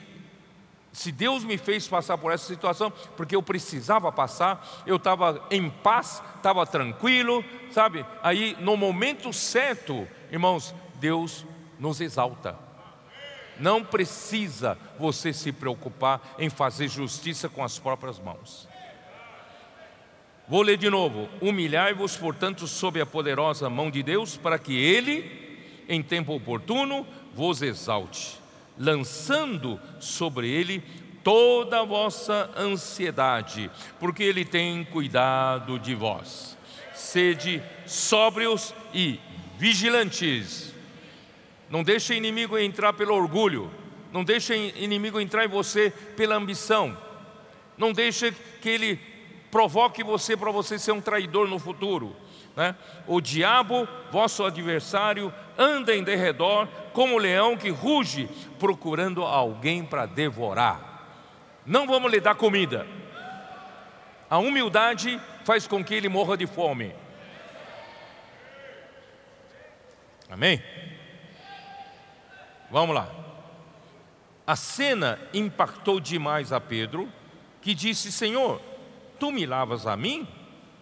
se 0.96 1.12
Deus 1.12 1.44
me 1.44 1.58
fez 1.58 1.86
passar 1.86 2.16
por 2.16 2.32
essa 2.32 2.46
situação, 2.46 2.90
porque 3.18 3.36
eu 3.36 3.42
precisava 3.42 4.10
passar, 4.10 4.82
eu 4.86 4.96
estava 4.96 5.46
em 5.50 5.68
paz, 5.68 6.22
estava 6.36 6.66
tranquilo, 6.66 7.44
sabe? 7.70 8.02
Aí, 8.22 8.56
no 8.60 8.78
momento 8.78 9.30
certo, 9.30 10.08
irmãos, 10.32 10.74
Deus 10.94 11.44
nos 11.78 12.00
exalta. 12.00 12.58
Não 13.60 13.84
precisa 13.84 14.78
você 14.98 15.34
se 15.34 15.52
preocupar 15.52 16.34
em 16.38 16.48
fazer 16.48 16.88
justiça 16.88 17.46
com 17.46 17.62
as 17.62 17.78
próprias 17.78 18.18
mãos. 18.18 18.66
Vou 20.48 20.62
ler 20.62 20.78
de 20.78 20.88
novo: 20.88 21.28
Humilhai-vos, 21.42 22.16
portanto, 22.16 22.66
sob 22.66 22.98
a 23.02 23.04
poderosa 23.04 23.68
mão 23.68 23.90
de 23.90 24.02
Deus, 24.02 24.38
para 24.38 24.58
que 24.58 24.74
Ele, 24.74 25.60
em 25.90 26.02
tempo 26.02 26.34
oportuno, 26.34 27.06
vos 27.34 27.60
exalte, 27.60 28.40
lançando 28.78 29.80
sobre 29.98 30.50
Ele 30.50 30.82
toda 31.24 31.80
a 31.80 31.84
vossa 31.84 32.50
ansiedade, 32.56 33.70
porque 33.98 34.22
Ele 34.22 34.44
tem 34.44 34.84
cuidado 34.84 35.78
de 35.78 35.94
vós. 35.94 36.56
Sede 36.94 37.62
sóbrios 37.84 38.74
e 38.94 39.20
vigilantes. 39.58 40.74
Não 41.68 41.82
deixe 41.82 42.14
inimigo 42.14 42.58
entrar 42.58 42.92
pelo 42.92 43.14
orgulho. 43.14 43.70
Não 44.12 44.24
deixe 44.24 44.54
inimigo 44.76 45.20
entrar 45.20 45.44
em 45.44 45.48
você 45.48 45.92
pela 46.16 46.36
ambição. 46.36 46.96
Não 47.76 47.92
deixe 47.92 48.32
que 48.60 48.68
ele 48.68 48.98
provoque 49.50 50.02
você 50.02 50.36
para 50.36 50.50
você 50.50 50.78
ser 50.78 50.92
um 50.92 51.00
traidor 51.00 51.48
no 51.48 51.58
futuro. 51.58 52.16
Né? 52.56 52.74
O 53.06 53.20
diabo, 53.20 53.86
vosso 54.10 54.42
adversário, 54.42 55.32
anda 55.58 55.94
em 55.94 56.02
derredor 56.02 56.66
como 56.94 57.14
um 57.14 57.18
leão 57.18 57.54
que 57.56 57.68
ruge, 57.68 58.28
procurando 58.58 59.22
alguém 59.22 59.84
para 59.84 60.06
devorar. 60.06 60.96
Não 61.66 61.86
vamos 61.86 62.10
lhe 62.10 62.18
dar 62.18 62.34
comida. 62.34 62.86
A 64.30 64.38
humildade 64.38 65.20
faz 65.44 65.66
com 65.66 65.84
que 65.84 65.94
ele 65.94 66.08
morra 66.08 66.36
de 66.36 66.46
fome. 66.46 66.94
Amém? 70.30 70.62
Vamos 72.70 72.94
lá. 72.94 73.08
A 74.46 74.56
cena 74.56 75.18
impactou 75.34 76.00
demais 76.00 76.52
a 76.52 76.60
Pedro, 76.60 77.08
que 77.60 77.74
disse: 77.74 78.10
Senhor, 78.10 78.60
tu 79.20 79.30
me 79.30 79.44
lavas 79.44 79.86
a 79.86 79.96
mim, 79.96 80.26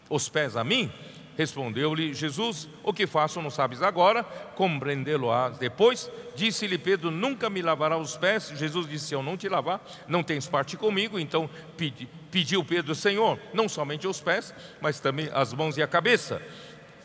os 0.09 0.29
pés 0.29 0.57
a 0.57 0.62
mim? 0.62 0.93
Respondeu-lhe 1.37 2.14
Jesus: 2.14 2.68
O 2.82 2.93
que 2.93 3.07
faço 3.07 3.43
não 3.43 3.51
sabes 3.51 3.82
agora, 3.82 4.22
compreendê-lo-á 4.55 5.49
depois. 5.49 6.11
Disse-lhe 6.37 6.78
Pedro: 6.78 7.11
Nunca 7.11 7.51
me 7.51 7.61
lavará 7.61 7.97
os 7.97 8.16
pés. 8.16 8.53
Jesus 8.57 8.89
disse: 8.89 9.07
Se 9.07 9.14
eu 9.14 9.22
não 9.22 9.37
te 9.37 9.49
lavar, 9.49 9.85
não 10.07 10.22
tens 10.22 10.47
parte 10.47 10.76
comigo. 10.76 11.18
Então 11.18 11.51
pedi, 11.76 12.09
pediu 12.30 12.64
Pedro: 12.64 12.95
Senhor, 12.95 13.39
não 13.53 13.68
somente 13.68 14.07
os 14.07 14.20
pés, 14.20 14.55
mas 14.80 15.01
também 15.01 15.28
as 15.32 15.53
mãos 15.53 15.76
e 15.76 15.82
a 15.82 15.89
cabeça. 15.89 16.41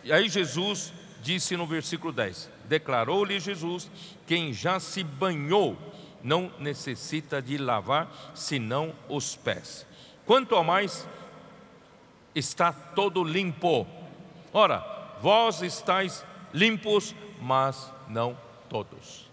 E 0.04 0.14
aí 0.14 0.30
Jesus 0.30 0.94
disse 1.22 1.58
no 1.58 1.66
versículo 1.66 2.14
10: 2.14 2.50
Declarou-lhe 2.66 3.40
Jesus: 3.40 3.90
Quem 4.28 4.54
já 4.54 4.80
se 4.80 5.04
banhou 5.04 5.78
não 6.24 6.52
necessita 6.60 7.42
de 7.42 7.58
lavar 7.58 8.32
senão 8.36 8.94
os 9.08 9.36
pés. 9.36 9.88
Quanto 10.26 10.56
a 10.56 10.64
mais, 10.64 11.08
está 12.36 12.72
todo 12.72 13.24
limpo. 13.24 13.88
Ora, 14.54 14.84
vós 15.22 15.62
estáis 15.62 16.26
limpos, 16.54 17.16
mas 17.40 17.92
não 18.08 18.38
todos. 18.68 19.30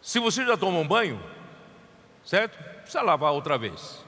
Se 0.00 0.18
você 0.18 0.44
já 0.44 0.56
tomou 0.56 0.82
um 0.82 0.86
banho, 0.86 1.20
certo? 2.24 2.62
Precisa 2.80 3.02
lavar 3.02 3.32
outra 3.32 3.56
vez. 3.56 4.04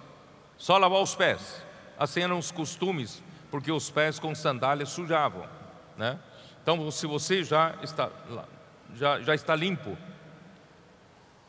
Só 0.59 0.77
lavar 0.77 1.01
os 1.01 1.15
pés. 1.15 1.65
Assim 1.99 2.21
eram 2.21 2.39
os 2.39 2.51
costumes, 2.51 3.23
porque 3.51 3.73
os 3.73 3.91
pés 3.91 4.19
com 4.19 4.35
sandálias 4.35 4.91
sujavam. 4.91 5.49
Né? 5.97 6.19
Então, 6.63 6.91
se 6.91 7.07
você 7.07 7.43
já 7.43 7.75
está, 7.83 8.11
já, 8.95 9.21
já 9.21 9.35
está 9.35 9.55
limpo, 9.55 9.97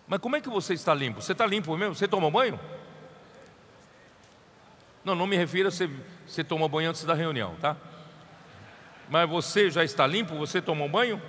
mas 0.07 0.19
como 0.21 0.37
é 0.37 0.41
que 0.41 0.47
você 0.47 0.73
está 0.73 0.93
limpo? 0.93 1.21
Você 1.21 1.33
está 1.33 1.45
limpo 1.45 1.75
mesmo? 1.75 1.93
Você 1.93 2.07
toma 2.07 2.31
banho? 2.31 2.57
Não, 5.07 5.15
não 5.15 5.25
me 5.25 5.37
refiro 5.37 5.69
a 5.69 5.71
você, 5.71 5.89
você 6.27 6.43
tomar 6.43 6.67
banho 6.67 6.89
antes 6.89 7.05
da 7.05 7.13
reunião, 7.13 7.55
tá? 7.61 7.77
Mas 9.07 9.29
você 9.29 9.71
já 9.71 9.81
está 9.81 10.05
limpo? 10.05 10.35
Você 10.35 10.61
tomou 10.61 10.89
banho? 10.89 11.21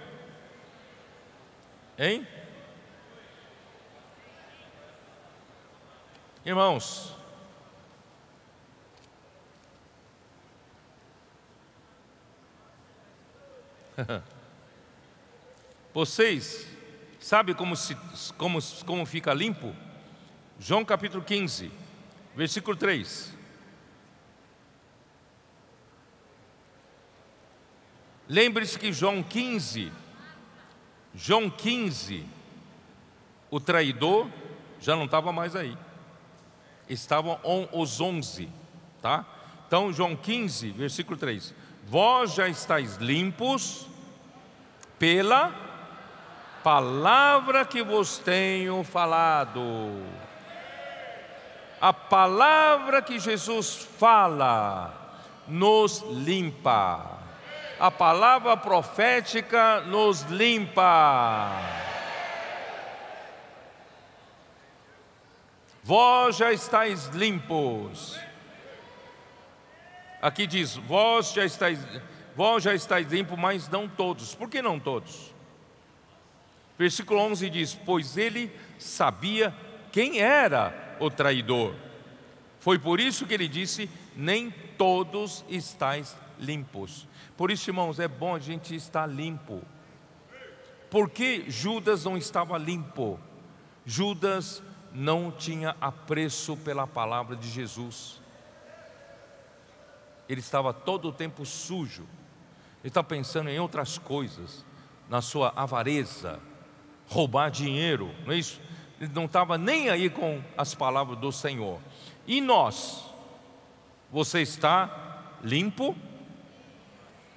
Hein? 1.96 2.26
Irmãos, 6.44 7.14
Vocês 15.94 16.66
sabem 17.20 17.54
como, 17.54 17.76
se, 17.76 17.96
como, 18.36 18.58
como 18.84 19.06
fica 19.06 19.32
limpo? 19.32 19.72
João 20.58 20.84
capítulo 20.84 21.22
15, 21.22 21.70
versículo 22.34 22.76
3. 22.76 23.37
Lembre-se 28.28 28.78
que 28.78 28.92
João 28.92 29.22
15, 29.22 29.90
João 31.14 31.48
15, 31.48 32.26
o 33.50 33.58
traidor 33.58 34.28
já 34.78 34.94
não 34.94 35.06
estava 35.06 35.32
mais 35.32 35.56
aí. 35.56 35.76
Estavam 36.88 37.38
os 37.72 38.00
onze, 38.00 38.48
tá? 39.00 39.24
Então, 39.66 39.92
João 39.92 40.14
15, 40.14 40.70
versículo 40.70 41.16
3. 41.16 41.54
Vós 41.86 42.34
já 42.34 42.48
estáis 42.48 42.96
limpos 42.96 43.86
pela 44.98 45.54
palavra 46.62 47.64
que 47.64 47.82
vos 47.82 48.18
tenho 48.18 48.84
falado. 48.84 49.60
A 51.80 51.92
palavra 51.92 53.00
que 53.00 53.18
Jesus 53.18 53.88
fala 53.98 54.92
nos 55.46 56.02
limpa. 56.10 57.17
A 57.80 57.90
palavra 57.90 58.56
profética 58.56 59.80
nos 59.82 60.22
limpa. 60.22 61.50
Vós 65.82 66.36
já 66.36 66.52
estáis 66.52 67.06
limpos. 67.06 68.18
Aqui 70.20 70.46
diz: 70.46 70.76
Vós 70.76 71.32
já 71.32 71.44
estáis 71.44 71.78
Vós 72.38 72.62
já 72.62 72.72
estáis 72.72 73.08
limpos, 73.08 73.36
mas 73.36 73.68
não 73.68 73.88
todos. 73.88 74.32
Por 74.32 74.48
que 74.48 74.62
não 74.62 74.78
todos? 74.78 75.34
Versículo 76.78 77.18
11 77.18 77.50
diz: 77.50 77.74
Pois 77.74 78.16
ele 78.16 78.48
sabia 78.78 79.52
quem 79.90 80.20
era 80.20 80.96
o 81.00 81.10
traidor. 81.10 81.74
Foi 82.60 82.78
por 82.78 83.00
isso 83.00 83.26
que 83.26 83.34
ele 83.34 83.48
disse: 83.48 83.90
Nem 84.14 84.52
todos 84.76 85.44
estáis 85.48 86.16
limpos. 86.38 87.07
Por 87.38 87.52
isso, 87.52 87.70
irmãos, 87.70 88.00
é 88.00 88.08
bom 88.08 88.34
a 88.34 88.40
gente 88.40 88.74
estar 88.74 89.06
limpo. 89.06 89.62
Por 90.90 91.08
que 91.08 91.48
Judas 91.48 92.04
não 92.04 92.16
estava 92.16 92.58
limpo? 92.58 93.16
Judas 93.86 94.60
não 94.92 95.30
tinha 95.30 95.76
apreço 95.80 96.56
pela 96.56 96.84
palavra 96.84 97.36
de 97.36 97.48
Jesus. 97.48 98.20
Ele 100.28 100.40
estava 100.40 100.74
todo 100.74 101.10
o 101.10 101.12
tempo 101.12 101.46
sujo. 101.46 102.02
Ele 102.82 102.88
está 102.88 103.04
pensando 103.04 103.48
em 103.48 103.60
outras 103.60 103.98
coisas, 103.98 104.66
na 105.08 105.22
sua 105.22 105.52
avareza, 105.54 106.40
roubar 107.06 107.52
dinheiro, 107.52 108.12
não 108.26 108.32
é 108.32 108.36
isso? 108.36 108.60
Ele 109.00 109.12
não 109.14 109.26
estava 109.26 109.56
nem 109.56 109.90
aí 109.90 110.10
com 110.10 110.42
as 110.56 110.74
palavras 110.74 111.16
do 111.16 111.30
Senhor. 111.30 111.78
E 112.26 112.40
nós? 112.40 113.04
Você 114.10 114.42
está 114.42 115.36
limpo? 115.44 115.94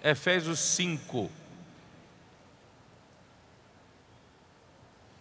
Efésios 0.03 0.59
5. 0.59 1.29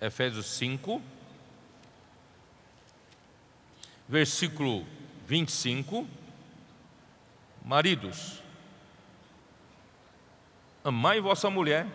Efésios 0.01 0.47
5, 0.57 1.03
versículo 4.09 4.87
25. 5.27 6.09
Maridos, 7.63 8.43
Amai 10.83 11.21
vossa 11.21 11.51
mulher, 11.51 11.87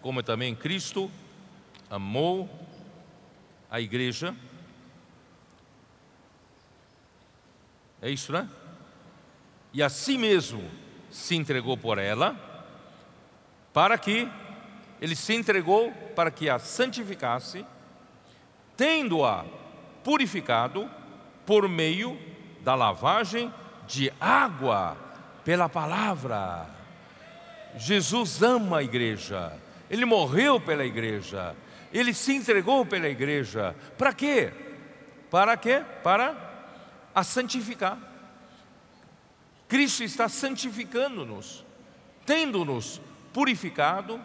como 0.00 0.22
também 0.22 0.54
Cristo 0.54 1.10
amou 1.90 2.48
a 3.68 3.80
igreja. 3.80 4.34
É 8.00 8.08
isso, 8.08 8.32
né? 8.32 8.48
E 9.72 9.82
assim 9.82 10.16
mesmo 10.16 10.70
se 11.12 11.36
entregou 11.36 11.76
por 11.76 11.98
ela, 11.98 12.34
para 13.72 13.96
que 13.96 14.28
ele 15.00 15.14
se 15.14 15.32
entregou 15.34 15.92
para 16.16 16.30
que 16.30 16.50
a 16.50 16.58
santificasse, 16.58 17.64
tendo-a 18.76 19.44
purificado 20.02 20.90
por 21.46 21.68
meio 21.68 22.18
da 22.62 22.74
lavagem 22.74 23.52
de 23.86 24.12
água 24.20 24.96
pela 25.44 25.68
palavra 25.68 26.68
Jesus 27.76 28.42
ama 28.42 28.78
a 28.78 28.82
igreja, 28.82 29.52
ele 29.88 30.04
morreu 30.04 30.60
pela 30.60 30.84
igreja, 30.84 31.56
ele 31.92 32.12
se 32.12 32.34
entregou 32.34 32.84
pela 32.84 33.08
igreja. 33.08 33.74
Para 33.96 34.12
quê? 34.12 34.52
Para 35.30 35.56
quê? 35.56 35.82
Para 36.02 36.36
a 37.14 37.24
santificar. 37.24 37.98
Cristo 39.72 40.04
está 40.04 40.28
santificando-nos, 40.28 41.64
tendo-nos 42.26 43.00
purificado 43.32 44.20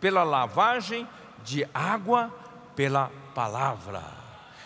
pela 0.00 0.24
lavagem 0.24 1.06
de 1.44 1.64
água 1.72 2.34
pela 2.74 3.08
palavra. 3.32 4.02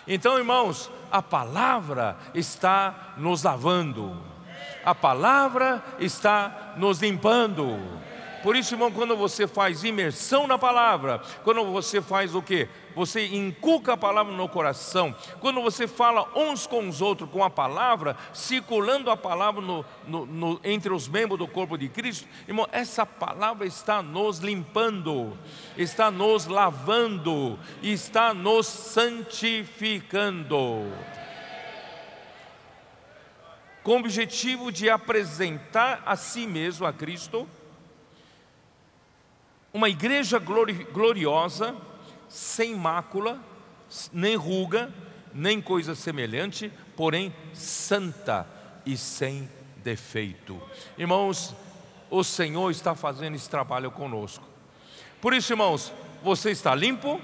Então, 0.09 0.39
irmãos, 0.39 0.91
a 1.13 1.21
palavra 1.21 2.17
está 2.33 3.13
nos 3.19 3.43
lavando, 3.43 4.19
a 4.83 4.95
palavra 4.95 5.85
está 5.99 6.73
nos 6.79 7.03
limpando. 7.03 7.79
Por 8.43 8.55
isso, 8.55 8.75
irmão, 8.75 8.93
quando 8.93 9.17
você 9.17 9.47
faz 9.47 9.85
imersão 9.85 10.47
na 10.47 10.59
palavra, 10.59 11.23
quando 11.43 11.65
você 11.65 12.03
faz 12.03 12.35
o 12.35 12.43
que? 12.43 12.69
Você 12.95 13.27
inculca 13.27 13.95
a 13.95 13.97
palavra 13.97 14.33
no 14.33 14.49
coração, 14.49 15.13
quando 15.41 15.61
você 15.61 15.87
fala 15.87 16.27
uns 16.35 16.67
com 16.67 16.89
os 16.89 17.03
outros 17.03 17.29
com 17.31 17.45
a 17.45 17.51
palavra, 17.51 18.17
circulando 18.33 19.11
a 19.11 19.17
palavra 19.17 19.61
no, 19.61 19.85
no, 20.07 20.25
no, 20.25 20.59
entre 20.65 20.91
os 20.93 21.09
membros 21.09 21.39
do 21.39 21.47
corpo 21.47 21.77
de 21.77 21.89
Cristo, 21.89 22.27
irmão, 22.49 22.67
essa 22.73 23.05
palavra 23.05 23.67
está 23.67 24.03
nos 24.03 24.39
limpando, 24.39 25.37
está 25.77 26.11
nos 26.11 26.47
lavando, 26.47 27.59
está 27.83 28.33
nos 28.33 28.67
santificando 28.67 30.87
com 33.87 33.93
o 33.93 33.99
objetivo 34.01 34.73
de 34.73 34.91
apresentar 34.91 36.03
a 36.05 36.17
si 36.17 36.45
mesmo 36.45 36.85
a 36.85 36.93
Cristo 36.93 37.49
uma 39.77 39.91
igreja 39.91 40.39
gloriosa, 40.39 41.77
sem 42.31 42.75
mácula, 42.75 43.39
nem 44.11 44.35
ruga, 44.35 44.91
nem 45.35 45.61
coisa 45.61 45.95
semelhante, 45.95 46.73
porém 46.97 47.31
santa 47.53 48.49
e 48.87 48.97
sem 48.97 49.47
defeito. 49.85 50.59
Irmãos, 50.97 51.55
o 52.09 52.25
Senhor 52.25 52.71
está 52.71 52.95
fazendo 52.95 53.35
esse 53.35 53.51
trabalho 53.51 53.91
conosco. 53.91 54.43
Por 55.21 55.35
isso, 55.35 55.53
irmãos, 55.53 55.93
você 56.23 56.53
está 56.53 56.75
limpo. 56.75 57.21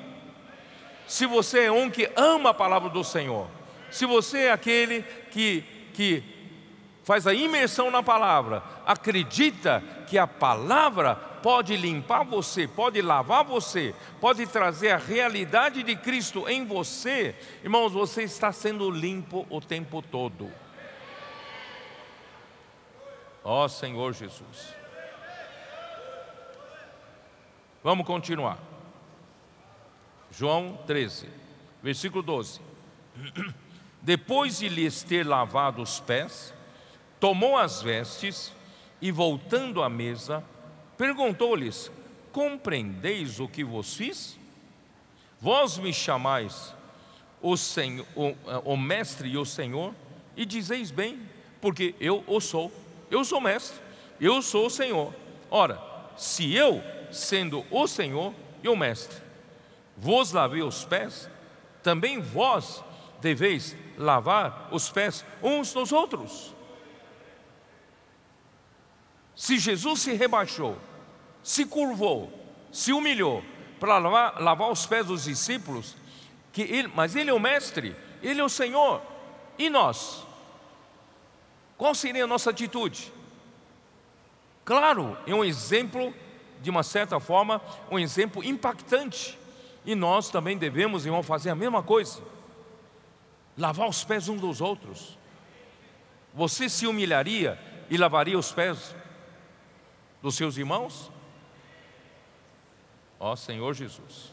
Se 1.07 1.25
você 1.25 1.61
é 1.61 1.73
um 1.73 1.89
que 1.89 2.13
ama 2.15 2.51
a 2.51 2.55
palavra 2.55 2.91
do 2.91 3.03
Senhor, 3.03 3.49
se 3.91 4.05
você 4.05 4.41
é 4.41 4.53
aquele 4.53 5.03
que, 5.31 5.65
que 5.95 6.23
faz 7.03 7.27
a 7.27 7.33
imersão 7.33 7.91
na 7.91 8.03
palavra, 8.03 8.63
acredita 8.85 9.83
que 10.07 10.19
a 10.19 10.27
palavra 10.27 11.32
pode 11.43 11.77
limpar 11.77 12.25
você, 12.25 12.69
pode 12.69 13.03
lavar 13.03 13.45
você, 13.45 13.95
pode 14.21 14.47
trazer 14.47 14.91
a 14.91 14.97
realidade 14.97 15.83
de 15.83 15.97
Cristo 15.97 16.49
em 16.49 16.65
você, 16.65 17.35
irmãos, 17.63 17.93
você 17.93 18.23
está 18.23 18.53
sendo 18.53 18.91
limpo 18.91 19.47
o 19.51 19.61
tempo 19.61 20.01
todo. 20.01 20.51
Ó 23.45 23.65
oh, 23.65 23.69
Senhor 23.69 24.13
Jesus. 24.13 24.75
Vamos 27.83 28.07
continuar. 28.07 28.59
João 30.31 30.79
13, 30.87 31.29
versículo 31.83 32.23
12. 32.23 32.61
Depois 34.01 34.59
de 34.59 34.69
lhes 34.69 35.03
ter 35.03 35.27
lavado 35.27 35.83
os 35.83 35.99
pés, 35.99 36.55
tomou 37.19 37.59
as 37.59 37.83
vestes 37.83 38.53
e, 39.01 39.11
voltando 39.11 39.83
à 39.83 39.89
mesa, 39.89 40.45
Perguntou-lhes: 40.97 41.91
Compreendeis 42.33 43.41
o 43.41 43.49
que 43.49 43.63
vos 43.63 43.95
fiz? 43.95 44.39
Vós 45.41 45.77
me 45.79 45.93
chamais 45.93 46.75
o, 47.41 47.57
senhor, 47.57 48.07
o, 48.15 48.35
o 48.65 48.77
mestre 48.77 49.29
e 49.29 49.37
o 49.37 49.45
senhor, 49.45 49.95
e 50.37 50.47
dizeis 50.47 50.91
bem, 50.91 51.21
porque 51.61 51.95
eu 52.01 52.25
o 52.27 52.41
sou. 52.41 52.73
Eu 53.11 53.25
sou 53.25 53.41
mestre, 53.41 53.79
eu 54.21 54.41
sou 54.41 54.67
o 54.67 54.71
senhor. 54.71 55.13
Ora, 55.51 55.83
se 56.17 56.55
eu, 56.55 56.83
sendo 57.11 57.67
o 57.71 57.87
senhor 57.87 58.33
e 58.63 58.69
o 58.69 58.77
mestre, 58.77 59.21
vos 59.97 60.33
lavei 60.33 60.63
os 60.63 60.85
pés, 60.85 61.29
também 61.83 62.21
vós 62.21 62.83
deveis 63.21 63.77
lavar 63.99 64.69
os 64.71 64.91
pés 64.91 65.25
uns 65.43 65.73
dos 65.73 65.93
outros. 65.93 66.55
Se 69.43 69.59
Jesus 69.59 70.03
se 70.03 70.13
rebaixou, 70.13 70.79
se 71.43 71.67
curvou, 71.67 72.33
se 72.71 72.93
humilhou 72.93 73.43
para 73.81 73.99
lavar, 73.99 74.41
lavar 74.41 74.71
os 74.71 74.87
pés 74.87 75.07
dos 75.07 75.25
discípulos, 75.25 75.97
que 76.53 76.63
ele, 76.63 76.87
mas 76.95 77.17
ele 77.17 77.29
é 77.29 77.33
o 77.33 77.41
mestre, 77.41 77.97
ele 78.23 78.41
é 78.41 78.45
o 78.45 78.49
Senhor, 78.49 79.03
e 79.59 79.69
nós? 79.69 80.25
Qual 81.77 81.93
seria 81.93 82.23
a 82.23 82.27
nossa 82.29 82.51
atitude? 82.51 83.13
Claro, 84.65 85.19
é 85.27 85.35
um 85.35 85.45
exemplo, 85.45 86.15
de 86.61 86.71
uma 86.71 86.85
certa 86.85 87.19
forma, 87.19 87.61
um 87.91 87.99
exemplo 87.99 88.45
impactante. 88.45 89.37
E 89.85 89.97
nós 89.97 90.31
também 90.31 90.57
devemos, 90.57 91.05
irmão, 91.05 91.21
fazer 91.21 91.51
a 91.51 91.57
mesma 91.57 91.83
coisa. 91.83 92.23
Lavar 93.59 93.89
os 93.89 94.05
pés 94.05 94.29
uns 94.29 94.41
dos 94.41 94.61
outros. 94.61 95.19
Você 96.33 96.69
se 96.69 96.87
humilharia 96.87 97.59
e 97.91 97.97
lavaria 97.97 98.39
os 98.39 98.53
pés 98.53 98.95
dos 100.23 100.37
seus 100.37 100.57
irmãos? 100.57 101.11
Ó 103.19 103.37
Senhor 103.37 103.75
Jesus. 103.75 104.33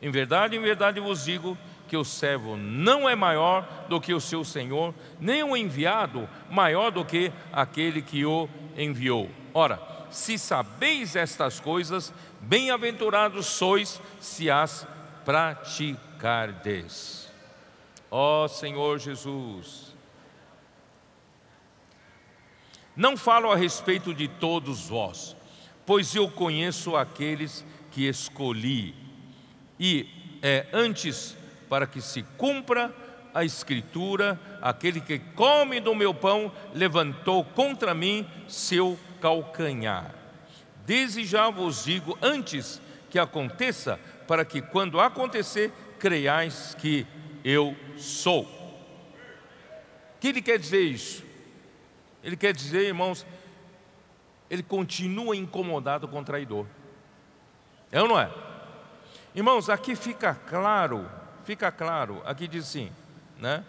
Em 0.00 0.10
verdade, 0.10 0.56
em 0.56 0.60
verdade 0.60 1.00
vos 1.00 1.24
digo 1.24 1.56
que 1.88 1.96
o 1.96 2.04
servo 2.04 2.56
não 2.56 3.08
é 3.08 3.14
maior 3.14 3.86
do 3.88 4.00
que 4.00 4.12
o 4.12 4.20
seu 4.20 4.44
senhor, 4.44 4.94
nem 5.20 5.42
o 5.42 5.56
enviado 5.56 6.28
maior 6.50 6.90
do 6.90 7.04
que 7.04 7.32
aquele 7.52 8.02
que 8.02 8.24
o 8.24 8.48
enviou. 8.76 9.30
Ora, 9.54 9.80
se 10.10 10.38
sabeis 10.38 11.16
estas 11.16 11.60
coisas, 11.60 12.12
bem-aventurados 12.40 13.46
sois 13.46 14.00
se 14.20 14.50
as 14.50 14.86
praticardes. 15.24 17.30
Ó 18.10 18.48
Senhor 18.48 18.98
Jesus, 18.98 19.95
não 22.96 23.16
falo 23.16 23.50
a 23.50 23.56
respeito 23.56 24.14
de 24.14 24.26
todos 24.26 24.88
vós, 24.88 25.36
pois 25.84 26.14
eu 26.14 26.30
conheço 26.30 26.96
aqueles 26.96 27.64
que 27.90 28.08
escolhi. 28.08 28.94
E 29.78 30.08
é 30.42 30.66
antes 30.72 31.36
para 31.68 31.86
que 31.86 32.00
se 32.00 32.22
cumpra 32.38 32.94
a 33.34 33.44
escritura, 33.44 34.40
aquele 34.62 34.98
que 34.98 35.18
come 35.18 35.78
do 35.78 35.94
meu 35.94 36.14
pão 36.14 36.50
levantou 36.72 37.44
contra 37.44 37.92
mim 37.92 38.26
seu 38.48 38.98
calcanhar. 39.20 40.14
Desde 40.86 41.22
já 41.24 41.50
vos 41.50 41.84
digo 41.84 42.16
antes 42.22 42.80
que 43.10 43.18
aconteça, 43.18 44.00
para 44.26 44.42
que 44.44 44.62
quando 44.62 44.98
acontecer, 44.98 45.70
creiais 45.98 46.74
que 46.78 47.06
eu 47.44 47.76
sou. 47.98 48.44
O 48.44 50.18
que 50.18 50.28
ele 50.28 50.40
quer 50.40 50.58
dizer 50.58 50.80
isso? 50.80 51.25
Ele 52.26 52.36
quer 52.36 52.52
dizer, 52.52 52.88
irmãos, 52.88 53.24
ele 54.50 54.64
continua 54.64 55.36
incomodado 55.36 56.08
com 56.08 56.18
o 56.18 56.24
traidor. 56.24 56.66
É 57.92 58.02
ou 58.02 58.08
não 58.08 58.18
é? 58.18 58.28
Irmãos, 59.32 59.70
aqui 59.70 59.94
fica 59.94 60.34
claro, 60.34 61.08
fica 61.44 61.70
claro, 61.70 62.20
aqui 62.24 62.48
diz 62.48 62.64
assim, 62.64 62.90
né? 63.38 63.64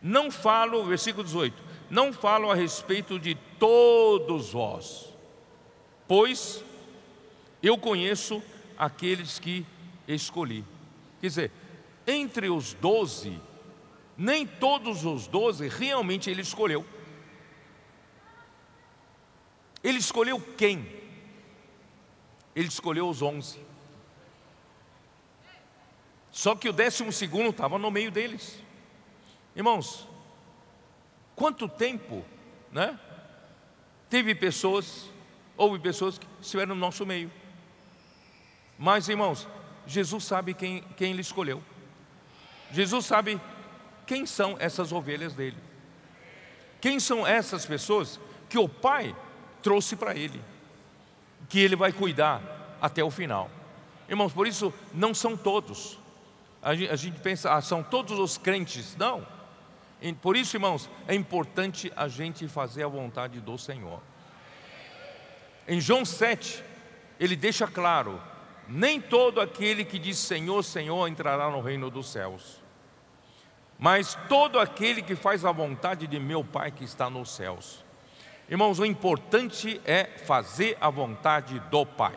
Não 0.00 0.30
falo, 0.30 0.86
versículo 0.86 1.22
18, 1.22 1.62
não 1.90 2.14
falo 2.14 2.50
a 2.50 2.54
respeito 2.54 3.18
de 3.18 3.34
todos 3.58 4.54
vós, 4.54 5.12
pois 6.08 6.64
eu 7.62 7.76
conheço 7.76 8.42
aqueles 8.78 9.38
que 9.38 9.66
escolhi. 10.08 10.64
Quer 11.20 11.26
dizer, 11.26 11.50
entre 12.06 12.48
os 12.48 12.72
doze, 12.72 13.38
nem 14.22 14.46
todos 14.46 15.04
os 15.04 15.26
doze 15.26 15.66
realmente 15.66 16.30
ele 16.30 16.42
escolheu. 16.42 16.86
Ele 19.82 19.98
escolheu 19.98 20.40
quem? 20.56 20.86
Ele 22.54 22.68
escolheu 22.68 23.08
os 23.08 23.20
onze. 23.20 23.58
Só 26.30 26.54
que 26.54 26.68
o 26.68 26.72
décimo 26.72 27.12
segundo 27.12 27.50
estava 27.50 27.78
no 27.78 27.90
meio 27.90 28.12
deles. 28.12 28.62
Irmãos, 29.56 30.06
quanto 31.34 31.68
tempo, 31.68 32.24
né? 32.70 32.96
Teve 34.08 34.36
pessoas, 34.36 35.10
houve 35.56 35.80
pessoas 35.80 36.16
que 36.16 36.28
estiveram 36.40 36.76
no 36.76 36.80
nosso 36.80 37.04
meio. 37.04 37.28
Mas, 38.78 39.08
irmãos, 39.08 39.48
Jesus 39.84 40.22
sabe 40.22 40.54
quem, 40.54 40.84
quem 40.96 41.10
ele 41.10 41.22
escolheu. 41.22 41.60
Jesus 42.70 43.04
sabe 43.04 43.40
quem 44.06 44.26
são 44.26 44.56
essas 44.58 44.92
ovelhas 44.92 45.34
dele? 45.34 45.56
Quem 46.80 46.98
são 46.98 47.26
essas 47.26 47.64
pessoas 47.64 48.18
que 48.48 48.58
o 48.58 48.68
Pai 48.68 49.14
trouxe 49.62 49.96
para 49.96 50.14
ele? 50.14 50.42
Que 51.48 51.60
ele 51.60 51.76
vai 51.76 51.92
cuidar 51.92 52.76
até 52.80 53.02
o 53.02 53.10
final. 53.10 53.50
Irmãos, 54.08 54.32
por 54.32 54.46
isso 54.46 54.72
não 54.92 55.14
são 55.14 55.36
todos. 55.36 55.98
A 56.60 56.74
gente, 56.74 57.18
pensa, 57.20 57.52
ah, 57.54 57.60
são 57.60 57.82
todos 57.82 58.18
os 58.18 58.38
crentes. 58.38 58.96
Não. 58.96 59.26
Por 60.20 60.36
isso, 60.36 60.56
irmãos, 60.56 60.88
é 61.06 61.14
importante 61.14 61.92
a 61.96 62.08
gente 62.08 62.46
fazer 62.48 62.82
a 62.84 62.88
vontade 62.88 63.40
do 63.40 63.56
Senhor. 63.56 64.00
Em 65.66 65.80
João 65.80 66.04
7, 66.04 66.62
ele 67.18 67.36
deixa 67.36 67.66
claro 67.66 68.20
nem 68.68 69.00
todo 69.00 69.40
aquele 69.40 69.84
que 69.84 69.98
diz 69.98 70.18
Senhor, 70.18 70.62
Senhor 70.62 71.06
entrará 71.08 71.50
no 71.50 71.60
reino 71.60 71.90
dos 71.90 72.10
céus, 72.10 72.61
mas 73.82 74.16
todo 74.28 74.60
aquele 74.60 75.02
que 75.02 75.16
faz 75.16 75.44
a 75.44 75.50
vontade 75.50 76.06
de 76.06 76.20
meu 76.20 76.44
Pai 76.44 76.70
que 76.70 76.84
está 76.84 77.10
nos 77.10 77.32
céus. 77.32 77.84
Irmãos, 78.48 78.78
o 78.78 78.86
importante 78.86 79.80
é 79.84 80.04
fazer 80.04 80.78
a 80.80 80.88
vontade 80.88 81.58
do 81.68 81.84
Pai. 81.84 82.14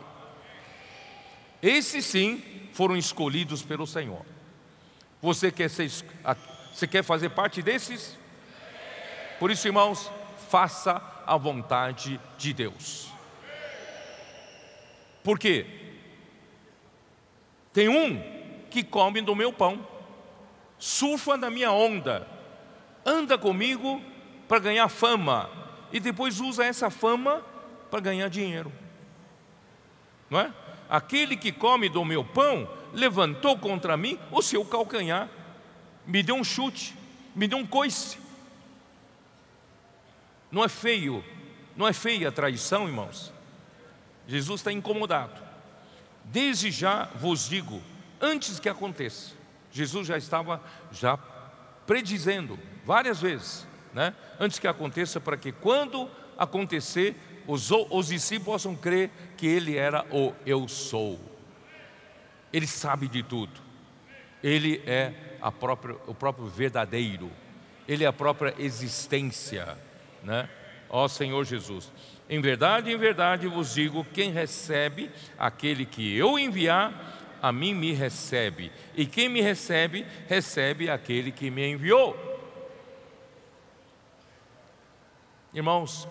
Esses 1.60 2.06
sim 2.06 2.40
foram 2.72 2.96
escolhidos 2.96 3.64
pelo 3.64 3.84
Senhor. 3.84 4.24
Você 5.20 5.50
quer, 5.50 5.68
ser, 5.68 5.90
você 6.72 6.86
quer 6.86 7.02
fazer 7.02 7.30
parte 7.30 7.60
desses? 7.60 8.16
Por 9.40 9.50
isso, 9.50 9.66
irmãos, 9.66 10.08
faça 10.48 11.02
a 11.26 11.36
vontade 11.36 12.20
de 12.38 12.52
Deus. 12.52 13.10
Por 15.24 15.36
quê? 15.36 15.66
Tem 17.72 17.88
um 17.88 18.22
que 18.70 18.84
come 18.84 19.20
do 19.20 19.34
meu 19.34 19.52
pão, 19.52 19.95
surfa 20.78 21.36
na 21.36 21.50
minha 21.50 21.70
onda, 21.72 22.26
anda 23.04 23.38
comigo 23.38 24.00
para 24.48 24.58
ganhar 24.58 24.88
fama 24.88 25.50
e 25.92 26.00
depois 26.00 26.40
usa 26.40 26.64
essa 26.64 26.90
fama 26.90 27.42
para 27.90 28.00
ganhar 28.00 28.28
dinheiro. 28.28 28.72
Não 30.28 30.40
é? 30.40 30.52
Aquele 30.88 31.36
que 31.36 31.52
come 31.52 31.88
do 31.88 32.04
meu 32.04 32.24
pão 32.24 32.68
levantou 32.92 33.58
contra 33.58 33.96
mim 33.96 34.18
o 34.30 34.42
seu 34.42 34.64
calcanhar, 34.64 35.28
me 36.06 36.22
deu 36.22 36.36
um 36.36 36.44
chute, 36.44 36.94
me 37.34 37.46
deu 37.48 37.58
um 37.58 37.66
coice. 37.66 38.18
Não 40.50 40.64
é 40.64 40.68
feio, 40.68 41.24
não 41.76 41.86
é 41.86 41.92
feia 41.92 42.28
a 42.28 42.32
traição, 42.32 42.86
irmãos. 42.86 43.32
Jesus 44.26 44.60
está 44.60 44.72
incomodado. 44.72 45.40
Desde 46.24 46.70
já 46.70 47.04
vos 47.16 47.48
digo, 47.48 47.80
antes 48.20 48.58
que 48.58 48.68
aconteça, 48.68 49.32
Jesus 49.76 50.06
já 50.06 50.16
estava 50.16 50.62
já 50.90 51.18
predizendo 51.86 52.58
várias 52.84 53.20
vezes, 53.20 53.66
né? 53.92 54.14
Antes 54.40 54.58
que 54.58 54.66
aconteça, 54.66 55.20
para 55.20 55.36
que 55.36 55.52
quando 55.52 56.10
acontecer, 56.38 57.14
os, 57.46 57.70
os 57.70 58.08
discípulos 58.08 58.62
possam 58.62 58.74
crer 58.74 59.10
que 59.36 59.46
Ele 59.46 59.76
era 59.76 60.04
o 60.10 60.32
Eu 60.46 60.66
Sou. 60.66 61.20
Ele 62.52 62.66
sabe 62.66 63.06
de 63.06 63.22
tudo. 63.22 63.52
Ele 64.42 64.82
é 64.86 65.12
própria, 65.60 65.96
o 66.06 66.14
próprio 66.14 66.46
verdadeiro. 66.46 67.30
Ele 67.86 68.02
é 68.04 68.06
a 68.06 68.12
própria 68.12 68.54
existência, 68.58 69.76
né? 70.22 70.48
Ó 70.88 71.06
Senhor 71.06 71.44
Jesus. 71.44 71.92
Em 72.28 72.40
verdade, 72.40 72.90
em 72.90 72.96
verdade 72.96 73.46
vos 73.46 73.74
digo: 73.74 74.04
quem 74.12 74.32
recebe 74.32 75.10
aquele 75.38 75.84
que 75.84 76.16
eu 76.16 76.38
enviar, 76.38 77.15
a 77.46 77.52
mim 77.52 77.74
me 77.74 77.92
recebe, 77.92 78.72
e 78.94 79.06
quem 79.06 79.28
me 79.28 79.40
recebe, 79.40 80.06
recebe 80.28 80.90
aquele 80.90 81.30
que 81.30 81.50
me 81.50 81.66
enviou. 81.66 82.16
Irmãos, 85.54 86.08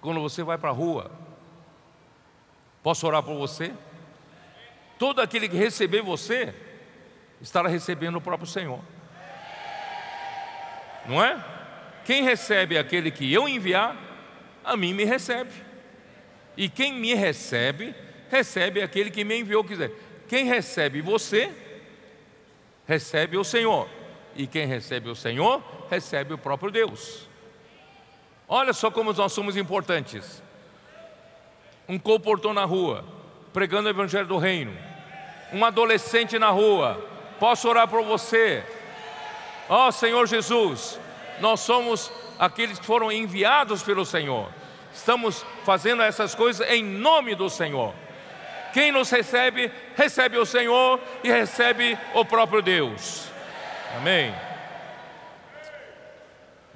quando 0.00 0.20
você 0.20 0.42
vai 0.42 0.58
para 0.58 0.70
a 0.70 0.72
rua, 0.72 1.10
posso 2.82 3.06
orar 3.06 3.22
por 3.22 3.36
você? 3.36 3.72
Todo 4.98 5.20
aquele 5.20 5.48
que 5.48 5.56
receber 5.56 6.02
você, 6.02 6.54
estará 7.40 7.68
recebendo 7.68 8.16
o 8.16 8.20
próprio 8.20 8.48
Senhor, 8.48 8.80
não 11.06 11.22
é? 11.22 11.44
Quem 12.04 12.22
recebe 12.22 12.78
aquele 12.78 13.10
que 13.10 13.32
eu 13.32 13.48
enviar, 13.48 13.96
a 14.64 14.76
mim 14.76 14.94
me 14.94 15.04
recebe. 15.04 15.52
E 16.56 16.68
quem 16.68 16.94
me 16.94 17.14
recebe, 17.14 17.94
recebe 18.30 18.82
aquele 18.82 19.10
que 19.10 19.24
me 19.24 19.40
enviou. 19.40 19.64
Quiser, 19.64 19.90
quem 20.34 20.46
recebe 20.46 21.00
você, 21.00 21.48
recebe 22.88 23.38
o 23.38 23.44
Senhor. 23.44 23.88
E 24.34 24.48
quem 24.48 24.66
recebe 24.66 25.08
o 25.08 25.14
Senhor, 25.14 25.62
recebe 25.88 26.34
o 26.34 26.38
próprio 26.38 26.72
Deus. 26.72 27.28
Olha 28.48 28.72
só 28.72 28.90
como 28.90 29.12
nós 29.12 29.32
somos 29.32 29.56
importantes. 29.56 30.42
Um 31.88 32.00
comportou 32.00 32.52
na 32.52 32.64
rua, 32.64 33.04
pregando 33.52 33.86
o 33.86 33.90
Evangelho 33.90 34.26
do 34.26 34.36
Reino. 34.36 34.76
Um 35.52 35.64
adolescente 35.64 36.36
na 36.36 36.50
rua, 36.50 37.00
posso 37.38 37.68
orar 37.68 37.86
por 37.86 38.02
você. 38.02 38.64
Ó 39.68 39.86
oh, 39.86 39.92
Senhor 39.92 40.26
Jesus, 40.26 40.98
nós 41.38 41.60
somos 41.60 42.10
aqueles 42.40 42.80
que 42.80 42.84
foram 42.84 43.12
enviados 43.12 43.84
pelo 43.84 44.04
Senhor. 44.04 44.48
Estamos 44.92 45.46
fazendo 45.62 46.02
essas 46.02 46.34
coisas 46.34 46.68
em 46.68 46.82
nome 46.82 47.36
do 47.36 47.48
Senhor. 47.48 47.94
Quem 48.74 48.90
nos 48.90 49.08
recebe, 49.08 49.70
recebe 49.94 50.36
o 50.36 50.44
Senhor 50.44 51.00
e 51.22 51.30
recebe 51.30 51.96
o 52.12 52.24
próprio 52.24 52.60
Deus. 52.60 53.28
Amém. 53.96 54.34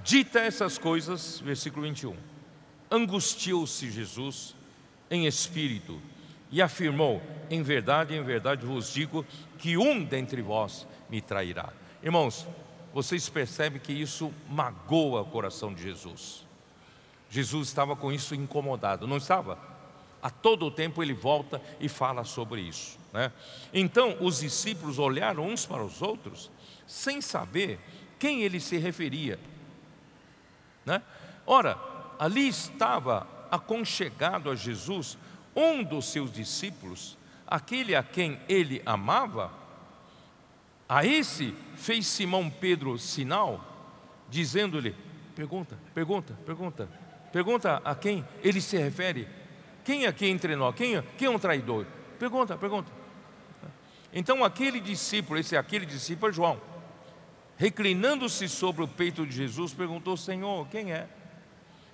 Dita 0.04 0.38
essas 0.38 0.78
coisas, 0.78 1.40
versículo 1.40 1.82
21. 1.82 2.16
Angustiou-se 2.88 3.90
Jesus 3.90 4.54
em 5.10 5.26
espírito 5.26 6.00
e 6.52 6.62
afirmou: 6.62 7.20
Em 7.50 7.64
verdade, 7.64 8.14
em 8.14 8.22
verdade 8.22 8.64
vos 8.64 8.94
digo 8.94 9.26
que 9.58 9.76
um 9.76 10.04
dentre 10.04 10.40
vós 10.40 10.86
me 11.10 11.20
trairá. 11.20 11.72
Irmãos, 12.00 12.46
vocês 12.94 13.28
percebem 13.28 13.80
que 13.80 13.92
isso 13.92 14.32
magoa 14.48 15.22
o 15.22 15.26
coração 15.26 15.74
de 15.74 15.82
Jesus. 15.82 16.46
Jesus 17.28 17.66
estava 17.66 17.96
com 17.96 18.12
isso 18.12 18.36
incomodado, 18.36 19.04
não 19.04 19.16
estava? 19.16 19.58
A 20.22 20.30
todo 20.30 20.66
o 20.66 20.70
tempo 20.70 21.02
ele 21.02 21.14
volta 21.14 21.60
e 21.78 21.88
fala 21.88 22.24
sobre 22.24 22.60
isso. 22.60 22.98
Né? 23.12 23.32
Então 23.72 24.16
os 24.20 24.40
discípulos 24.40 24.98
olharam 24.98 25.46
uns 25.46 25.64
para 25.64 25.82
os 25.82 26.02
outros, 26.02 26.50
sem 26.86 27.20
saber 27.20 27.78
quem 28.18 28.42
ele 28.42 28.58
se 28.60 28.76
referia. 28.78 29.38
Né? 30.84 31.02
Ora, 31.46 31.78
ali 32.18 32.48
estava 32.48 33.26
aconchegado 33.50 34.50
a 34.50 34.54
Jesus 34.54 35.16
um 35.54 35.82
dos 35.82 36.06
seus 36.06 36.32
discípulos, 36.32 37.16
aquele 37.46 37.94
a 37.94 38.02
quem 38.02 38.38
ele 38.48 38.82
amava, 38.84 39.52
a 40.88 41.04
esse 41.04 41.54
fez 41.76 42.06
Simão 42.06 42.48
Pedro 42.48 42.98
sinal, 42.98 43.62
dizendo-lhe: 44.28 44.94
pergunta, 45.34 45.78
pergunta, 45.94 46.38
pergunta, 46.46 46.88
pergunta 47.30 47.82
a 47.84 47.94
quem 47.94 48.26
ele 48.42 48.60
se 48.60 48.78
refere. 48.78 49.28
Quem 49.88 50.04
aqui 50.04 50.26
entre 50.26 50.54
nós? 50.54 50.74
Quem, 50.74 51.02
quem 51.16 51.28
é 51.28 51.30
um 51.30 51.38
traidor? 51.38 51.86
Pergunta, 52.18 52.58
pergunta. 52.58 52.92
Então 54.12 54.44
aquele 54.44 54.80
discípulo, 54.80 55.40
esse 55.40 55.56
aquele 55.56 55.86
discípulo 55.86 56.30
é 56.30 56.34
João, 56.34 56.60
reclinando-se 57.56 58.50
sobre 58.50 58.84
o 58.84 58.86
peito 58.86 59.26
de 59.26 59.34
Jesus, 59.34 59.72
perguntou: 59.72 60.14
Senhor, 60.14 60.68
quem 60.68 60.92
é? 60.92 61.08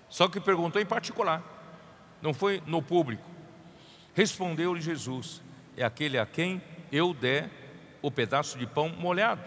Só 0.09 0.27
que 0.27 0.41
perguntou 0.41 0.83
em 0.83 0.85
particular, 0.85 1.41
não 2.21 2.35
foi 2.35 2.61
no 2.67 2.83
público. 2.83 3.23
Respondeu-lhe 4.13 4.81
Jesus: 4.81 5.41
É 5.77 5.85
aquele 5.85 6.19
a 6.19 6.27
quem 6.27 6.61
eu 6.91 7.15
der 7.15 7.49
o 8.03 8.11
pedaço 8.11 8.59
de 8.59 8.67
pão 8.67 8.89
molhado. 8.89 9.41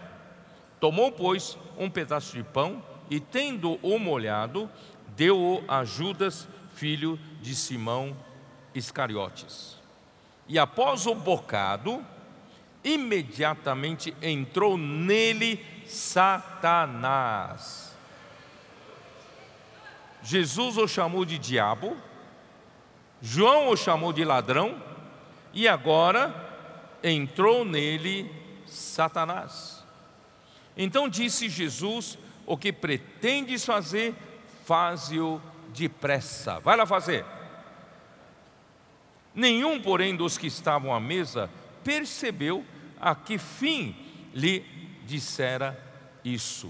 Tomou, 0.80 1.12
pois, 1.12 1.58
um 1.76 1.90
pedaço 1.90 2.34
de 2.34 2.42
pão 2.42 2.82
e, 3.10 3.20
tendo-o 3.20 3.98
molhado, 3.98 4.70
deu-o 5.14 5.62
a 5.68 5.84
Judas, 5.84 6.48
filho 6.72 7.20
de 7.42 7.54
Simão 7.54 8.16
Iscariotes. 8.78 9.76
E 10.46 10.58
após 10.58 11.06
o 11.06 11.14
bocado, 11.14 12.04
imediatamente 12.82 14.16
entrou 14.22 14.78
nele 14.78 15.64
Satanás. 15.86 17.96
Jesus 20.22 20.76
o 20.76 20.88
chamou 20.88 21.24
de 21.24 21.38
diabo, 21.38 21.96
João 23.20 23.68
o 23.68 23.76
chamou 23.76 24.12
de 24.12 24.24
ladrão, 24.24 24.82
e 25.52 25.68
agora 25.68 26.34
entrou 27.02 27.64
nele 27.64 28.30
Satanás. 28.66 29.84
Então 30.76 31.08
disse 31.08 31.48
Jesus: 31.48 32.18
O 32.46 32.56
que 32.56 32.72
pretendes 32.72 33.64
fazer, 33.64 34.14
faze-o 34.64 35.40
depressa. 35.74 36.60
Vai 36.60 36.76
lá 36.76 36.86
fazer. 36.86 37.24
Nenhum, 39.38 39.80
porém, 39.80 40.16
dos 40.16 40.36
que 40.36 40.48
estavam 40.48 40.92
à 40.92 40.98
mesa 40.98 41.48
percebeu 41.84 42.64
a 43.00 43.14
que 43.14 43.38
fim 43.38 43.94
lhe 44.34 44.64
dissera 45.06 45.80
isso. 46.24 46.68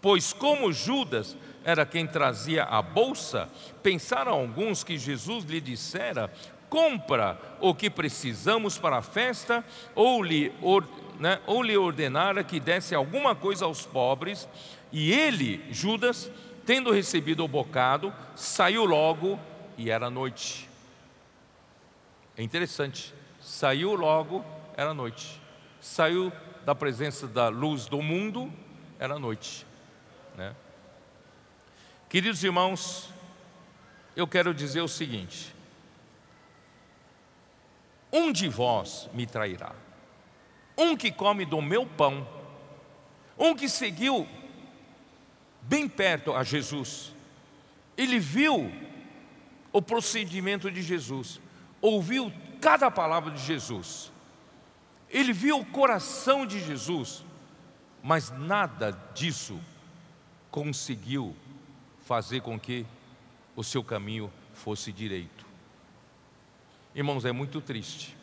Pois, 0.00 0.32
como 0.32 0.72
Judas 0.72 1.36
era 1.64 1.84
quem 1.84 2.06
trazia 2.06 2.62
a 2.62 2.80
bolsa, 2.80 3.48
pensaram 3.82 4.30
alguns 4.30 4.84
que 4.84 4.96
Jesus 4.96 5.44
lhe 5.44 5.60
dissera: 5.60 6.32
compra 6.70 7.36
o 7.58 7.74
que 7.74 7.90
precisamos 7.90 8.78
para 8.78 8.98
a 8.98 9.02
festa, 9.02 9.64
ou 9.92 10.22
lhe, 10.22 10.52
or, 10.62 10.86
né, 11.18 11.40
ou 11.48 11.64
lhe 11.64 11.76
ordenara 11.76 12.44
que 12.44 12.60
desse 12.60 12.94
alguma 12.94 13.34
coisa 13.34 13.64
aos 13.64 13.84
pobres, 13.84 14.48
e 14.92 15.12
ele, 15.12 15.64
Judas, 15.72 16.30
tendo 16.64 16.92
recebido 16.92 17.42
o 17.42 17.48
bocado, 17.48 18.14
saiu 18.36 18.84
logo 18.84 19.36
e 19.76 19.90
era 19.90 20.08
noite. 20.08 20.65
É 22.36 22.42
interessante, 22.42 23.14
Saiu 23.46 23.94
logo, 23.94 24.44
era 24.76 24.92
noite. 24.92 25.40
Saiu 25.80 26.32
da 26.64 26.74
presença 26.74 27.28
da 27.28 27.48
luz 27.48 27.86
do 27.86 28.02
mundo, 28.02 28.52
era 28.98 29.20
noite. 29.20 29.64
Né? 30.36 30.52
Queridos 32.08 32.42
irmãos, 32.42 33.08
eu 34.16 34.26
quero 34.26 34.52
dizer 34.52 34.80
o 34.80 34.88
seguinte: 34.88 35.54
um 38.12 38.32
de 38.32 38.48
vós 38.48 39.08
me 39.14 39.26
trairá, 39.26 39.76
um 40.76 40.96
que 40.96 41.12
come 41.12 41.44
do 41.44 41.62
meu 41.62 41.86
pão, 41.86 42.26
um 43.38 43.54
que 43.54 43.68
seguiu 43.68 44.26
bem 45.62 45.88
perto 45.88 46.34
a 46.34 46.42
Jesus, 46.42 47.14
ele 47.96 48.18
viu 48.18 48.72
o 49.72 49.80
procedimento 49.80 50.68
de 50.68 50.82
Jesus, 50.82 51.40
ouviu 51.80 52.32
cada 52.60 52.90
palavra 52.90 53.30
de 53.30 53.42
Jesus, 53.42 54.12
ele 55.08 55.32
viu 55.32 55.60
o 55.60 55.66
coração 55.66 56.44
de 56.44 56.60
Jesus, 56.60 57.24
mas 58.02 58.30
nada 58.30 58.92
disso 59.14 59.60
conseguiu 60.50 61.34
fazer 62.04 62.40
com 62.40 62.58
que 62.58 62.86
o 63.54 63.62
seu 63.62 63.82
caminho 63.82 64.32
fosse 64.54 64.92
direito. 64.92 65.46
Irmãos, 66.94 67.24
é 67.24 67.32
muito 67.32 67.60
triste, 67.60 68.16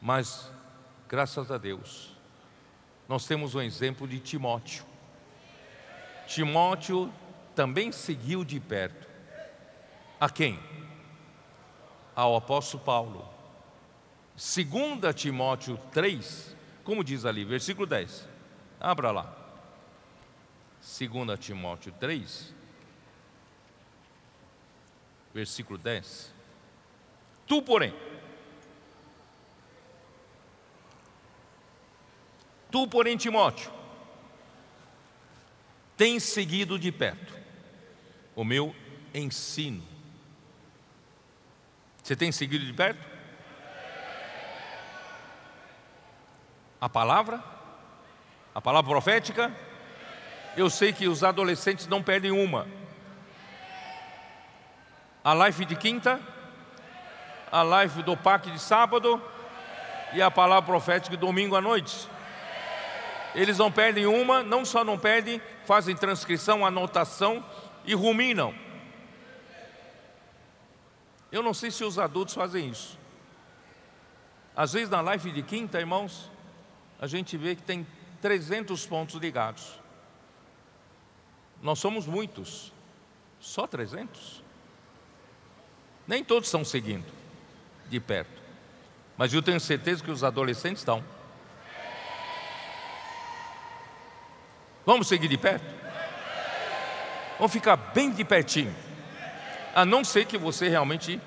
mas 0.00 0.50
graças 1.08 1.50
a 1.50 1.58
Deus, 1.58 2.14
nós 3.08 3.26
temos 3.26 3.54
um 3.54 3.60
exemplo 3.60 4.06
de 4.06 4.18
Timóteo. 4.20 4.84
Timóteo 6.26 7.12
também 7.54 7.92
seguiu 7.92 8.44
de 8.44 8.58
perto. 8.58 9.08
A 10.20 10.30
quem? 10.30 10.58
Ao 12.14 12.36
apóstolo 12.36 12.82
Paulo. 12.82 13.28
Segunda 14.36 15.12
Timóteo 15.12 15.78
3, 15.92 16.56
como 16.82 17.04
diz 17.04 17.24
ali, 17.24 17.44
versículo 17.44 17.86
10. 17.86 18.28
Abra 18.80 19.10
lá. 19.10 19.36
Segunda 20.80 21.36
Timóteo 21.36 21.92
3, 21.98 22.52
versículo 25.32 25.78
10. 25.78 26.32
Tu, 27.46 27.62
porém, 27.62 27.94
tu, 32.70 32.86
porém, 32.88 33.16
Timóteo, 33.16 33.70
tens 35.96 36.22
seguido 36.22 36.78
de 36.78 36.90
perto 36.90 37.34
o 38.34 38.44
meu 38.44 38.74
ensino. 39.14 39.93
Você 42.04 42.14
tem 42.14 42.30
seguido 42.30 42.66
de 42.66 42.72
perto? 42.74 43.02
A 46.78 46.86
palavra? 46.86 47.42
A 48.54 48.60
palavra 48.60 48.90
profética? 48.90 49.50
Eu 50.54 50.68
sei 50.68 50.92
que 50.92 51.08
os 51.08 51.24
adolescentes 51.24 51.86
não 51.86 52.02
perdem 52.02 52.30
uma. 52.30 52.66
A 55.24 55.32
live 55.32 55.64
de 55.64 55.74
quinta, 55.76 56.20
a 57.50 57.62
live 57.62 58.02
do 58.02 58.14
PAC 58.14 58.50
de 58.50 58.58
sábado 58.58 59.18
e 60.12 60.20
a 60.20 60.30
palavra 60.30 60.66
profética 60.66 61.16
de 61.16 61.20
domingo 61.22 61.56
à 61.56 61.62
noite. 61.62 62.06
Eles 63.34 63.56
não 63.56 63.72
perdem 63.72 64.04
uma, 64.04 64.42
não 64.42 64.62
só 64.62 64.84
não 64.84 64.98
perdem, 64.98 65.40
fazem 65.64 65.96
transcrição, 65.96 66.66
anotação 66.66 67.42
e 67.82 67.94
ruminam. 67.94 68.54
Eu 71.34 71.42
não 71.42 71.52
sei 71.52 71.68
se 71.68 71.82
os 71.82 71.98
adultos 71.98 72.32
fazem 72.32 72.70
isso. 72.70 72.96
Às 74.54 74.72
vezes 74.72 74.88
na 74.88 75.00
live 75.00 75.32
de 75.32 75.42
quinta, 75.42 75.80
irmãos, 75.80 76.30
a 76.96 77.08
gente 77.08 77.36
vê 77.36 77.56
que 77.56 77.62
tem 77.62 77.84
300 78.22 78.86
pontos 78.86 79.16
ligados. 79.16 79.80
Nós 81.60 81.80
somos 81.80 82.06
muitos, 82.06 82.72
só 83.40 83.66
300. 83.66 84.44
Nem 86.06 86.22
todos 86.22 86.46
estão 86.46 86.64
seguindo 86.64 87.12
de 87.88 87.98
perto, 87.98 88.40
mas 89.16 89.34
eu 89.34 89.42
tenho 89.42 89.58
certeza 89.58 90.04
que 90.04 90.12
os 90.12 90.22
adolescentes 90.22 90.82
estão. 90.82 91.02
Vamos 94.86 95.08
seguir 95.08 95.26
de 95.26 95.36
perto? 95.36 95.66
Vamos 97.38 97.52
ficar 97.52 97.74
bem 97.74 98.12
de 98.12 98.24
pertinho. 98.24 98.83
A 99.74 99.84
não 99.84 100.04
ser 100.04 100.24
que 100.26 100.38
você 100.38 100.68
realmente 100.68 101.20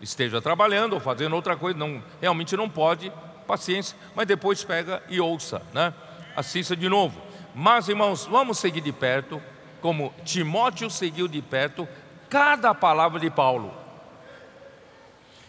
esteja 0.00 0.40
trabalhando 0.40 0.94
ou 0.94 1.00
fazendo 1.00 1.36
outra 1.36 1.56
coisa, 1.56 1.78
não, 1.78 2.02
realmente 2.20 2.56
não 2.56 2.68
pode, 2.68 3.12
paciência, 3.46 3.96
mas 4.14 4.26
depois 4.26 4.64
pega 4.64 5.02
e 5.08 5.20
ouça, 5.20 5.62
né? 5.72 5.94
Assista 6.34 6.74
de 6.74 6.88
novo. 6.88 7.20
Mas, 7.54 7.88
irmãos, 7.88 8.26
vamos 8.26 8.58
seguir 8.58 8.80
de 8.80 8.92
perto, 8.92 9.40
como 9.80 10.12
Timóteo 10.24 10.90
seguiu 10.90 11.28
de 11.28 11.40
perto 11.40 11.86
cada 12.28 12.74
palavra 12.74 13.20
de 13.20 13.30
Paulo. 13.30 13.72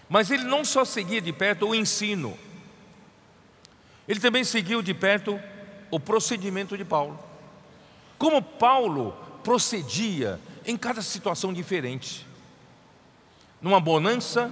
Mas 0.08 0.30
ele 0.30 0.44
não 0.44 0.64
só 0.64 0.86
seguia 0.86 1.20
de 1.20 1.34
perto 1.34 1.68
o 1.68 1.74
ensino, 1.74 2.38
ele 4.08 4.20
também 4.20 4.44
seguiu 4.44 4.84
de 4.84 4.94
perto 4.94 5.40
o 5.90 6.00
procedimento 6.00 6.78
de 6.78 6.86
Paulo. 6.86 7.20
Como 8.20 8.42
Paulo 8.42 9.14
procedia 9.44 10.40
em 10.66 10.78
cada 10.78 11.02
situação 11.02 11.52
diferente. 11.52 12.26
Numa 13.62 13.80
bonança, 13.80 14.52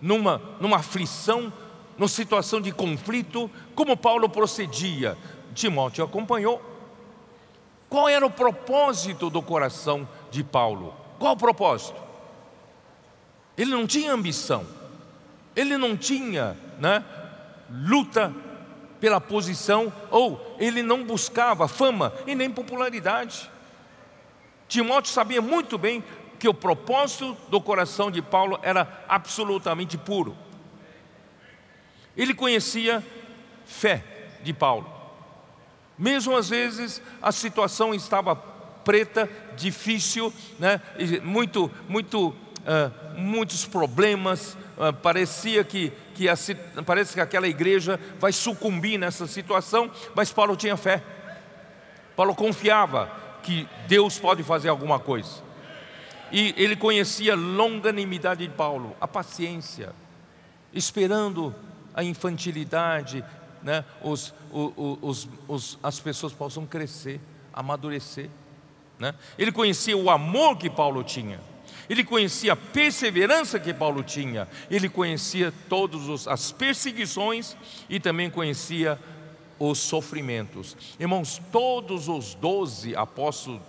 numa, 0.00 0.40
numa 0.60 0.76
aflição, 0.76 1.52
numa 1.96 2.08
situação 2.08 2.60
de 2.60 2.72
conflito, 2.72 3.50
como 3.74 3.96
Paulo 3.96 4.28
procedia. 4.28 5.16
Timóteo 5.54 6.04
acompanhou. 6.04 6.62
Qual 7.88 8.08
era 8.08 8.24
o 8.24 8.30
propósito 8.30 9.30
do 9.30 9.42
coração 9.42 10.06
de 10.30 10.44
Paulo? 10.44 10.94
Qual 11.18 11.32
o 11.32 11.36
propósito? 11.36 12.00
Ele 13.56 13.72
não 13.72 13.86
tinha 13.86 14.12
ambição, 14.12 14.64
ele 15.56 15.76
não 15.76 15.96
tinha 15.96 16.56
né, 16.78 17.04
luta 17.70 18.32
pela 19.00 19.20
posição, 19.20 19.92
ou 20.10 20.56
ele 20.58 20.82
não 20.82 21.04
buscava 21.04 21.66
fama 21.66 22.12
e 22.26 22.34
nem 22.34 22.50
popularidade. 22.50 23.50
Timóteo 24.68 25.12
sabia 25.12 25.40
muito 25.40 25.78
bem 25.78 26.04
que 26.38 26.48
o 26.48 26.54
propósito 26.54 27.36
do 27.48 27.60
coração 27.60 28.10
de 28.10 28.22
Paulo 28.22 28.58
era 28.62 29.04
absolutamente 29.08 29.98
puro. 29.98 30.36
Ele 32.16 32.34
conhecia 32.34 33.04
fé 33.66 34.04
de 34.42 34.52
Paulo. 34.52 34.90
Mesmo 35.98 36.36
às 36.36 36.48
vezes 36.48 37.02
a 37.20 37.32
situação 37.32 37.94
estava 37.94 38.36
preta, 38.36 39.28
difícil, 39.56 40.32
né? 40.58 40.80
muito, 41.22 41.70
muito, 41.88 42.28
uh, 42.28 43.16
muitos 43.16 43.66
problemas. 43.66 44.56
Uh, 44.76 44.92
parecia 44.92 45.64
que, 45.64 45.92
que 46.14 46.28
a, 46.28 46.34
parece 46.86 47.14
que 47.14 47.20
aquela 47.20 47.48
igreja 47.48 48.00
vai 48.18 48.32
sucumbir 48.32 48.96
nessa 48.96 49.26
situação, 49.26 49.90
mas 50.14 50.32
Paulo 50.32 50.56
tinha 50.56 50.76
fé. 50.76 51.02
Paulo 52.16 52.34
confiava 52.34 53.10
que 53.42 53.68
Deus 53.86 54.18
pode 54.18 54.42
fazer 54.42 54.68
alguma 54.68 54.98
coisa. 54.98 55.47
E 56.30 56.54
ele 56.56 56.76
conhecia 56.76 57.32
a 57.32 57.36
longanimidade 57.36 58.46
de 58.46 58.52
Paulo, 58.52 58.96
a 59.00 59.08
paciência, 59.08 59.92
esperando 60.72 61.54
a 61.94 62.04
infantilidade, 62.04 63.24
né, 63.62 63.84
os, 64.02 64.34
os, 64.52 65.28
os, 65.48 65.78
as 65.82 65.98
pessoas 66.00 66.32
possam 66.32 66.66
crescer, 66.66 67.20
amadurecer. 67.52 68.28
Né? 68.98 69.14
Ele 69.38 69.52
conhecia 69.52 69.96
o 69.96 70.10
amor 70.10 70.56
que 70.56 70.68
Paulo 70.68 71.02
tinha, 71.02 71.40
ele 71.88 72.04
conhecia 72.04 72.52
a 72.52 72.56
perseverança 72.56 73.58
que 73.58 73.72
Paulo 73.72 74.02
tinha, 74.02 74.46
ele 74.70 74.88
conhecia 74.88 75.52
todas 75.68 76.26
as 76.26 76.52
perseguições 76.52 77.56
e 77.88 77.98
também 77.98 78.28
conhecia 78.28 78.98
os 79.58 79.78
sofrimentos. 79.78 80.76
Irmãos, 81.00 81.40
todos 81.50 82.08
os 82.08 82.34
doze 82.34 82.94
apóstolos, 82.94 83.60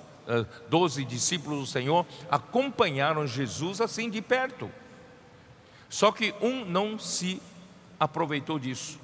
doze 0.69 1.03
discípulos 1.03 1.59
do 1.59 1.65
Senhor 1.65 2.05
acompanharam 2.30 3.25
Jesus 3.25 3.82
assim 3.82 4.09
de 4.09 4.21
perto. 4.21 4.69
Só 5.89 6.11
que 6.11 6.34
um 6.41 6.63
não 6.65 6.99
se 6.99 7.41
aproveitou 7.99 8.59
disso. 8.59 8.99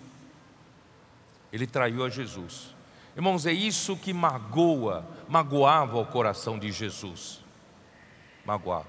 Ele 1.52 1.66
traiu 1.66 2.04
a 2.04 2.10
Jesus. 2.10 2.76
Irmãos, 3.16 3.46
é 3.46 3.54
isso 3.54 3.96
que 3.96 4.14
magoa, 4.14 5.08
magoava 5.28 5.98
o 5.98 6.06
coração 6.06 6.60
de 6.60 6.72
Jesus. 6.72 7.42
Magoava. 8.46 8.88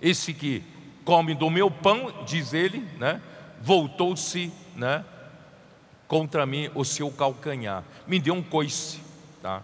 Esse 0.00 0.32
que 0.32 0.62
come 1.04 1.34
do 1.34 1.50
meu 1.50 1.70
pão, 1.70 2.24
diz 2.24 2.52
ele, 2.52 2.80
né? 2.98 3.20
Voltou-se, 3.60 4.52
né? 4.74 5.04
Contra 6.06 6.46
mim 6.46 6.70
o 6.74 6.84
seu 6.84 7.10
calcanhar. 7.10 7.82
Me 8.06 8.20
deu 8.20 8.34
um 8.34 8.42
coice, 8.42 9.00
tá? 9.42 9.62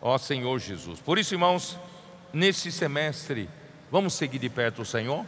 Ó 0.00 0.16
Senhor 0.16 0.58
Jesus. 0.58 1.00
Por 1.00 1.18
isso, 1.18 1.34
irmãos, 1.34 1.78
nesse 2.32 2.72
semestre, 2.72 3.48
vamos 3.90 4.14
seguir 4.14 4.38
de 4.38 4.48
perto 4.48 4.82
o 4.82 4.86
Senhor? 4.86 5.26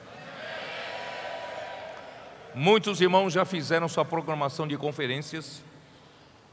Muitos 2.55 3.01
irmãos 3.01 3.33
já 3.33 3.45
fizeram 3.45 3.89
sua 3.89 4.05
programação 4.05 4.67
de 4.67 4.77
conferências. 4.77 5.63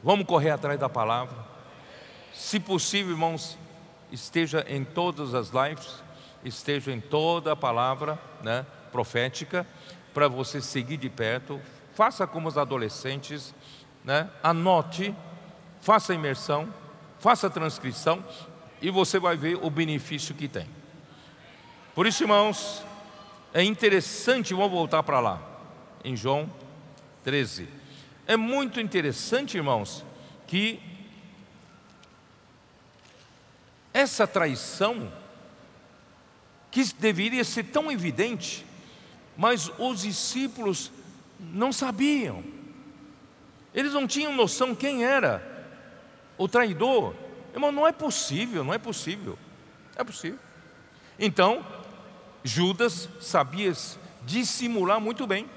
Vamos 0.03 0.25
correr 0.25 0.51
atrás 0.51 0.79
da 0.79 0.89
palavra. 0.89 1.35
Se 2.33 2.59
possível, 2.59 3.11
irmãos, 3.11 3.57
esteja 4.11 4.65
em 4.67 4.83
todas 4.83 5.33
as 5.33 5.49
lives, 5.49 6.01
esteja 6.43 6.91
em 6.91 7.01
toda 7.01 7.51
a 7.51 7.55
palavra 7.55 8.17
né, 8.41 8.65
profética, 8.91 9.67
para 10.13 10.27
você 10.27 10.61
seguir 10.61 10.97
de 10.97 11.09
perto. 11.09 11.59
Faça 11.93 12.25
como 12.25 12.47
os 12.47 12.57
adolescentes, 12.57 13.53
né, 14.03 14.29
anote, 14.41 15.13
faça 15.81 16.13
imersão, 16.13 16.73
faça 17.19 17.49
transcrição 17.49 18.23
e 18.81 18.89
você 18.89 19.19
vai 19.19 19.35
ver 19.35 19.57
o 19.61 19.69
benefício 19.69 20.33
que 20.33 20.47
tem. 20.47 20.67
Por 21.93 22.07
isso, 22.07 22.23
irmãos, 22.23 22.83
é 23.53 23.63
interessante, 23.63 24.53
vamos 24.53 24.71
voltar 24.71 25.03
para 25.03 25.19
lá, 25.19 25.41
em 26.03 26.15
João 26.15 26.49
13. 27.23 27.67
É 28.25 28.37
muito 28.37 28.79
interessante, 28.79 29.57
irmãos, 29.57 30.05
que 30.47 30.79
essa 33.93 34.25
traição, 34.25 35.11
que 36.71 36.83
deveria 36.93 37.43
ser 37.43 37.63
tão 37.63 37.91
evidente, 37.91 38.65
mas 39.35 39.71
os 39.77 40.01
discípulos 40.01 40.91
não 41.39 41.73
sabiam, 41.73 42.43
eles 43.73 43.93
não 43.93 44.07
tinham 44.07 44.33
noção 44.33 44.75
quem 44.75 45.03
era 45.03 45.48
o 46.39 46.47
traidor. 46.47 47.13
Irmão, 47.53 47.71
não 47.71 47.85
é 47.85 47.91
possível, 47.91 48.63
não 48.63 48.73
é 48.73 48.79
possível, 48.79 49.37
é 49.95 50.03
possível. 50.03 50.39
Então, 51.19 51.63
Judas 52.43 53.09
sabia 53.19 53.73
dissimular 54.23 54.99
muito 54.99 55.27
bem, 55.27 55.47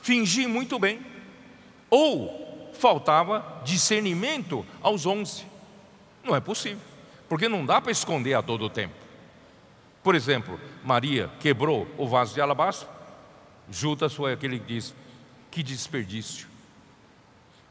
fingir 0.00 0.48
muito 0.48 0.78
bem, 0.78 1.04
ou 1.90 2.72
faltava 2.78 3.60
discernimento 3.64 4.64
aos 4.80 5.04
onze. 5.04 5.44
Não 6.22 6.34
é 6.34 6.40
possível, 6.40 6.82
porque 7.28 7.48
não 7.48 7.66
dá 7.66 7.80
para 7.80 7.90
esconder 7.90 8.34
a 8.34 8.42
todo 8.42 8.70
tempo. 8.70 8.94
Por 10.02 10.14
exemplo, 10.14 10.60
Maria 10.84 11.28
quebrou 11.40 11.88
o 11.98 12.06
vaso 12.06 12.32
de 12.32 12.40
alabastro, 12.40 12.88
Judas 13.68 14.14
foi 14.14 14.32
aquele 14.32 14.60
que 14.60 14.66
diz: 14.66 14.94
que 15.50 15.62
desperdício. 15.64 16.46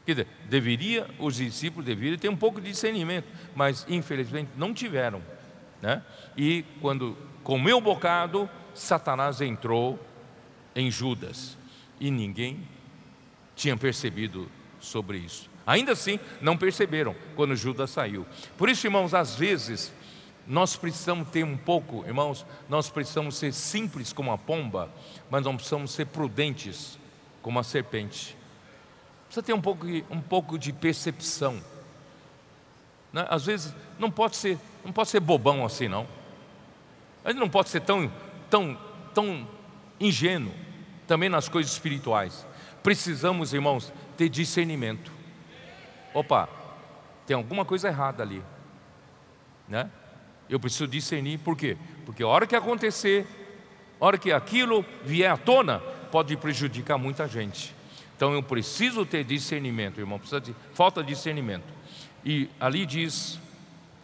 Quer 0.06 0.12
dizer, 0.12 0.28
deveria, 0.48 1.10
os 1.18 1.34
discípulos 1.34 1.84
deveriam 1.84 2.16
ter 2.16 2.28
um 2.28 2.36
pouco 2.36 2.60
de 2.60 2.70
discernimento, 2.70 3.26
mas 3.56 3.84
infelizmente 3.88 4.50
não 4.56 4.72
tiveram. 4.72 5.20
Né? 5.82 6.00
E 6.36 6.64
quando 6.80 7.18
comeu 7.42 7.78
o 7.78 7.80
bocado, 7.80 8.48
Satanás 8.72 9.40
entrou 9.40 9.98
em 10.76 10.90
Judas 10.92 11.58
e 11.98 12.08
ninguém 12.08 12.68
tinha 13.56 13.76
percebido 13.76 14.48
sobre 14.78 15.18
isso. 15.18 15.50
Ainda 15.66 15.92
assim, 15.92 16.20
não 16.40 16.56
perceberam 16.56 17.16
quando 17.34 17.56
Judas 17.56 17.90
saiu. 17.90 18.24
Por 18.56 18.68
isso, 18.68 18.86
irmãos, 18.86 19.12
às 19.12 19.34
vezes 19.34 19.92
nós 20.46 20.76
precisamos 20.76 21.28
ter 21.30 21.44
um 21.44 21.56
pouco, 21.56 22.04
irmãos, 22.06 22.46
nós 22.68 22.88
precisamos 22.88 23.36
ser 23.36 23.52
simples 23.52 24.12
como 24.12 24.30
a 24.30 24.38
pomba, 24.38 24.88
mas 25.28 25.44
não 25.44 25.56
precisamos 25.56 25.90
ser 25.90 26.06
prudentes 26.06 26.96
como 27.42 27.58
a 27.58 27.64
serpente. 27.64 28.36
Precisa 29.26 29.42
ter 29.42 29.52
um 29.52 29.60
pouco, 29.60 29.86
um 30.10 30.20
pouco 30.20 30.58
de 30.58 30.72
percepção. 30.72 31.60
Né? 33.12 33.26
Às 33.28 33.46
vezes 33.46 33.74
não 33.98 34.10
pode 34.10 34.36
ser, 34.36 34.58
não 34.84 34.92
pode 34.92 35.08
ser 35.08 35.20
bobão 35.20 35.64
assim 35.64 35.88
não. 35.88 36.06
A 37.24 37.30
gente 37.30 37.40
não 37.40 37.48
pode 37.48 37.68
ser 37.68 37.80
tão, 37.80 38.10
tão, 38.48 38.78
tão 39.12 39.48
ingênuo 39.98 40.52
também 41.06 41.28
nas 41.28 41.48
coisas 41.48 41.72
espirituais. 41.72 42.46
Precisamos, 42.82 43.52
irmãos, 43.52 43.92
ter 44.16 44.28
discernimento. 44.28 45.10
Opa, 46.14 46.48
tem 47.26 47.36
alguma 47.36 47.64
coisa 47.64 47.88
errada 47.88 48.22
ali, 48.22 48.42
né? 49.68 49.90
Eu 50.48 50.60
preciso 50.60 50.86
discernir, 50.86 51.38
por 51.38 51.56
quê? 51.56 51.76
Porque 52.04 52.22
a 52.22 52.28
hora 52.28 52.46
que 52.46 52.54
acontecer, 52.54 53.26
a 54.00 54.06
hora 54.06 54.16
que 54.16 54.30
aquilo 54.30 54.84
vier 55.04 55.30
à 55.30 55.36
tona, 55.36 55.80
pode 56.12 56.36
prejudicar 56.36 56.96
muita 56.96 57.26
gente. 57.26 57.75
Então 58.16 58.32
eu 58.32 58.42
preciso 58.42 59.04
ter 59.04 59.24
discernimento, 59.24 60.00
irmão, 60.00 60.18
precisa 60.18 60.40
de, 60.40 60.56
falta 60.72 61.02
de 61.02 61.08
discernimento. 61.08 61.66
E 62.24 62.48
ali 62.58 62.86
diz, 62.86 63.38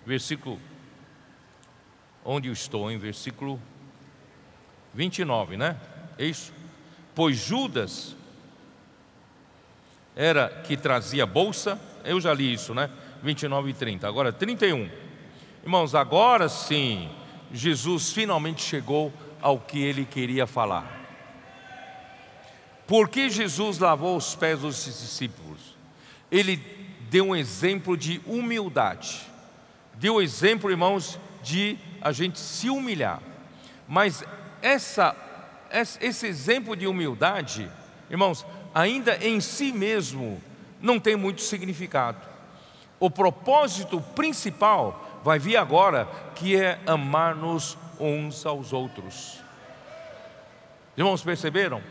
versículo 0.04 0.60
onde 2.24 2.48
eu 2.48 2.52
estou, 2.52 2.90
em 2.90 2.98
versículo 2.98 3.60
29, 4.94 5.56
né? 5.56 5.76
É 6.18 6.24
isso? 6.26 6.52
Pois 7.14 7.36
Judas 7.36 8.14
era 10.14 10.48
que 10.48 10.76
trazia 10.76 11.26
bolsa, 11.26 11.80
eu 12.04 12.20
já 12.20 12.34
li 12.34 12.52
isso, 12.52 12.74
né? 12.74 12.90
29 13.22 13.70
e 13.70 13.74
30. 13.74 14.06
Agora 14.06 14.32
31. 14.32 14.90
Irmãos, 15.62 15.94
agora 15.94 16.48
sim, 16.48 17.08
Jesus 17.52 18.12
finalmente 18.12 18.62
chegou 18.62 19.12
ao 19.40 19.58
que 19.58 19.82
ele 19.82 20.04
queria 20.04 20.46
falar. 20.46 21.01
Por 22.86 23.08
que 23.08 23.30
Jesus 23.30 23.78
lavou 23.78 24.16
os 24.16 24.34
pés 24.34 24.60
dos 24.60 24.84
discípulos? 24.84 25.76
Ele 26.30 26.56
deu 27.10 27.28
um 27.28 27.36
exemplo 27.36 27.96
de 27.96 28.20
humildade. 28.26 29.20
Deu 29.94 30.20
exemplo, 30.20 30.70
irmãos, 30.70 31.18
de 31.42 31.78
a 32.00 32.12
gente 32.12 32.38
se 32.38 32.68
humilhar. 32.68 33.20
Mas 33.86 34.24
essa, 34.60 35.14
esse 36.00 36.26
exemplo 36.26 36.74
de 36.74 36.86
humildade, 36.86 37.70
irmãos, 38.10 38.44
ainda 38.74 39.16
em 39.24 39.40
si 39.40 39.72
mesmo 39.72 40.40
não 40.80 40.98
tem 40.98 41.16
muito 41.16 41.42
significado. 41.42 42.18
O 42.98 43.10
propósito 43.10 44.00
principal 44.14 45.20
vai 45.22 45.38
vir 45.38 45.56
agora, 45.56 46.08
que 46.34 46.56
é 46.56 46.80
amar-nos 46.86 47.76
uns 47.98 48.44
aos 48.46 48.72
outros. 48.72 49.38
Irmãos, 50.96 51.22
perceberam? 51.22 51.82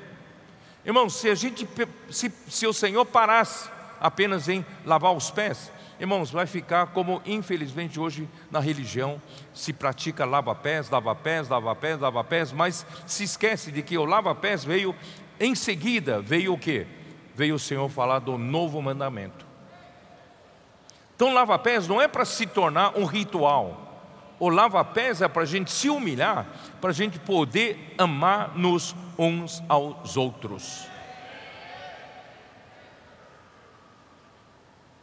Irmãos, 0.85 1.15
se 1.15 1.29
a 1.29 1.35
gente, 1.35 1.67
se, 2.09 2.31
se 2.47 2.67
o 2.67 2.73
Senhor 2.73 3.05
parasse 3.05 3.69
apenas 3.99 4.49
em 4.49 4.65
lavar 4.85 5.13
os 5.13 5.29
pés, 5.29 5.71
Irmãos, 6.01 6.31
vai 6.31 6.47
ficar 6.47 6.87
como 6.87 7.21
infelizmente 7.27 7.99
hoje 7.99 8.27
na 8.49 8.59
religião 8.59 9.21
se 9.53 9.71
pratica 9.71 10.25
lava-pés, 10.25 10.89
lava-pés, 10.89 11.47
lava-pés, 11.47 11.99
lava-pés, 11.99 12.51
mas 12.51 12.83
se 13.05 13.23
esquece 13.23 13.71
de 13.71 13.83
que 13.83 13.95
o 13.99 14.03
lava-pés 14.03 14.65
veio 14.65 14.95
em 15.39 15.53
seguida, 15.53 16.19
veio 16.19 16.53
o 16.53 16.57
que? 16.57 16.87
Veio 17.35 17.53
o 17.53 17.59
Senhor 17.59 17.87
falar 17.87 18.17
do 18.17 18.35
novo 18.35 18.81
mandamento. 18.81 19.45
Então, 21.15 21.31
lava-pés 21.31 21.87
não 21.87 22.01
é 22.01 22.07
para 22.07 22.25
se 22.25 22.47
tornar 22.47 22.97
um 22.97 23.05
ritual. 23.05 23.90
O 24.41 24.49
lava-pés 24.49 25.21
é 25.21 25.27
para 25.27 25.43
a 25.43 25.45
gente 25.45 25.69
se 25.71 25.87
humilhar, 25.87 26.47
para 26.81 26.89
a 26.89 26.93
gente 26.93 27.19
poder 27.19 27.93
amar-nos 27.95 28.95
uns 29.15 29.61
aos 29.69 30.17
outros. 30.17 30.87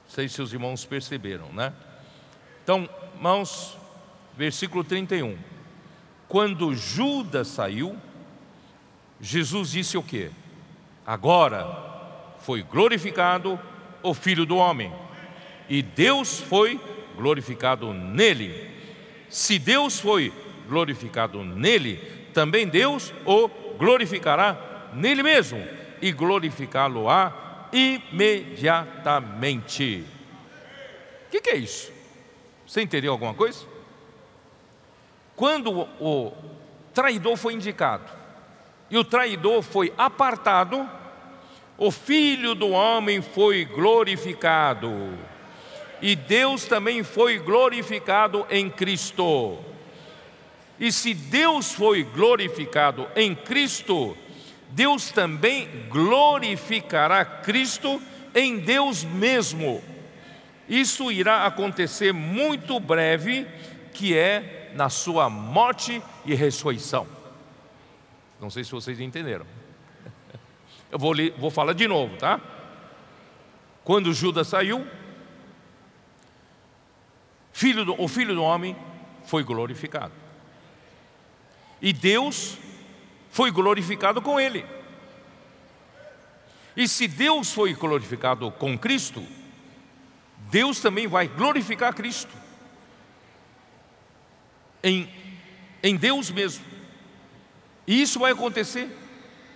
sei 0.08 0.28
se 0.28 0.42
os 0.42 0.52
irmãos 0.52 0.84
perceberam, 0.84 1.52
né? 1.52 1.72
Então, 2.64 2.90
irmãos, 3.14 3.78
versículo 4.36 4.82
31. 4.82 5.38
Quando 6.26 6.74
Judas 6.74 7.46
saiu, 7.46 7.96
Jesus 9.20 9.70
disse 9.70 9.96
o 9.96 10.02
que? 10.02 10.32
Agora 11.06 12.34
foi 12.40 12.64
glorificado 12.64 13.60
o 14.02 14.12
Filho 14.12 14.44
do 14.44 14.56
Homem, 14.56 14.92
e 15.68 15.80
Deus 15.80 16.40
foi 16.40 16.80
glorificado 17.14 17.94
nele. 17.94 18.67
Se 19.28 19.58
Deus 19.58 20.00
foi 20.00 20.32
glorificado 20.68 21.44
nele, 21.44 21.96
também 22.32 22.66
Deus 22.66 23.12
o 23.24 23.48
glorificará 23.78 24.90
nele 24.92 25.22
mesmo, 25.22 25.64
e 26.00 26.12
glorificá-lo-á 26.12 27.32
imediatamente. 27.72 30.04
O 31.26 31.30
que, 31.30 31.40
que, 31.40 31.50
é 31.50 31.56
isso? 31.56 31.92
Você 32.66 32.82
entendeu 32.82 33.12
alguma 33.12 33.34
coisa? 33.34 33.64
Quando 35.36 35.86
o 36.00 36.32
traidor 36.92 37.36
foi 37.36 37.54
indicado 37.54 38.10
e 38.90 38.96
o 38.96 39.04
traidor 39.04 39.62
foi 39.62 39.92
apartado, 39.96 40.88
o 41.76 41.90
Filho 41.90 42.54
do 42.54 42.70
Homem 42.70 43.20
foi 43.22 43.64
glorificado 43.64 44.90
e 46.00 46.14
Deus 46.14 46.64
também 46.64 47.02
foi 47.02 47.38
glorificado 47.38 48.46
em 48.50 48.70
Cristo. 48.70 49.58
E 50.78 50.92
se 50.92 51.12
Deus 51.12 51.72
foi 51.72 52.04
glorificado 52.04 53.08
em 53.16 53.34
Cristo, 53.34 54.16
Deus 54.70 55.10
também 55.10 55.68
glorificará 55.88 57.24
Cristo 57.24 58.00
em 58.34 58.58
Deus 58.58 59.02
mesmo. 59.02 59.82
Isso 60.68 61.10
irá 61.10 61.46
acontecer 61.46 62.12
muito 62.12 62.78
breve, 62.78 63.46
que 63.92 64.16
é 64.16 64.70
na 64.74 64.88
sua 64.88 65.28
morte 65.28 66.02
e 66.24 66.34
ressurreição. 66.34 67.06
Não 68.40 68.50
sei 68.50 68.62
se 68.62 68.70
vocês 68.70 69.00
entenderam. 69.00 69.46
Eu 70.92 70.98
vou, 70.98 71.14
vou 71.36 71.50
falar 71.50 71.72
de 71.72 71.88
novo, 71.88 72.16
tá? 72.16 72.40
Quando 73.82 74.12
Judas 74.12 74.46
saiu, 74.46 74.86
filho 77.58 77.84
do, 77.84 78.00
o 78.00 78.06
filho 78.06 78.36
do 78.36 78.42
homem 78.42 78.76
foi 79.26 79.42
glorificado. 79.42 80.12
E 81.82 81.92
Deus 81.92 82.56
foi 83.32 83.50
glorificado 83.50 84.22
com 84.22 84.38
ele. 84.38 84.64
E 86.76 86.86
se 86.86 87.08
Deus 87.08 87.52
foi 87.52 87.74
glorificado 87.74 88.48
com 88.52 88.78
Cristo, 88.78 89.26
Deus 90.48 90.78
também 90.78 91.08
vai 91.08 91.26
glorificar 91.26 91.92
Cristo. 91.92 92.32
Em, 94.80 95.12
em 95.82 95.96
Deus 95.96 96.30
mesmo. 96.30 96.64
E 97.88 98.00
isso 98.00 98.20
vai 98.20 98.30
acontecer 98.30 98.88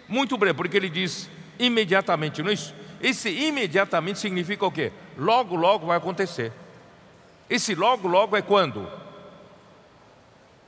muito 0.09 0.37
breve, 0.37 0.57
porque 0.57 0.77
ele 0.77 0.91
diz 0.91 1.31
imediatamente, 1.57 2.43
não 2.43 2.51
é 2.51 2.55
isso? 2.55 2.74
Esse 3.01 3.31
imediatamente 3.31 4.19
significa 4.19 4.66
o 4.66 4.73
quê? 4.73 4.91
Logo, 5.16 5.55
logo 5.55 5.87
vai 5.87 5.99
acontecer. 5.99 6.53
Esse 7.53 7.74
logo, 7.74 8.09
logo 8.09 8.35
é 8.35 8.41
quando? 8.41 8.91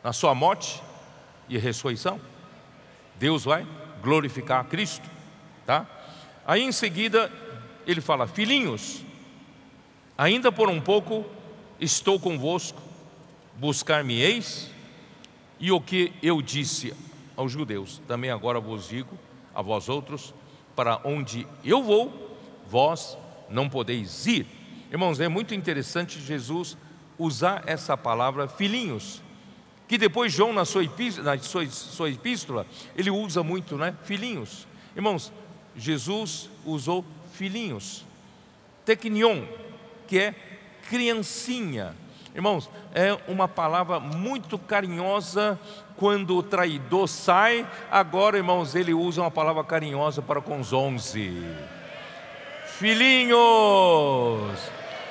Na 0.03 0.13
sua 0.13 0.35
morte 0.35 0.83
e 1.49 1.57
ressurreição. 1.57 2.21
Deus 3.15 3.43
vai 3.43 3.67
glorificar 4.03 4.61
a 4.61 4.65
Cristo, 4.65 5.09
tá? 5.65 5.87
Aí 6.47 6.61
em 6.61 6.73
seguida 6.73 7.33
ele 7.87 8.03
fala: 8.03 8.27
Filhinhos, 8.27 9.03
ainda 10.19 10.53
por 10.53 10.69
um 10.69 10.79
pouco 10.79 11.25
estou 11.81 12.21
convosco, 12.21 12.83
buscar-me-eis, 13.55 14.71
e 15.59 15.73
o 15.73 15.81
que 15.81 16.13
eu 16.23 16.43
disse 16.43 16.93
aos 17.35 17.51
judeus, 17.51 18.03
também 18.07 18.31
agora 18.31 18.61
vos 18.61 18.91
digo 18.91 19.19
a 19.55 19.63
vós 19.63 19.89
outros, 19.89 20.35
para 20.77 21.01
onde 21.03 21.49
eu 21.65 21.83
vou, 21.83 22.39
vós 22.69 23.17
não 23.49 23.71
podeis 23.71 24.27
ir. 24.27 24.47
Irmãos, 24.95 25.19
é 25.19 25.27
muito 25.27 25.53
interessante 25.57 26.21
Jesus 26.21 26.77
usar 27.19 27.65
essa 27.67 27.97
palavra 27.97 28.47
filhinhos, 28.47 29.21
que 29.89 29.99
depois 29.99 30.33
João, 30.33 30.53
na 30.53 30.65
sua 30.65 30.85
epístola, 30.85 31.35
na 31.35 31.43
sua, 31.43 31.67
sua 31.67 32.11
epístola 32.11 32.65
ele 32.97 33.11
usa 33.11 33.43
muito, 33.43 33.77
né? 33.77 33.93
Filhinhos. 34.05 34.69
Irmãos, 34.95 35.33
Jesus 35.75 36.49
usou 36.65 37.05
filhinhos. 37.33 38.05
Tecnion, 38.85 39.43
que 40.07 40.17
é 40.17 40.33
criancinha. 40.89 41.97
Irmãos, 42.33 42.71
é 42.95 43.19
uma 43.27 43.49
palavra 43.49 43.99
muito 43.99 44.57
carinhosa 44.57 45.59
quando 45.97 46.37
o 46.37 46.43
traidor 46.43 47.09
sai. 47.09 47.69
Agora, 47.91 48.37
irmãos, 48.37 48.77
ele 48.77 48.95
usa 48.95 49.23
uma 49.23 49.31
palavra 49.33 49.65
carinhosa 49.65 50.23
para 50.23 50.41
com 50.41 50.61
os 50.61 50.73
onze. 50.73 51.43
Filhinhos, 52.79 54.61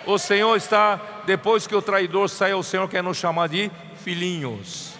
o 0.05 0.17
Senhor 0.17 0.55
está, 0.55 0.99
depois 1.25 1.65
que 1.65 1.75
o 1.75 1.81
traidor 1.81 2.29
sai, 2.29 2.53
o 2.53 2.63
Senhor 2.63 2.87
quer 2.89 3.03
nos 3.03 3.17
chamar 3.17 3.49
de 3.49 3.71
filhinhos. 4.03 4.93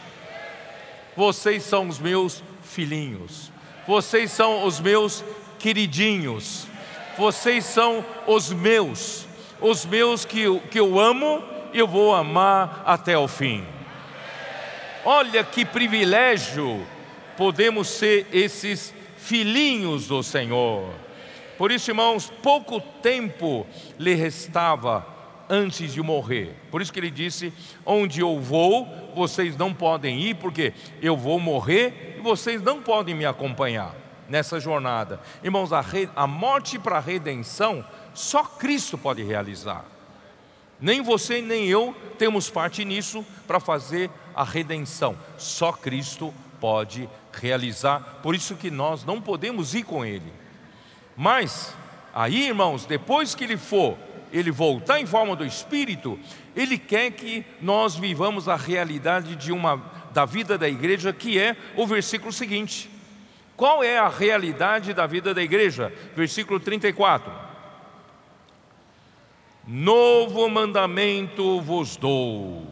Vocês 1.15 1.63
são 1.63 1.87
os 1.87 1.99
meus 1.99 2.43
filhinhos. 2.63 3.51
Vocês 3.87 4.31
são 4.31 4.65
os 4.65 4.79
meus 4.79 5.23
queridinhos. 5.59 6.67
Vocês 7.17 7.65
são 7.65 8.03
os 8.25 8.51
meus. 8.51 9.27
Os 9.61 9.85
meus 9.85 10.25
que, 10.25 10.59
que 10.71 10.79
eu 10.79 10.99
amo 10.99 11.43
eu 11.73 11.87
vou 11.87 12.13
amar 12.13 12.83
até 12.85 13.17
o 13.17 13.27
fim. 13.27 13.65
Olha 15.03 15.43
que 15.43 15.65
privilégio 15.65 16.85
podemos 17.35 17.87
ser 17.87 18.27
esses 18.31 18.93
filhinhos 19.17 20.07
do 20.07 20.21
Senhor. 20.21 20.89
Por 21.57 21.71
isso, 21.71 21.91
irmãos, 21.91 22.31
pouco 22.41 22.79
tempo 22.79 23.65
lhe 23.99 24.13
restava 24.13 25.05
antes 25.49 25.93
de 25.93 26.01
morrer. 26.01 26.55
Por 26.71 26.81
isso 26.81 26.91
que 26.91 26.99
ele 26.99 27.11
disse: 27.11 27.53
Onde 27.85 28.21
eu 28.21 28.39
vou, 28.39 28.87
vocês 29.15 29.55
não 29.55 29.73
podem 29.73 30.19
ir, 30.19 30.35
porque 30.35 30.73
eu 31.01 31.15
vou 31.15 31.39
morrer 31.39 32.15
e 32.17 32.21
vocês 32.21 32.61
não 32.61 32.81
podem 32.81 33.13
me 33.15 33.25
acompanhar 33.25 33.95
nessa 34.27 34.59
jornada. 34.59 35.19
Irmãos, 35.43 35.71
a, 35.71 35.81
re... 35.81 36.09
a 36.15 36.25
morte 36.25 36.79
para 36.79 36.97
a 36.97 37.01
redenção, 37.01 37.85
só 38.13 38.43
Cristo 38.43 38.97
pode 38.97 39.23
realizar. 39.23 39.85
Nem 40.79 41.01
você 41.01 41.41
nem 41.41 41.67
eu 41.67 41.95
temos 42.17 42.49
parte 42.49 42.83
nisso 42.83 43.25
para 43.47 43.59
fazer 43.59 44.09
a 44.35 44.43
redenção. 44.43 45.17
Só 45.37 45.71
Cristo 45.71 46.33
pode 46.59 47.07
realizar. 47.31 48.19
Por 48.21 48.35
isso 48.35 48.55
que 48.55 48.71
nós 48.71 49.05
não 49.05 49.21
podemos 49.21 49.75
ir 49.75 49.83
com 49.83 50.03
ele. 50.03 50.42
Mas 51.15 51.75
aí, 52.13 52.47
irmãos, 52.47 52.85
depois 52.85 53.35
que 53.35 53.43
ele 53.43 53.57
for, 53.57 53.97
ele 54.31 54.51
voltar 54.51 54.99
em 54.99 55.05
forma 55.05 55.35
do 55.35 55.45
espírito, 55.45 56.19
ele 56.55 56.77
quer 56.77 57.11
que 57.11 57.45
nós 57.61 57.95
vivamos 57.95 58.49
a 58.49 58.55
realidade 58.55 59.35
de 59.35 59.51
uma 59.51 59.81
da 60.11 60.25
vida 60.25 60.57
da 60.57 60.69
igreja, 60.69 61.11
que 61.11 61.39
é 61.39 61.55
o 61.75 61.87
versículo 61.87 62.31
seguinte. 62.31 62.89
Qual 63.55 63.83
é 63.83 63.97
a 63.97 64.09
realidade 64.09 64.93
da 64.93 65.05
vida 65.05 65.33
da 65.33 65.41
igreja? 65.41 65.93
Versículo 66.15 66.59
34. 66.59 67.31
Novo 69.65 70.49
mandamento 70.49 71.61
vos 71.61 71.95
dou, 71.95 72.67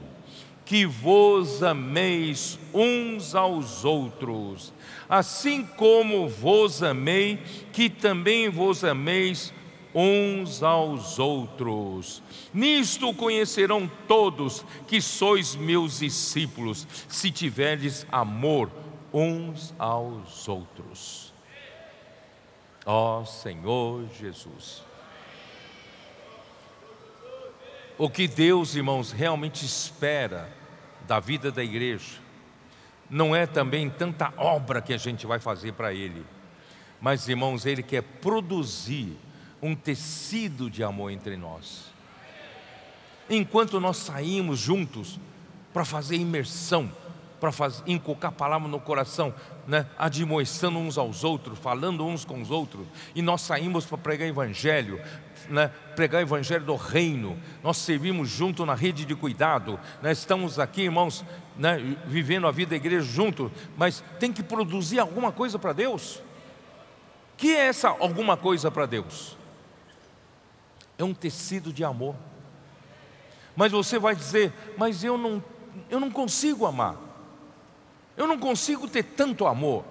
que 0.65 0.85
vos 0.85 1.63
ameis 1.63 2.59
uns 2.73 3.33
aos 3.33 3.85
outros, 3.85 4.73
assim 5.11 5.65
como 5.65 6.29
vos 6.29 6.81
amei, 6.81 7.37
que 7.73 7.89
também 7.89 8.47
vos 8.47 8.81
ameis 8.81 9.53
uns 9.93 10.63
aos 10.63 11.19
outros. 11.19 12.23
Nisto 12.53 13.13
conhecerão 13.13 13.91
todos 14.07 14.65
que 14.87 15.01
sois 15.01 15.53
meus 15.53 15.99
discípulos, 15.99 16.87
se 17.09 17.29
tiverdes 17.29 18.07
amor 18.09 18.71
uns 19.11 19.75
aos 19.77 20.47
outros. 20.47 21.33
Ó 22.85 23.25
Senhor 23.25 24.07
Jesus. 24.17 24.81
O 27.97 28.09
que 28.09 28.29
Deus, 28.29 28.75
irmãos, 28.75 29.11
realmente 29.11 29.65
espera 29.65 30.49
da 31.05 31.19
vida 31.19 31.51
da 31.51 31.61
igreja, 31.61 32.21
não 33.11 33.35
é 33.35 33.45
também 33.45 33.89
tanta 33.89 34.33
obra 34.37 34.81
que 34.81 34.93
a 34.93 34.97
gente 34.97 35.27
vai 35.27 35.37
fazer 35.37 35.73
para 35.73 35.93
Ele, 35.93 36.25
mas, 37.01 37.27
irmãos, 37.27 37.65
Ele 37.65 37.83
quer 37.83 38.01
produzir 38.01 39.17
um 39.61 39.75
tecido 39.75 40.69
de 40.69 40.81
amor 40.81 41.11
entre 41.11 41.35
nós. 41.35 41.91
Enquanto 43.29 43.79
nós 43.81 43.97
saímos 43.97 44.59
juntos 44.59 45.19
para 45.73 45.83
fazer 45.83 46.15
imersão, 46.15 46.89
para 47.39 47.51
fazer, 47.51 47.83
inculcar 47.87 48.29
a 48.29 48.33
palavra 48.33 48.67
no 48.67 48.79
coração, 48.79 49.33
né, 49.67 49.87
admoestando 49.97 50.77
uns 50.77 50.97
aos 50.97 51.23
outros, 51.23 51.57
falando 51.59 52.05
uns 52.05 52.23
com 52.23 52.41
os 52.41 52.51
outros, 52.51 52.85
e 53.15 53.21
nós 53.21 53.41
saímos 53.41 53.85
para 53.85 53.97
pregar 53.97 54.27
evangelho, 54.27 55.01
né, 55.49 55.71
pregar 55.95 56.21
evangelho 56.21 56.63
do 56.63 56.75
reino, 56.75 57.37
nós 57.63 57.77
servimos 57.77 58.29
junto 58.29 58.65
na 58.65 58.75
rede 58.75 59.05
de 59.05 59.15
cuidado, 59.15 59.79
né, 60.01 60.11
estamos 60.11 60.59
aqui, 60.59 60.83
irmãos, 60.83 61.25
né, 61.57 61.97
vivendo 62.05 62.47
a 62.47 62.51
vida 62.51 62.71
da 62.71 62.75
igreja 62.75 63.05
junto, 63.05 63.51
mas 63.77 64.03
tem 64.19 64.31
que 64.31 64.43
produzir 64.43 64.99
alguma 64.99 65.31
coisa 65.31 65.59
para 65.59 65.73
Deus. 65.73 66.21
Que 67.37 67.55
é 67.55 67.67
essa 67.67 67.89
alguma 67.89 68.37
coisa 68.37 68.69
para 68.69 68.85
Deus? 68.85 69.37
É 70.97 71.03
um 71.03 71.13
tecido 71.13 71.73
de 71.73 71.83
amor. 71.83 72.15
Mas 73.55 73.71
você 73.71 73.99
vai 73.99 74.15
dizer, 74.15 74.53
mas 74.77 75.03
eu 75.03 75.17
não, 75.17 75.43
eu 75.89 75.99
não 75.99 76.11
consigo 76.11 76.65
amar. 76.65 76.95
Eu 78.15 78.27
não 78.27 78.37
consigo 78.37 78.87
ter 78.87 79.03
tanto 79.03 79.47
amor. 79.47 79.83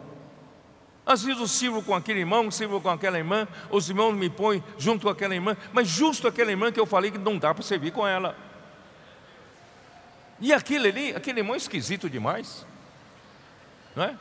Às 1.04 1.22
vezes 1.24 1.40
eu 1.40 1.48
sirvo 1.48 1.82
com 1.82 1.94
aquele 1.94 2.20
irmão, 2.20 2.50
sirvo 2.50 2.80
com 2.80 2.88
aquela 2.88 3.18
irmã, 3.18 3.48
os 3.70 3.88
irmãos 3.88 4.12
me 4.12 4.30
põem 4.30 4.62
junto 4.78 5.06
com 5.06 5.08
aquela 5.08 5.34
irmã, 5.34 5.56
mas 5.72 5.88
justo 5.88 6.28
aquela 6.28 6.50
irmã 6.50 6.70
que 6.70 6.78
eu 6.78 6.86
falei 6.86 7.10
que 7.10 7.18
não 7.18 7.36
dá 7.38 7.52
para 7.52 7.64
servir 7.64 7.90
com 7.90 8.06
ela. 8.06 8.36
E 10.40 10.52
aquele 10.52 10.88
ali, 10.88 11.14
aquele 11.14 11.40
irmão 11.40 11.54
esquisito 11.54 12.08
demais, 12.08 12.64
não 13.94 14.04
é? 14.04 14.16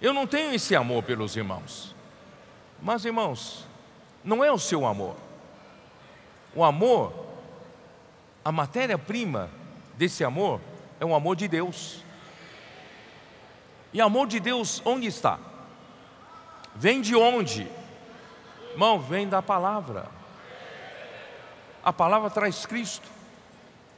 Eu 0.00 0.12
não 0.12 0.26
tenho 0.26 0.52
esse 0.52 0.76
amor 0.76 1.02
pelos 1.04 1.36
irmãos, 1.36 1.94
mas 2.80 3.04
irmãos, 3.04 3.66
não 4.22 4.44
é 4.44 4.52
o 4.52 4.58
seu 4.58 4.84
amor. 4.84 5.16
O 6.54 6.62
amor, 6.62 7.14
a 8.44 8.52
matéria-prima 8.52 9.48
desse 9.94 10.22
amor 10.22 10.60
é 11.00 11.04
o 11.04 11.14
amor 11.14 11.36
de 11.36 11.48
Deus. 11.48 12.02
E 13.92 14.00
amor 14.00 14.26
de 14.26 14.38
Deus 14.38 14.82
onde 14.84 15.06
está? 15.06 15.38
Vem 16.74 17.00
de 17.00 17.14
onde? 17.14 17.68
Irmão, 18.72 19.00
vem 19.00 19.28
da 19.28 19.40
palavra. 19.40 20.06
A 21.84 21.92
palavra 21.92 22.30
traz 22.30 22.64
Cristo. 22.66 23.08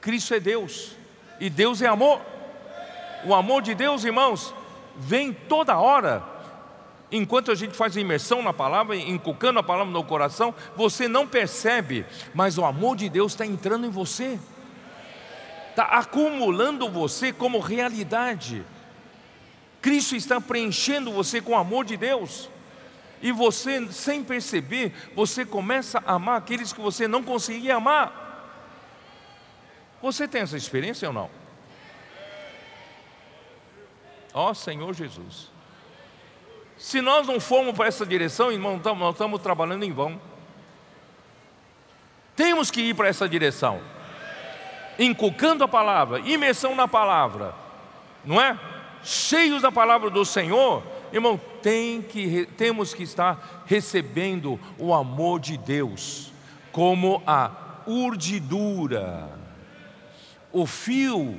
Cristo 0.01 0.35
é 0.35 0.41
Deus. 0.41 0.97
E 1.41 1.51
Deus 1.51 1.83
é 1.83 1.87
amor. 1.87 2.21
O 3.25 3.35
amor 3.35 3.63
de 3.63 3.75
Deus, 3.75 4.05
irmãos, 4.05 4.55
vem 4.97 5.33
toda 5.33 5.79
hora. 5.79 6.23
enquanto 7.11 7.53
a 7.53 7.55
gente 7.55 7.77
faz 7.77 7.97
imersão 7.97 8.43
na 8.43 8.53
palavra, 8.53 8.97
inculcando 8.97 9.61
a 9.61 9.63
palavra 9.63 9.93
no 9.93 10.03
coração, 10.03 10.53
você 10.75 11.07
não 11.07 11.29
percebe, 11.29 12.05
mas 12.35 12.59
o 12.59 12.65
amor 12.65 12.97
de 12.97 13.09
Deus 13.09 13.33
está 13.33 13.47
entrando 13.47 13.87
em 13.87 13.91
você, 13.91 14.39
está 15.71 15.85
acumulando 15.85 16.89
você 16.89 17.33
como 17.33 17.61
realidade. 17.61 18.65
Cristo 19.81 20.17
está 20.17 20.41
preenchendo 20.41 21.13
você 21.13 21.41
com 21.41 21.53
o 21.53 21.57
amor 21.57 21.85
de 21.85 21.97
Deus. 21.97 22.51
E 23.23 23.31
você, 23.31 23.87
sem 23.93 24.25
perceber, 24.25 24.93
você 25.15 25.45
começa 25.47 26.03
a 26.07 26.15
amar 26.15 26.39
aqueles 26.39 26.73
que 26.73 26.81
você 26.81 27.07
não 27.07 27.23
conseguia 27.23 27.77
amar. 27.77 28.24
Você 30.05 30.29
tem 30.29 30.43
essa 30.43 30.55
experiência 30.55 31.09
ou 31.09 31.15
não? 31.15 31.31
Ó 34.35 34.51
oh, 34.51 34.55
Senhor 34.55 34.93
Jesus. 34.93 35.51
Se 36.77 37.01
nós 37.01 37.27
não 37.27 37.41
formos 37.41 37.75
para 37.75 37.87
essa 37.87 38.05
direção, 38.05 38.53
irmão, 38.53 38.79
nós 38.85 39.15
estamos 39.15 39.41
trabalhando 39.41 39.83
em 39.83 39.91
vão. 39.91 40.21
Temos 42.37 42.71
que 42.71 42.83
ir 42.83 42.95
para 42.95 43.09
essa 43.09 43.27
direção, 43.27 43.81
inculcando 44.99 45.65
a 45.65 45.69
palavra, 45.69 46.19
imersão 46.19 46.75
na 46.75 46.87
palavra, 46.87 47.55
não 48.27 48.39
é? 48.39 48.61
Cheios 49.03 49.63
da 49.63 49.73
palavra 49.73 50.11
do 50.11 50.23
Senhor, 50.23 50.83
irmão, 51.15 51.41
tem 51.63 52.03
que, 52.03 52.45
temos 52.59 52.93
que 52.93 53.05
estar 53.05 53.65
recebendo 53.65 54.61
o 54.79 54.93
amor 54.93 55.41
de 55.41 55.57
Deus, 55.57 56.31
como 56.73 57.23
a 57.27 57.51
urdidura, 57.87 59.44
o 60.55 60.67
fio 60.67 61.39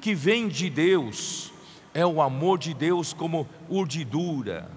que 0.00 0.14
vem 0.14 0.46
de 0.46 0.70
Deus, 0.70 1.52
é 1.92 2.06
o 2.06 2.22
amor 2.22 2.56
de 2.56 2.72
Deus 2.72 3.12
como 3.12 3.48
urdidura. 3.68 4.70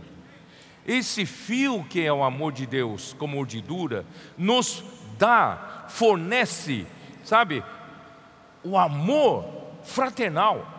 Esse 0.85 1.27
fio 1.27 1.85
que 1.87 2.03
é 2.03 2.11
o 2.11 2.23
amor 2.23 2.51
de 2.51 2.65
Deus 2.65 3.15
como 3.19 3.39
urdidura, 3.39 4.03
nos 4.35 4.83
dá, 5.17 5.85
fornece, 5.89 6.87
sabe, 7.23 7.63
o 8.63 8.75
amor 8.77 9.45
fraternal. 9.83 10.73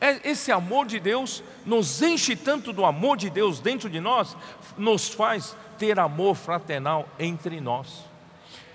É, 0.00 0.30
esse 0.30 0.50
amor 0.50 0.86
de 0.86 0.98
Deus 0.98 1.42
nos 1.66 2.00
enche 2.00 2.34
tanto 2.36 2.72
do 2.72 2.86
amor 2.86 3.18
de 3.18 3.28
Deus 3.28 3.60
dentro 3.60 3.90
de 3.90 4.00
nós, 4.00 4.34
nos 4.78 5.10
faz 5.10 5.54
ter 5.76 5.98
amor 5.98 6.36
fraternal 6.36 7.06
entre 7.18 7.60
nós. 7.60 8.04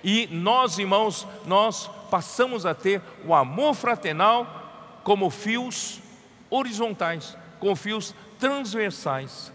E 0.04 0.28
nós, 0.28 0.78
irmãos, 0.78 1.26
nós 1.48 1.90
passamos 2.14 2.64
a 2.64 2.76
ter 2.76 3.02
o 3.26 3.34
amor 3.34 3.74
fraternal 3.74 5.00
como 5.04 5.32
fios 5.32 6.00
horizontais, 6.48 7.36
com 7.60 7.76
fios 7.76 8.14
transversais. 8.38 9.52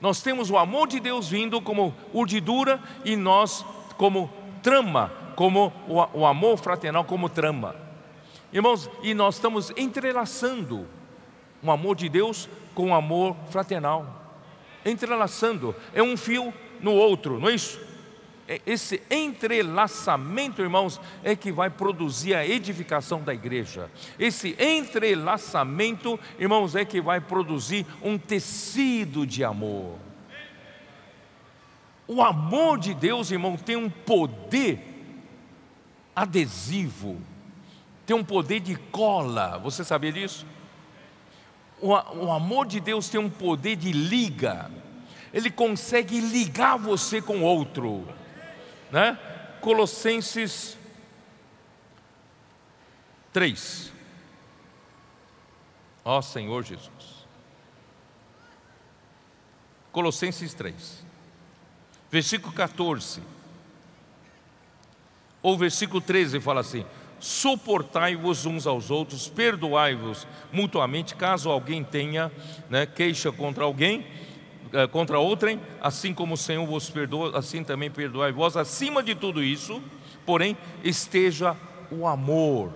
Nós 0.00 0.20
temos 0.20 0.50
o 0.50 0.58
amor 0.58 0.88
de 0.88 0.98
Deus 0.98 1.28
vindo 1.28 1.62
como 1.62 1.94
urdidura 2.12 2.82
e 3.04 3.14
nós 3.14 3.64
como 3.96 4.28
trama, 4.60 5.12
como 5.36 5.72
o, 5.86 6.26
amor 6.26 6.58
fraternal 6.58 7.04
como 7.04 7.28
trama. 7.28 7.76
Irmãos, 8.52 8.90
e 9.00 9.14
nós 9.14 9.36
estamos 9.36 9.70
entrelaçando 9.76 10.88
o 11.62 11.70
amor 11.70 11.94
de 11.94 12.08
Deus 12.08 12.48
com 12.74 12.90
o 12.90 12.94
amor 12.94 13.36
fraternal. 13.50 14.04
Entrelaçando, 14.84 15.76
é 15.92 16.02
um 16.02 16.16
fio 16.16 16.52
no 16.80 16.92
outro, 16.92 17.38
não 17.38 17.50
é 17.50 17.54
isso? 17.54 17.93
É, 18.46 18.60
esse 18.66 19.00
entrelaçamento, 19.10 20.60
irmãos, 20.60 21.00
é 21.22 21.34
que 21.34 21.50
vai 21.50 21.70
produzir 21.70 22.34
a 22.34 22.46
edificação 22.46 23.22
da 23.22 23.32
igreja. 23.32 23.90
Esse 24.18 24.54
entrelaçamento, 24.58 26.20
irmãos, 26.38 26.74
é 26.74 26.84
que 26.84 27.00
vai 27.00 27.20
produzir 27.20 27.86
um 28.02 28.18
tecido 28.18 29.26
de 29.26 29.42
amor. 29.42 29.98
O 32.06 32.22
amor 32.22 32.78
de 32.78 32.92
Deus, 32.92 33.30
irmão, 33.30 33.56
tem 33.56 33.76
um 33.76 33.88
poder 33.88 34.78
adesivo, 36.14 37.18
tem 38.04 38.14
um 38.14 38.22
poder 38.22 38.60
de 38.60 38.76
cola. 38.76 39.58
Você 39.58 39.82
sabia 39.82 40.12
disso? 40.12 40.46
O, 41.80 41.92
o 41.92 42.30
amor 42.30 42.66
de 42.66 42.78
Deus 42.78 43.08
tem 43.08 43.18
um 43.18 43.30
poder 43.30 43.76
de 43.76 43.90
liga. 43.90 44.70
Ele 45.32 45.50
consegue 45.50 46.20
ligar 46.20 46.76
você 46.76 47.22
com 47.22 47.40
outro 47.40 48.06
né? 48.94 49.18
Colossenses 49.60 50.78
3. 53.32 53.92
Ó 56.04 56.22
Senhor 56.22 56.62
Jesus. 56.62 57.26
Colossenses 59.90 60.54
3. 60.54 61.04
Versículo 62.08 62.52
14. 62.52 63.20
Ou 65.42 65.58
versículo 65.58 66.00
13 66.00 66.38
fala 66.38 66.60
assim: 66.60 66.86
suportai-vos 67.18 68.46
uns 68.46 68.64
aos 68.64 68.92
outros, 68.92 69.28
perdoai-vos 69.28 70.24
mutuamente, 70.52 71.16
caso 71.16 71.50
alguém 71.50 71.82
tenha 71.82 72.30
né, 72.70 72.86
queixa 72.86 73.32
contra 73.32 73.64
alguém 73.64 74.06
contra 74.90 75.18
outrem, 75.18 75.60
assim 75.80 76.12
como 76.12 76.34
o 76.34 76.38
Senhor 76.38 76.66
vos 76.66 76.90
perdoa, 76.90 77.38
assim 77.38 77.62
também 77.62 77.90
perdoai 77.90 78.32
vós. 78.32 78.56
Acima 78.56 79.02
de 79.02 79.14
tudo 79.14 79.42
isso, 79.42 79.82
porém, 80.26 80.56
esteja 80.82 81.56
o 81.90 82.06
amor. 82.06 82.72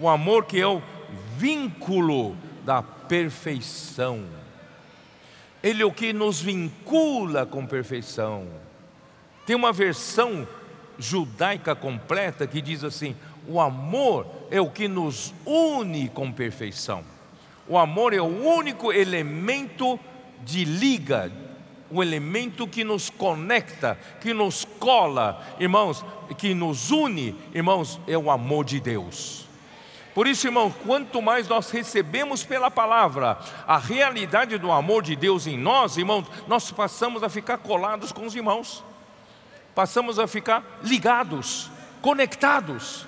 O 0.00 0.08
amor 0.08 0.44
que 0.44 0.60
é 0.60 0.66
o 0.66 0.82
vínculo 1.36 2.36
da 2.64 2.82
perfeição. 2.82 4.24
Ele 5.62 5.82
é 5.82 5.86
o 5.86 5.92
que 5.92 6.12
nos 6.12 6.40
vincula 6.40 7.44
com 7.44 7.66
perfeição. 7.66 8.46
Tem 9.44 9.56
uma 9.56 9.72
versão 9.72 10.46
judaica 10.98 11.74
completa 11.74 12.46
que 12.46 12.60
diz 12.60 12.84
assim: 12.84 13.16
o 13.46 13.60
amor 13.60 14.26
é 14.50 14.60
o 14.60 14.70
que 14.70 14.86
nos 14.86 15.34
une 15.46 16.08
com 16.08 16.30
perfeição. 16.30 17.02
O 17.66 17.76
amor 17.76 18.12
é 18.12 18.20
o 18.20 18.24
único 18.24 18.92
elemento 18.92 19.98
de 20.44 20.64
liga, 20.64 21.30
o 21.90 22.02
elemento 22.02 22.66
que 22.66 22.84
nos 22.84 23.08
conecta, 23.10 23.98
que 24.20 24.34
nos 24.34 24.64
cola, 24.78 25.42
irmãos, 25.58 26.04
que 26.36 26.54
nos 26.54 26.90
une, 26.90 27.34
irmãos, 27.54 27.98
é 28.06 28.16
o 28.16 28.30
amor 28.30 28.64
de 28.64 28.80
Deus. 28.80 29.46
Por 30.14 30.26
isso, 30.26 30.46
irmão, 30.46 30.74
quanto 30.84 31.22
mais 31.22 31.46
nós 31.48 31.70
recebemos 31.70 32.42
pela 32.44 32.70
palavra 32.70 33.38
a 33.66 33.78
realidade 33.78 34.58
do 34.58 34.72
amor 34.72 35.02
de 35.02 35.14
Deus 35.14 35.46
em 35.46 35.56
nós, 35.56 35.96
irmãos, 35.96 36.26
nós 36.46 36.70
passamos 36.72 37.22
a 37.22 37.28
ficar 37.28 37.58
colados 37.58 38.10
com 38.10 38.26
os 38.26 38.34
irmãos, 38.34 38.82
passamos 39.74 40.18
a 40.18 40.26
ficar 40.26 40.80
ligados, 40.82 41.70
conectados, 42.02 43.06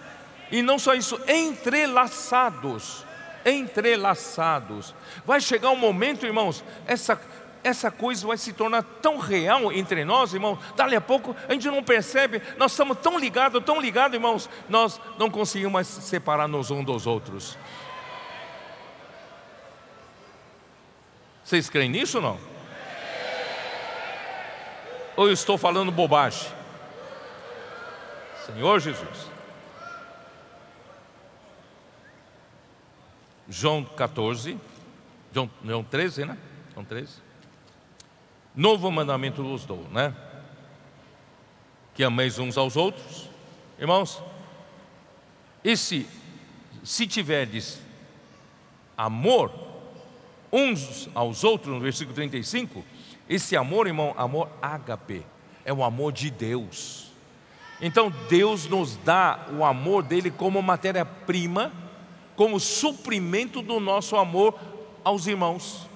e 0.52 0.62
não 0.62 0.78
só 0.78 0.94
isso, 0.94 1.20
entrelaçados 1.28 3.04
entrelaçados. 3.44 4.94
Vai 5.24 5.40
chegar 5.40 5.70
um 5.70 5.76
momento, 5.76 6.26
irmãos, 6.26 6.64
essa, 6.86 7.20
essa 7.62 7.90
coisa 7.90 8.26
vai 8.26 8.36
se 8.36 8.52
tornar 8.52 8.82
tão 8.82 9.18
real 9.18 9.72
entre 9.72 10.04
nós, 10.04 10.34
irmãos, 10.34 10.58
dali 10.76 10.96
a 10.96 11.00
pouco 11.00 11.34
a 11.48 11.52
gente 11.52 11.68
não 11.68 11.82
percebe, 11.82 12.42
nós 12.56 12.72
estamos 12.72 12.98
tão 12.98 13.18
ligados, 13.18 13.62
tão 13.64 13.80
ligados, 13.80 14.14
irmãos, 14.14 14.48
nós 14.68 15.00
não 15.18 15.30
conseguimos 15.30 15.72
mais 15.72 15.86
separar-nos 15.86 16.70
um 16.70 16.82
dos 16.82 17.06
outros. 17.06 17.56
Vocês 21.44 21.68
creem 21.68 21.90
nisso 21.90 22.18
ou 22.18 22.22
não? 22.22 22.50
Ou 25.16 25.26
eu 25.26 25.32
estou 25.32 25.58
falando 25.58 25.90
bobagem? 25.90 26.48
Senhor 28.46 28.78
Jesus. 28.80 29.29
João 33.50 33.82
14, 33.82 34.56
João, 35.34 35.50
João 35.64 35.82
13, 35.82 36.24
né? 36.24 36.38
João 36.72 36.84
13. 36.86 37.14
Novo 38.54 38.88
mandamento 38.92 39.42
vos 39.42 39.64
dou, 39.64 39.84
né? 39.90 40.14
Que 41.92 42.04
ameis 42.04 42.38
uns 42.38 42.56
aos 42.56 42.76
outros. 42.76 43.28
Irmãos, 43.76 44.22
esse, 45.64 46.06
se 46.84 47.08
tiverdes 47.08 47.80
amor 48.96 49.52
uns 50.52 51.08
aos 51.12 51.42
outros, 51.42 51.74
no 51.74 51.80
versículo 51.80 52.14
35, 52.14 52.84
esse 53.28 53.56
amor, 53.56 53.88
irmão, 53.88 54.14
amor 54.16 54.48
ágape, 54.62 55.26
é 55.64 55.72
o 55.72 55.82
amor 55.82 56.12
de 56.12 56.30
Deus. 56.30 57.10
Então 57.80 58.12
Deus 58.28 58.66
nos 58.66 58.96
dá 58.98 59.48
o 59.58 59.64
amor 59.64 60.04
dele 60.04 60.30
como 60.30 60.62
matéria-prima 60.62 61.89
como 62.40 62.58
suprimento 62.58 63.60
do 63.60 63.78
nosso 63.78 64.16
amor 64.16 64.58
aos 65.04 65.26
irmãos. 65.26 65.86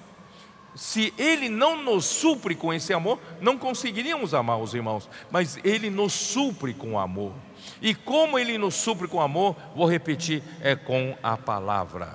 Se 0.75 1.11
Ele 1.17 1.49
não 1.49 1.81
nos 1.81 2.05
supre 2.05 2.53
com 2.53 2.71
esse 2.71 2.93
amor, 2.93 3.19
não 3.41 3.57
conseguiríamos 3.57 4.31
amar 4.31 4.59
os 4.59 4.75
irmãos, 4.75 5.09
mas 5.31 5.57
Ele 5.63 5.89
nos 5.89 6.13
supre 6.13 6.71
com 6.71 6.99
amor. 6.99 7.33
E 7.81 7.95
como 7.95 8.37
Ele 8.37 8.59
nos 8.59 8.75
supre 8.75 9.07
com 9.07 9.19
amor, 9.19 9.55
vou 9.75 9.89
repetir, 9.89 10.43
é 10.61 10.75
com 10.75 11.17
a 11.23 11.35
palavra. 11.35 12.13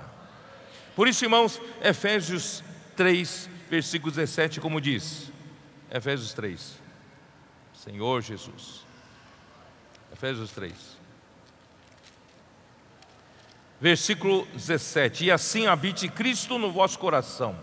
Por 0.95 1.09
isso, 1.09 1.25
irmãos, 1.25 1.61
Efésios 1.83 2.63
3, 2.95 3.49
versículo 3.69 4.13
17, 4.13 4.61
como 4.61 4.79
diz, 4.79 5.29
Efésios 5.91 6.31
3. 6.31 6.79
Senhor 7.73 8.21
Jesus. 8.21 8.85
Efésios 10.13 10.51
3. 10.51 10.90
Versículo 13.81 14.47
17: 14.53 15.25
E 15.25 15.31
assim 15.31 15.65
habite 15.65 16.07
Cristo 16.07 16.59
no 16.59 16.71
vosso 16.71 16.99
coração, 16.99 17.55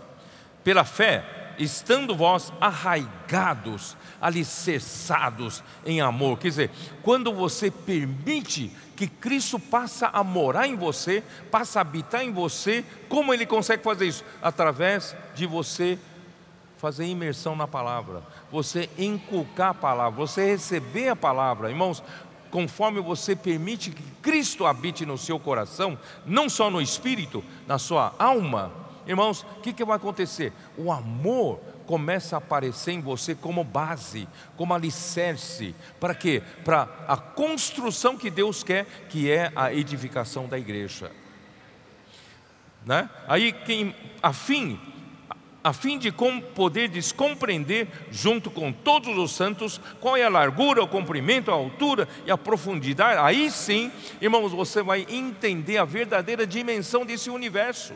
pela 0.64 0.84
fé, 0.84 1.54
estando 1.60 2.16
vós 2.16 2.52
arraigados, 2.60 3.96
alicerçados 4.20 5.62
em 5.86 6.00
amor. 6.00 6.38
Quer 6.38 6.48
dizer, 6.48 6.70
quando 7.02 7.32
você 7.32 7.70
permite 7.70 8.72
que 8.96 9.06
Cristo 9.06 9.60
passa 9.60 10.08
a 10.08 10.24
morar 10.24 10.66
em 10.66 10.74
você, 10.74 11.22
passa 11.52 11.78
a 11.78 11.82
habitar 11.82 12.24
em 12.24 12.32
você, 12.32 12.84
como 13.08 13.32
ele 13.32 13.46
consegue 13.46 13.84
fazer 13.84 14.06
isso? 14.06 14.24
Através 14.42 15.14
de 15.36 15.46
você 15.46 15.96
fazer 16.78 17.04
imersão 17.06 17.56
na 17.56 17.66
palavra, 17.66 18.22
você 18.50 18.88
inculcar 18.96 19.70
a 19.70 19.74
palavra, 19.74 20.18
você 20.18 20.46
receber 20.46 21.08
a 21.08 21.16
palavra. 21.16 21.70
Irmãos, 21.70 22.02
conforme 22.50 23.00
você 23.00 23.34
permite 23.36 23.90
que 23.90 24.02
Cristo 24.22 24.66
habite 24.66 25.04
no 25.06 25.18
seu 25.18 25.38
coração, 25.38 25.98
não 26.26 26.48
só 26.48 26.70
no 26.70 26.80
espírito, 26.80 27.44
na 27.66 27.78
sua 27.78 28.14
alma, 28.18 28.72
irmãos, 29.06 29.42
o 29.56 29.60
que, 29.60 29.72
que 29.72 29.84
vai 29.84 29.96
acontecer? 29.96 30.52
O 30.76 30.92
amor 30.92 31.60
começa 31.86 32.36
a 32.36 32.38
aparecer 32.38 32.92
em 32.92 33.00
você 33.00 33.34
como 33.34 33.64
base, 33.64 34.28
como 34.56 34.74
alicerce. 34.74 35.74
Para 35.98 36.14
quê? 36.14 36.42
Para 36.62 36.86
a 37.08 37.16
construção 37.16 38.18
que 38.18 38.30
Deus 38.30 38.62
quer, 38.62 38.84
que 39.08 39.30
é 39.30 39.50
a 39.56 39.72
edificação 39.72 40.46
da 40.46 40.58
igreja. 40.58 41.10
Né? 42.84 43.08
Aí, 43.26 43.52
quem, 43.52 43.94
a 44.22 44.32
fim, 44.32 44.78
a 45.68 45.72
fim 45.74 45.98
de 45.98 46.10
com, 46.10 46.40
poderes 46.40 47.12
compreender, 47.12 47.88
junto 48.10 48.50
com 48.50 48.72
todos 48.72 49.18
os 49.18 49.32
santos, 49.32 49.78
qual 50.00 50.16
é 50.16 50.24
a 50.24 50.28
largura, 50.30 50.82
o 50.82 50.88
comprimento, 50.88 51.50
a 51.50 51.54
altura 51.54 52.08
e 52.24 52.30
a 52.30 52.38
profundidade, 52.38 53.20
aí 53.20 53.50
sim, 53.50 53.92
irmãos, 54.18 54.50
você 54.52 54.82
vai 54.82 55.06
entender 55.10 55.76
a 55.76 55.84
verdadeira 55.84 56.46
dimensão 56.46 57.04
desse 57.04 57.28
universo. 57.28 57.92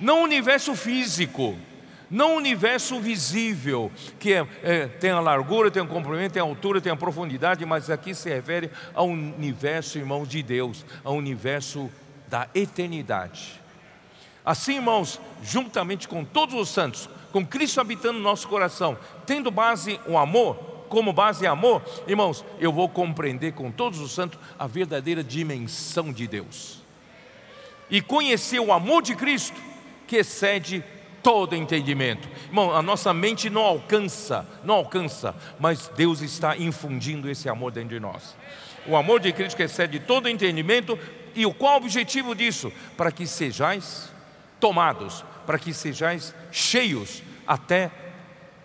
Não 0.00 0.20
o 0.20 0.24
universo 0.24 0.74
físico, 0.74 1.58
não 2.10 2.34
o 2.34 2.36
universo 2.38 2.98
visível, 2.98 3.92
que 4.18 4.32
é, 4.32 4.46
é, 4.62 4.86
tem 4.86 5.10
a 5.10 5.20
largura, 5.20 5.70
tem 5.70 5.82
o 5.82 5.86
comprimento, 5.86 6.32
tem 6.32 6.42
a 6.42 6.44
altura, 6.44 6.80
tem 6.80 6.90
a 6.90 6.96
profundidade, 6.96 7.66
mas 7.66 7.90
aqui 7.90 8.14
se 8.14 8.30
refere 8.30 8.70
ao 8.94 9.08
universo, 9.08 9.98
irmãos, 9.98 10.26
de 10.26 10.42
Deus, 10.42 10.86
ao 11.04 11.14
universo 11.14 11.90
da 12.28 12.48
eternidade. 12.54 13.61
Assim, 14.44 14.76
irmãos, 14.76 15.20
juntamente 15.42 16.08
com 16.08 16.24
todos 16.24 16.54
os 16.54 16.68
santos, 16.68 17.08
com 17.30 17.46
Cristo 17.46 17.80
habitando 17.80 18.18
no 18.18 18.24
nosso 18.24 18.48
coração, 18.48 18.98
tendo 19.24 19.50
base 19.50 20.00
o 20.06 20.18
amor, 20.18 20.56
como 20.88 21.12
base 21.12 21.46
amor, 21.46 21.82
irmãos, 22.06 22.44
eu 22.58 22.70
vou 22.72 22.88
compreender 22.88 23.52
com 23.52 23.70
todos 23.70 23.98
os 23.98 24.12
santos 24.12 24.38
a 24.58 24.66
verdadeira 24.66 25.24
dimensão 25.24 26.12
de 26.12 26.26
Deus. 26.26 26.82
E 27.88 28.02
conhecer 28.02 28.60
o 28.60 28.72
amor 28.72 29.02
de 29.02 29.14
Cristo, 29.14 29.58
que 30.06 30.16
excede 30.16 30.84
todo 31.22 31.56
entendimento. 31.56 32.28
Irmão, 32.48 32.74
a 32.74 32.82
nossa 32.82 33.14
mente 33.14 33.48
não 33.48 33.62
alcança, 33.62 34.46
não 34.64 34.74
alcança, 34.74 35.34
mas 35.58 35.90
Deus 35.96 36.20
está 36.20 36.56
infundindo 36.56 37.30
esse 37.30 37.48
amor 37.48 37.72
dentro 37.72 37.90
de 37.90 38.00
nós. 38.00 38.36
O 38.86 38.96
amor 38.96 39.20
de 39.20 39.32
Cristo 39.32 39.56
que 39.56 39.62
excede 39.62 40.00
todo 40.00 40.28
entendimento, 40.28 40.98
e 41.34 41.50
qual 41.54 41.74
o 41.74 41.76
objetivo 41.76 42.34
disso? 42.34 42.70
Para 42.96 43.10
que 43.10 43.26
sejais 43.26 44.11
tomados, 44.62 45.24
para 45.44 45.58
que 45.58 45.74
sejais 45.74 46.32
cheios 46.52 47.20
até 47.44 47.90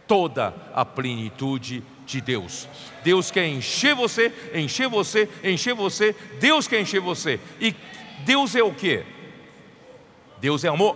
toda 0.06 0.54
a 0.76 0.86
plenitude 0.86 1.84
de 2.06 2.22
Deus. 2.22 2.70
Deus 3.04 3.32
quer 3.32 3.48
encher 3.48 3.96
você, 3.96 4.32
encher 4.54 4.88
você, 4.88 5.28
encher 5.44 5.74
você, 5.74 6.16
Deus 6.40 6.68
quer 6.68 6.82
encher 6.82 7.02
você. 7.02 7.40
E 7.60 7.76
Deus 8.20 8.56
é 8.56 8.62
o 8.62 8.72
que? 8.72 9.04
Deus 10.40 10.64
é 10.64 10.68
amor. 10.68 10.96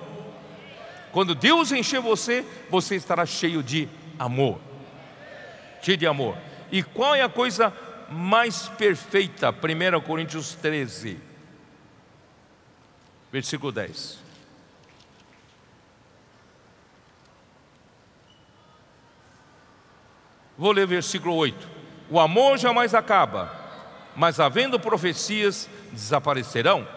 Quando 1.11 1.34
Deus 1.34 1.72
encher 1.72 1.99
você, 1.99 2.45
você 2.69 2.95
estará 2.95 3.26
cheio 3.26 3.64
de 3.64 3.90
amor. 4.19 4.60
Cheio 5.82 5.98
de 5.98 6.06
amor. 6.06 6.38
E 6.72 6.84
qual 6.84 7.15
é 7.15 7.23
a 7.23 7.28
coisa 7.28 7.73
mais 8.07 8.68
perfeita? 8.68 9.49
1 9.49 10.02
Coríntios 10.02 10.53
13, 10.53 11.18
versículo 13.32 13.72
10. 13.72 14.31
Vou 20.61 20.71
ler 20.71 20.85
versículo 20.85 21.33
8. 21.33 21.67
O 22.07 22.19
amor 22.19 22.55
jamais 22.55 22.93
acaba, 22.93 23.51
mas 24.15 24.39
havendo 24.39 24.79
profecias, 24.79 25.67
desaparecerão, 25.91 26.88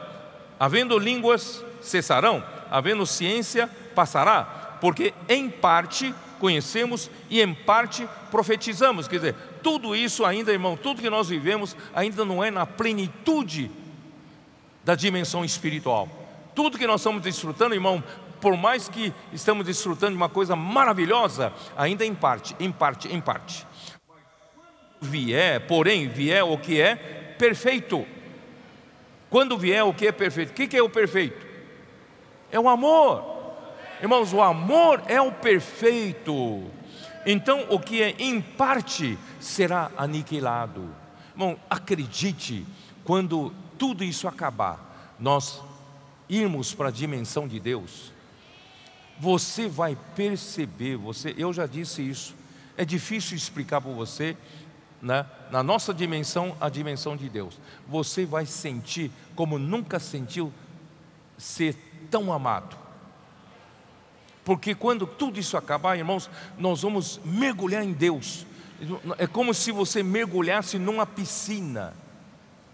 havendo 0.60 0.98
línguas, 0.98 1.64
cessarão, 1.80 2.44
havendo 2.70 3.06
ciência, 3.06 3.66
passará, 3.94 4.76
porque 4.82 5.14
em 5.30 5.48
parte 5.48 6.14
conhecemos 6.38 7.10
e 7.30 7.40
em 7.40 7.54
parte 7.54 8.06
profetizamos. 8.30 9.08
Quer 9.08 9.16
dizer, 9.16 9.34
tudo 9.62 9.96
isso 9.96 10.26
ainda, 10.26 10.52
irmão, 10.52 10.76
tudo 10.76 11.00
que 11.00 11.08
nós 11.08 11.30
vivemos 11.30 11.74
ainda 11.94 12.22
não 12.22 12.44
é 12.44 12.50
na 12.50 12.66
plenitude 12.66 13.70
da 14.84 14.94
dimensão 14.94 15.42
espiritual. 15.42 16.06
Tudo 16.54 16.76
que 16.76 16.86
nós 16.86 17.00
estamos 17.00 17.22
desfrutando, 17.22 17.74
irmão, 17.74 18.04
por 18.44 18.58
mais 18.58 18.90
que 18.90 19.10
estamos 19.32 19.64
desfrutando 19.64 20.10
de 20.10 20.18
uma 20.18 20.28
coisa 20.28 20.54
maravilhosa, 20.54 21.50
ainda 21.74 22.04
em 22.04 22.14
parte, 22.14 22.54
em 22.60 22.70
parte, 22.70 23.08
em 23.08 23.18
parte. 23.18 23.66
Vier, 25.00 25.66
porém, 25.66 26.08
vier 26.08 26.44
o 26.44 26.58
que 26.58 26.78
é 26.78 26.94
perfeito. 27.38 28.06
Quando 29.30 29.56
vier 29.56 29.82
o 29.82 29.94
que 29.94 30.06
é 30.06 30.12
perfeito, 30.12 30.50
o 30.50 30.52
que 30.52 30.76
é 30.76 30.82
o 30.82 30.90
perfeito? 30.90 31.46
É 32.52 32.60
o 32.60 32.68
amor. 32.68 33.24
Irmãos, 34.02 34.34
o 34.34 34.42
amor 34.42 35.02
é 35.06 35.18
o 35.18 35.32
perfeito. 35.32 36.64
Então, 37.24 37.64
o 37.70 37.80
que 37.80 38.02
é 38.02 38.14
em 38.18 38.42
parte 38.42 39.16
será 39.40 39.90
aniquilado. 39.96 40.86
Irmão, 41.32 41.58
acredite, 41.70 42.66
quando 43.04 43.54
tudo 43.78 44.04
isso 44.04 44.28
acabar, 44.28 45.14
nós 45.18 45.62
irmos 46.28 46.74
para 46.74 46.88
a 46.88 46.92
dimensão 46.92 47.48
de 47.48 47.58
Deus, 47.58 48.12
você 49.18 49.68
vai 49.68 49.96
perceber, 50.14 50.96
você, 50.96 51.34
eu 51.38 51.52
já 51.52 51.66
disse 51.66 52.02
isso, 52.02 52.34
é 52.76 52.84
difícil 52.84 53.36
explicar 53.36 53.80
para 53.80 53.92
você, 53.92 54.36
né? 55.00 55.26
na 55.50 55.62
nossa 55.62 55.94
dimensão, 55.94 56.56
a 56.60 56.68
dimensão 56.68 57.16
de 57.16 57.28
Deus. 57.28 57.58
Você 57.86 58.24
vai 58.24 58.46
sentir 58.46 59.10
como 59.36 59.58
nunca 59.58 59.98
sentiu 59.98 60.52
ser 61.38 61.76
tão 62.10 62.32
amado. 62.32 62.76
Porque 64.44 64.74
quando 64.74 65.06
tudo 65.06 65.38
isso 65.38 65.56
acabar, 65.56 65.96
irmãos, 65.96 66.28
nós 66.58 66.82
vamos 66.82 67.20
mergulhar 67.24 67.82
em 67.82 67.92
Deus. 67.92 68.46
É 69.18 69.26
como 69.26 69.54
se 69.54 69.72
você 69.72 70.02
mergulhasse 70.02 70.78
numa 70.78 71.06
piscina 71.06 71.94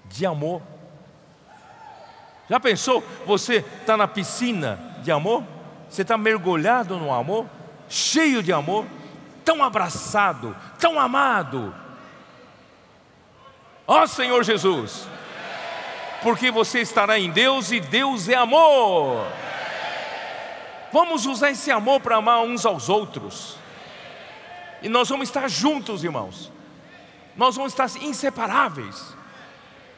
de 0.08 0.26
amor. 0.26 0.62
Já 2.48 2.58
pensou? 2.58 3.04
Você 3.26 3.64
está 3.80 3.96
na 3.96 4.08
piscina 4.08 4.98
de 5.04 5.12
amor? 5.12 5.44
Você 5.90 6.02
está 6.02 6.16
mergulhado 6.16 6.96
no 6.96 7.12
amor, 7.12 7.46
cheio 7.88 8.42
de 8.44 8.52
amor, 8.52 8.86
tão 9.44 9.62
abraçado, 9.62 10.56
tão 10.78 11.00
amado. 11.00 11.74
Ó 13.86 14.06
Senhor 14.06 14.44
Jesus, 14.44 15.08
porque 16.22 16.52
você 16.52 16.80
estará 16.80 17.18
em 17.18 17.30
Deus 17.30 17.72
e 17.72 17.80
Deus 17.80 18.28
é 18.28 18.36
amor. 18.36 19.26
Vamos 20.92 21.26
usar 21.26 21.50
esse 21.50 21.72
amor 21.72 22.00
para 22.00 22.16
amar 22.16 22.40
uns 22.42 22.64
aos 22.64 22.88
outros. 22.88 23.56
E 24.82 24.88
nós 24.88 25.08
vamos 25.08 25.28
estar 25.28 25.48
juntos, 25.48 26.04
irmãos. 26.04 26.52
Nós 27.36 27.56
vamos 27.56 27.72
estar 27.72 27.90
inseparáveis. 28.00 29.14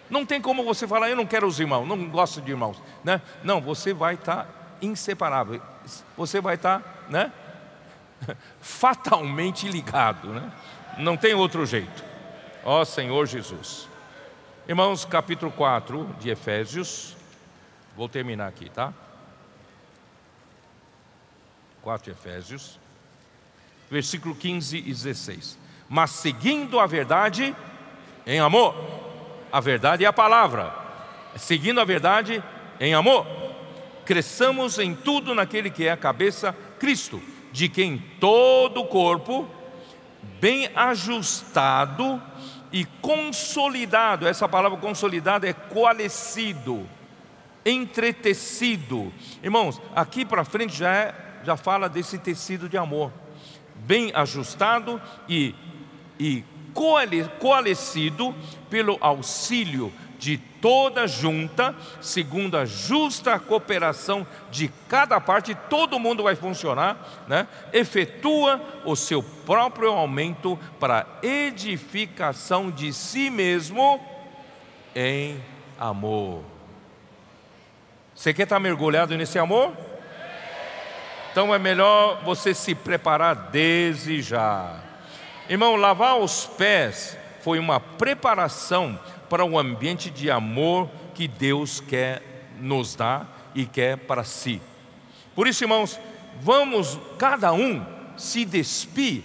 Não 0.09 0.25
tem 0.25 0.41
como 0.41 0.65
você 0.65 0.87
falar, 0.87 1.11
eu 1.11 1.17
não 1.17 1.27
quero 1.27 1.47
os 1.47 1.61
irmãos, 1.61 1.87
não 1.87 2.09
gosto 2.09 2.41
de 2.41 2.51
irmãos. 2.51 2.83
Né? 3.05 3.21
Não, 3.45 3.61
você 3.61 3.93
vai 3.93 4.15
estar 4.15 4.79
inseparável. 4.81 5.61
Você 6.17 6.41
vai 6.41 6.55
estar 6.55 7.07
né? 7.09 7.33
fatalmente 8.61 9.69
ligado. 9.69 10.29
Né? 10.29 10.53
Não 10.99 11.17
tem 11.17 11.35
outro 11.35 11.65
jeito. 11.67 12.05
Ó 12.65 12.85
Senhor 12.85 13.27
Jesus. 13.27 13.89
Irmãos, 14.69 15.05
capítulo 15.05 15.51
4 15.51 16.17
de 16.21 16.31
Efésios. 16.31 17.17
Vou 17.97 18.09
terminar 18.09 18.47
aqui, 18.47 18.71
tá? 18.71 18.93
4 21.83 22.05
de 22.05 22.11
Efésios, 22.19 22.79
versículo 23.91 24.35
15 24.35 24.79
e 24.79 24.83
16. 24.83 25.59
Mas 25.89 26.11
seguindo 26.11 26.79
a 26.79 26.87
verdade 26.87 27.55
em 28.25 28.39
amor, 28.41 28.75
a 29.51 29.61
verdade 29.61 30.05
é 30.05 30.09
a 30.09 30.13
palavra, 30.13 30.73
seguindo 31.37 31.81
a 31.81 31.85
verdade 31.85 32.43
em 32.81 32.95
amor, 32.95 33.27
cresçamos 34.05 34.79
em 34.79 34.95
tudo 34.95 35.35
naquele 35.35 35.71
que 35.71 35.87
é 35.87 35.93
a 35.93 35.97
cabeça, 35.97 36.55
Cristo, 36.79 37.23
de 37.53 37.69
quem 37.69 37.99
todo 38.19 38.81
o 38.81 38.87
corpo, 38.87 39.49
bem 40.41 40.71
ajustado 40.75 42.21
e 42.73 42.85
consolidado, 43.01 44.27
essa 44.27 44.49
palavra 44.49 44.79
consolidado 44.79 45.47
é 45.47 45.53
coalescido, 45.53 46.89
entretecido. 47.65 49.13
Irmãos, 49.43 49.81
aqui 49.95 50.25
para 50.25 50.45
frente 50.45 50.77
já, 50.77 50.91
é, 50.91 51.15
já 51.45 51.57
fala 51.57 51.89
desse 51.89 52.19
tecido 52.19 52.69
de 52.69 52.79
amor, 52.79 53.13
bem 53.77 54.11
ajustado 54.15 55.01
e, 55.29 55.55
e 56.19 56.43
coalescido 57.39 58.35
pelo 58.71 58.97
auxílio 59.01 59.93
de 60.23 60.39
toda 60.39 61.05
junta, 61.09 61.75
segundo 62.01 62.57
a 62.57 62.65
justa 62.65 63.41
cooperação 63.41 64.25
de 64.53 64.71
cada 64.89 65.21
parte, 65.21 65.53
todo 65.69 65.99
mundo 65.99 66.23
vai 66.23 66.37
funcionar, 66.37 67.25
né? 67.27 67.49
efetua 67.73 68.63
o 68.85 68.95
seu 68.95 69.21
próprio 69.21 69.91
aumento 69.91 70.57
para 70.79 71.05
edificação 71.25 72.71
de 72.71 72.93
si 72.93 73.31
mesmo 73.31 74.01
em 74.95 75.43
amor. 75.77 76.45
Você 78.15 78.33
quer 78.33 78.45
estar 78.45 78.61
mergulhado 78.61 79.17
nesse 79.17 79.41
amor? 79.41 79.77
Então 81.33 81.53
é 81.53 81.59
melhor 81.59 82.23
você 82.23 82.55
se 82.55 82.77
preparar 82.77 83.35
desde 83.51 84.23
já. 84.23 84.77
Irmão, 85.49 85.75
lavar 85.75 86.17
os 86.17 86.47
pés 86.47 87.19
foi 87.43 87.59
uma 87.59 87.81
preparação 87.81 88.99
para 89.29 89.45
o 89.45 89.59
ambiente 89.59 90.11
de 90.11 90.31
amor 90.31 90.89
que 91.15 91.27
Deus 91.27 91.81
quer 91.81 92.23
nos 92.61 92.95
dar 92.95 93.51
e 93.55 93.67
quer 93.67 93.97
para 93.99 94.25
si. 94.25 94.61
Por 95.35 95.47
isso, 95.47 95.65
irmãos, 95.65 95.99
vamos 96.41 96.99
cada 97.19 97.53
um 97.53 97.85
se 98.17 98.45
despir 98.45 99.23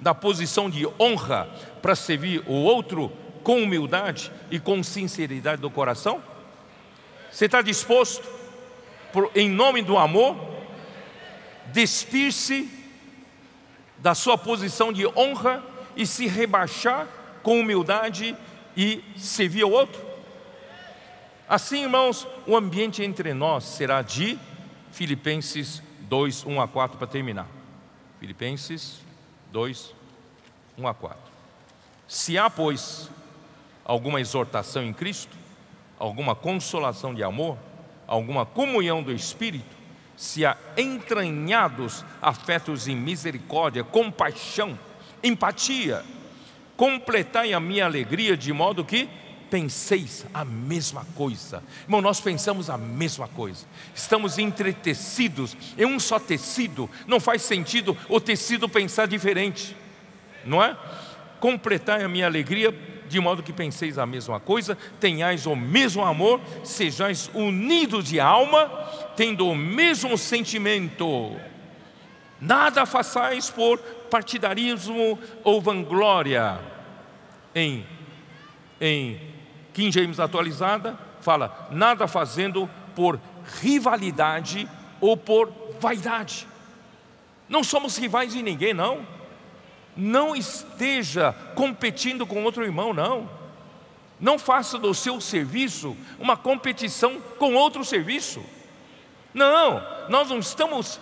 da 0.00 0.14
posição 0.14 0.68
de 0.68 0.86
honra 1.00 1.48
para 1.80 1.94
servir 1.94 2.42
o 2.46 2.52
outro 2.52 3.10
com 3.42 3.62
humildade 3.62 4.30
e 4.50 4.58
com 4.58 4.82
sinceridade 4.82 5.62
do 5.62 5.70
coração? 5.70 6.22
Você 7.30 7.46
está 7.46 7.62
disposto, 7.62 8.28
em 9.34 9.48
nome 9.48 9.82
do 9.82 9.96
amor, 9.96 10.36
despir-se 11.72 12.68
da 13.98 14.14
sua 14.14 14.36
posição 14.36 14.92
de 14.92 15.06
honra 15.06 15.62
e 15.96 16.06
se 16.06 16.26
rebaixar 16.26 17.08
com 17.44 17.60
humildade 17.60 18.36
e 18.76 19.04
servir 19.16 19.62
ao 19.62 19.70
outro. 19.70 20.04
Assim, 21.48 21.82
irmãos, 21.82 22.26
o 22.46 22.56
ambiente 22.56 23.04
entre 23.04 23.32
nós 23.32 23.64
será 23.64 24.02
de 24.02 24.36
Filipenses 24.90 25.82
2, 26.00 26.44
1 26.44 26.60
a 26.60 26.66
4 26.66 26.98
para 26.98 27.06
terminar. 27.06 27.46
Filipenses 28.18 29.00
2, 29.52 29.94
1 30.78 30.88
a 30.88 30.94
4. 30.94 31.18
Se 32.08 32.38
há, 32.38 32.48
pois, 32.48 33.10
alguma 33.84 34.20
exortação 34.20 34.82
em 34.82 34.92
Cristo, 34.92 35.36
alguma 35.98 36.34
consolação 36.34 37.14
de 37.14 37.22
amor, 37.22 37.58
alguma 38.06 38.46
comunhão 38.46 39.02
do 39.02 39.12
Espírito, 39.12 39.76
se 40.16 40.46
há 40.46 40.56
entranhados 40.76 42.04
afetos 42.22 42.88
em 42.88 42.96
misericórdia, 42.96 43.84
compaixão, 43.84 44.78
empatia, 45.22 46.04
completai 46.76 47.52
a 47.52 47.60
minha 47.60 47.84
alegria 47.84 48.36
de 48.36 48.52
modo 48.52 48.84
que 48.84 49.08
penseis 49.50 50.26
a 50.34 50.44
mesma 50.44 51.06
coisa. 51.14 51.62
Irmão, 51.84 52.00
nós 52.00 52.20
pensamos 52.20 52.68
a 52.68 52.76
mesma 52.76 53.28
coisa. 53.28 53.66
Estamos 53.94 54.38
entretecidos 54.38 55.56
em 55.78 55.86
um 55.86 56.00
só 56.00 56.18
tecido. 56.18 56.90
Não 57.06 57.20
faz 57.20 57.42
sentido 57.42 57.96
o 58.08 58.20
tecido 58.20 58.68
pensar 58.68 59.06
diferente, 59.06 59.76
não 60.44 60.62
é? 60.62 60.76
Completai 61.38 62.02
a 62.02 62.08
minha 62.08 62.26
alegria 62.26 62.74
de 63.08 63.20
modo 63.20 63.42
que 63.42 63.52
penseis 63.52 63.98
a 63.98 64.06
mesma 64.06 64.40
coisa, 64.40 64.76
tenhais 64.98 65.46
o 65.46 65.54
mesmo 65.54 66.04
amor, 66.04 66.40
sejais 66.64 67.30
unidos 67.34 68.06
de 68.06 68.18
alma, 68.18 68.66
tendo 69.16 69.46
o 69.46 69.54
mesmo 69.54 70.16
sentimento. 70.18 71.36
Nada 72.40 72.84
façais 72.84 73.50
por 73.50 73.78
partidarismo 74.10 75.18
ou 75.42 75.60
vanglória. 75.60 76.60
Em, 77.54 77.86
em 78.80 79.20
King 79.72 79.92
James 79.92 80.20
atualizada, 80.20 80.98
fala: 81.20 81.68
nada 81.70 82.06
fazendo 82.06 82.68
por 82.94 83.20
rivalidade 83.60 84.68
ou 85.00 85.16
por 85.16 85.52
vaidade. 85.80 86.46
Não 87.48 87.62
somos 87.62 87.96
rivais 87.96 88.32
de 88.32 88.42
ninguém, 88.42 88.72
não. 88.72 89.06
Não 89.96 90.34
esteja 90.34 91.32
competindo 91.54 92.26
com 92.26 92.42
outro 92.42 92.64
irmão, 92.64 92.92
não. 92.92 93.28
Não 94.18 94.38
faça 94.38 94.78
do 94.78 94.94
seu 94.94 95.20
serviço 95.20 95.96
uma 96.18 96.36
competição 96.36 97.20
com 97.38 97.54
outro 97.54 97.84
serviço. 97.84 98.42
Não, 99.32 99.82
nós 100.08 100.30
não 100.30 100.38
estamos 100.38 101.00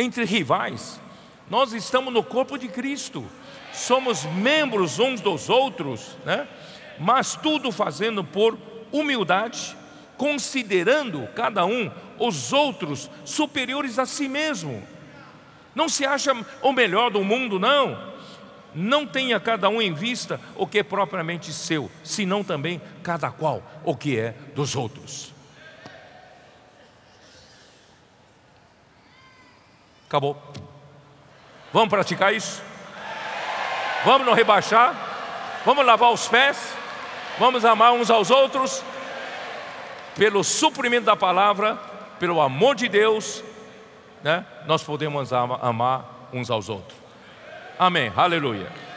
entre 0.00 0.24
rivais. 0.24 1.00
Nós 1.48 1.72
estamos 1.72 2.12
no 2.12 2.22
corpo 2.22 2.56
de 2.56 2.68
Cristo, 2.68 3.24
somos 3.72 4.24
membros 4.24 4.98
uns 4.98 5.20
dos 5.20 5.48
outros, 5.48 6.16
né? 6.24 6.46
mas 6.98 7.34
tudo 7.36 7.72
fazendo 7.72 8.22
por 8.22 8.56
humildade, 8.92 9.76
considerando 10.16 11.28
cada 11.34 11.64
um 11.64 11.90
os 12.18 12.52
outros 12.52 13.10
superiores 13.24 13.98
a 13.98 14.06
si 14.06 14.28
mesmo. 14.28 14.82
Não 15.74 15.88
se 15.88 16.04
acha 16.04 16.32
o 16.62 16.72
melhor 16.72 17.10
do 17.10 17.24
mundo, 17.24 17.58
não. 17.58 18.10
Não 18.74 19.06
tenha 19.06 19.40
cada 19.40 19.68
um 19.68 19.82
em 19.82 19.92
vista 19.92 20.40
o 20.54 20.66
que 20.66 20.78
é 20.78 20.82
propriamente 20.82 21.52
seu, 21.52 21.90
senão 22.04 22.44
também 22.44 22.80
cada 23.02 23.30
qual 23.30 23.62
o 23.84 23.96
que 23.96 24.18
é 24.18 24.34
dos 24.54 24.76
outros. 24.76 25.32
Acabou. 30.10 30.36
Vamos 31.72 31.88
praticar 31.88 32.34
isso? 32.34 32.60
Vamos 34.04 34.26
nos 34.26 34.34
rebaixar? 34.34 34.92
Vamos 35.64 35.86
lavar 35.86 36.10
os 36.10 36.26
pés? 36.26 36.74
Vamos 37.38 37.64
amar 37.64 37.92
uns 37.92 38.10
aos 38.10 38.28
outros? 38.28 38.82
Pelo 40.16 40.42
suprimento 40.42 41.04
da 41.04 41.14
palavra, 41.14 41.78
pelo 42.18 42.40
amor 42.40 42.74
de 42.74 42.88
Deus, 42.88 43.44
né? 44.20 44.44
nós 44.66 44.82
podemos 44.82 45.32
amar 45.32 46.28
uns 46.32 46.50
aos 46.50 46.68
outros. 46.68 46.98
Amém. 47.78 48.12
Aleluia. 48.16 48.89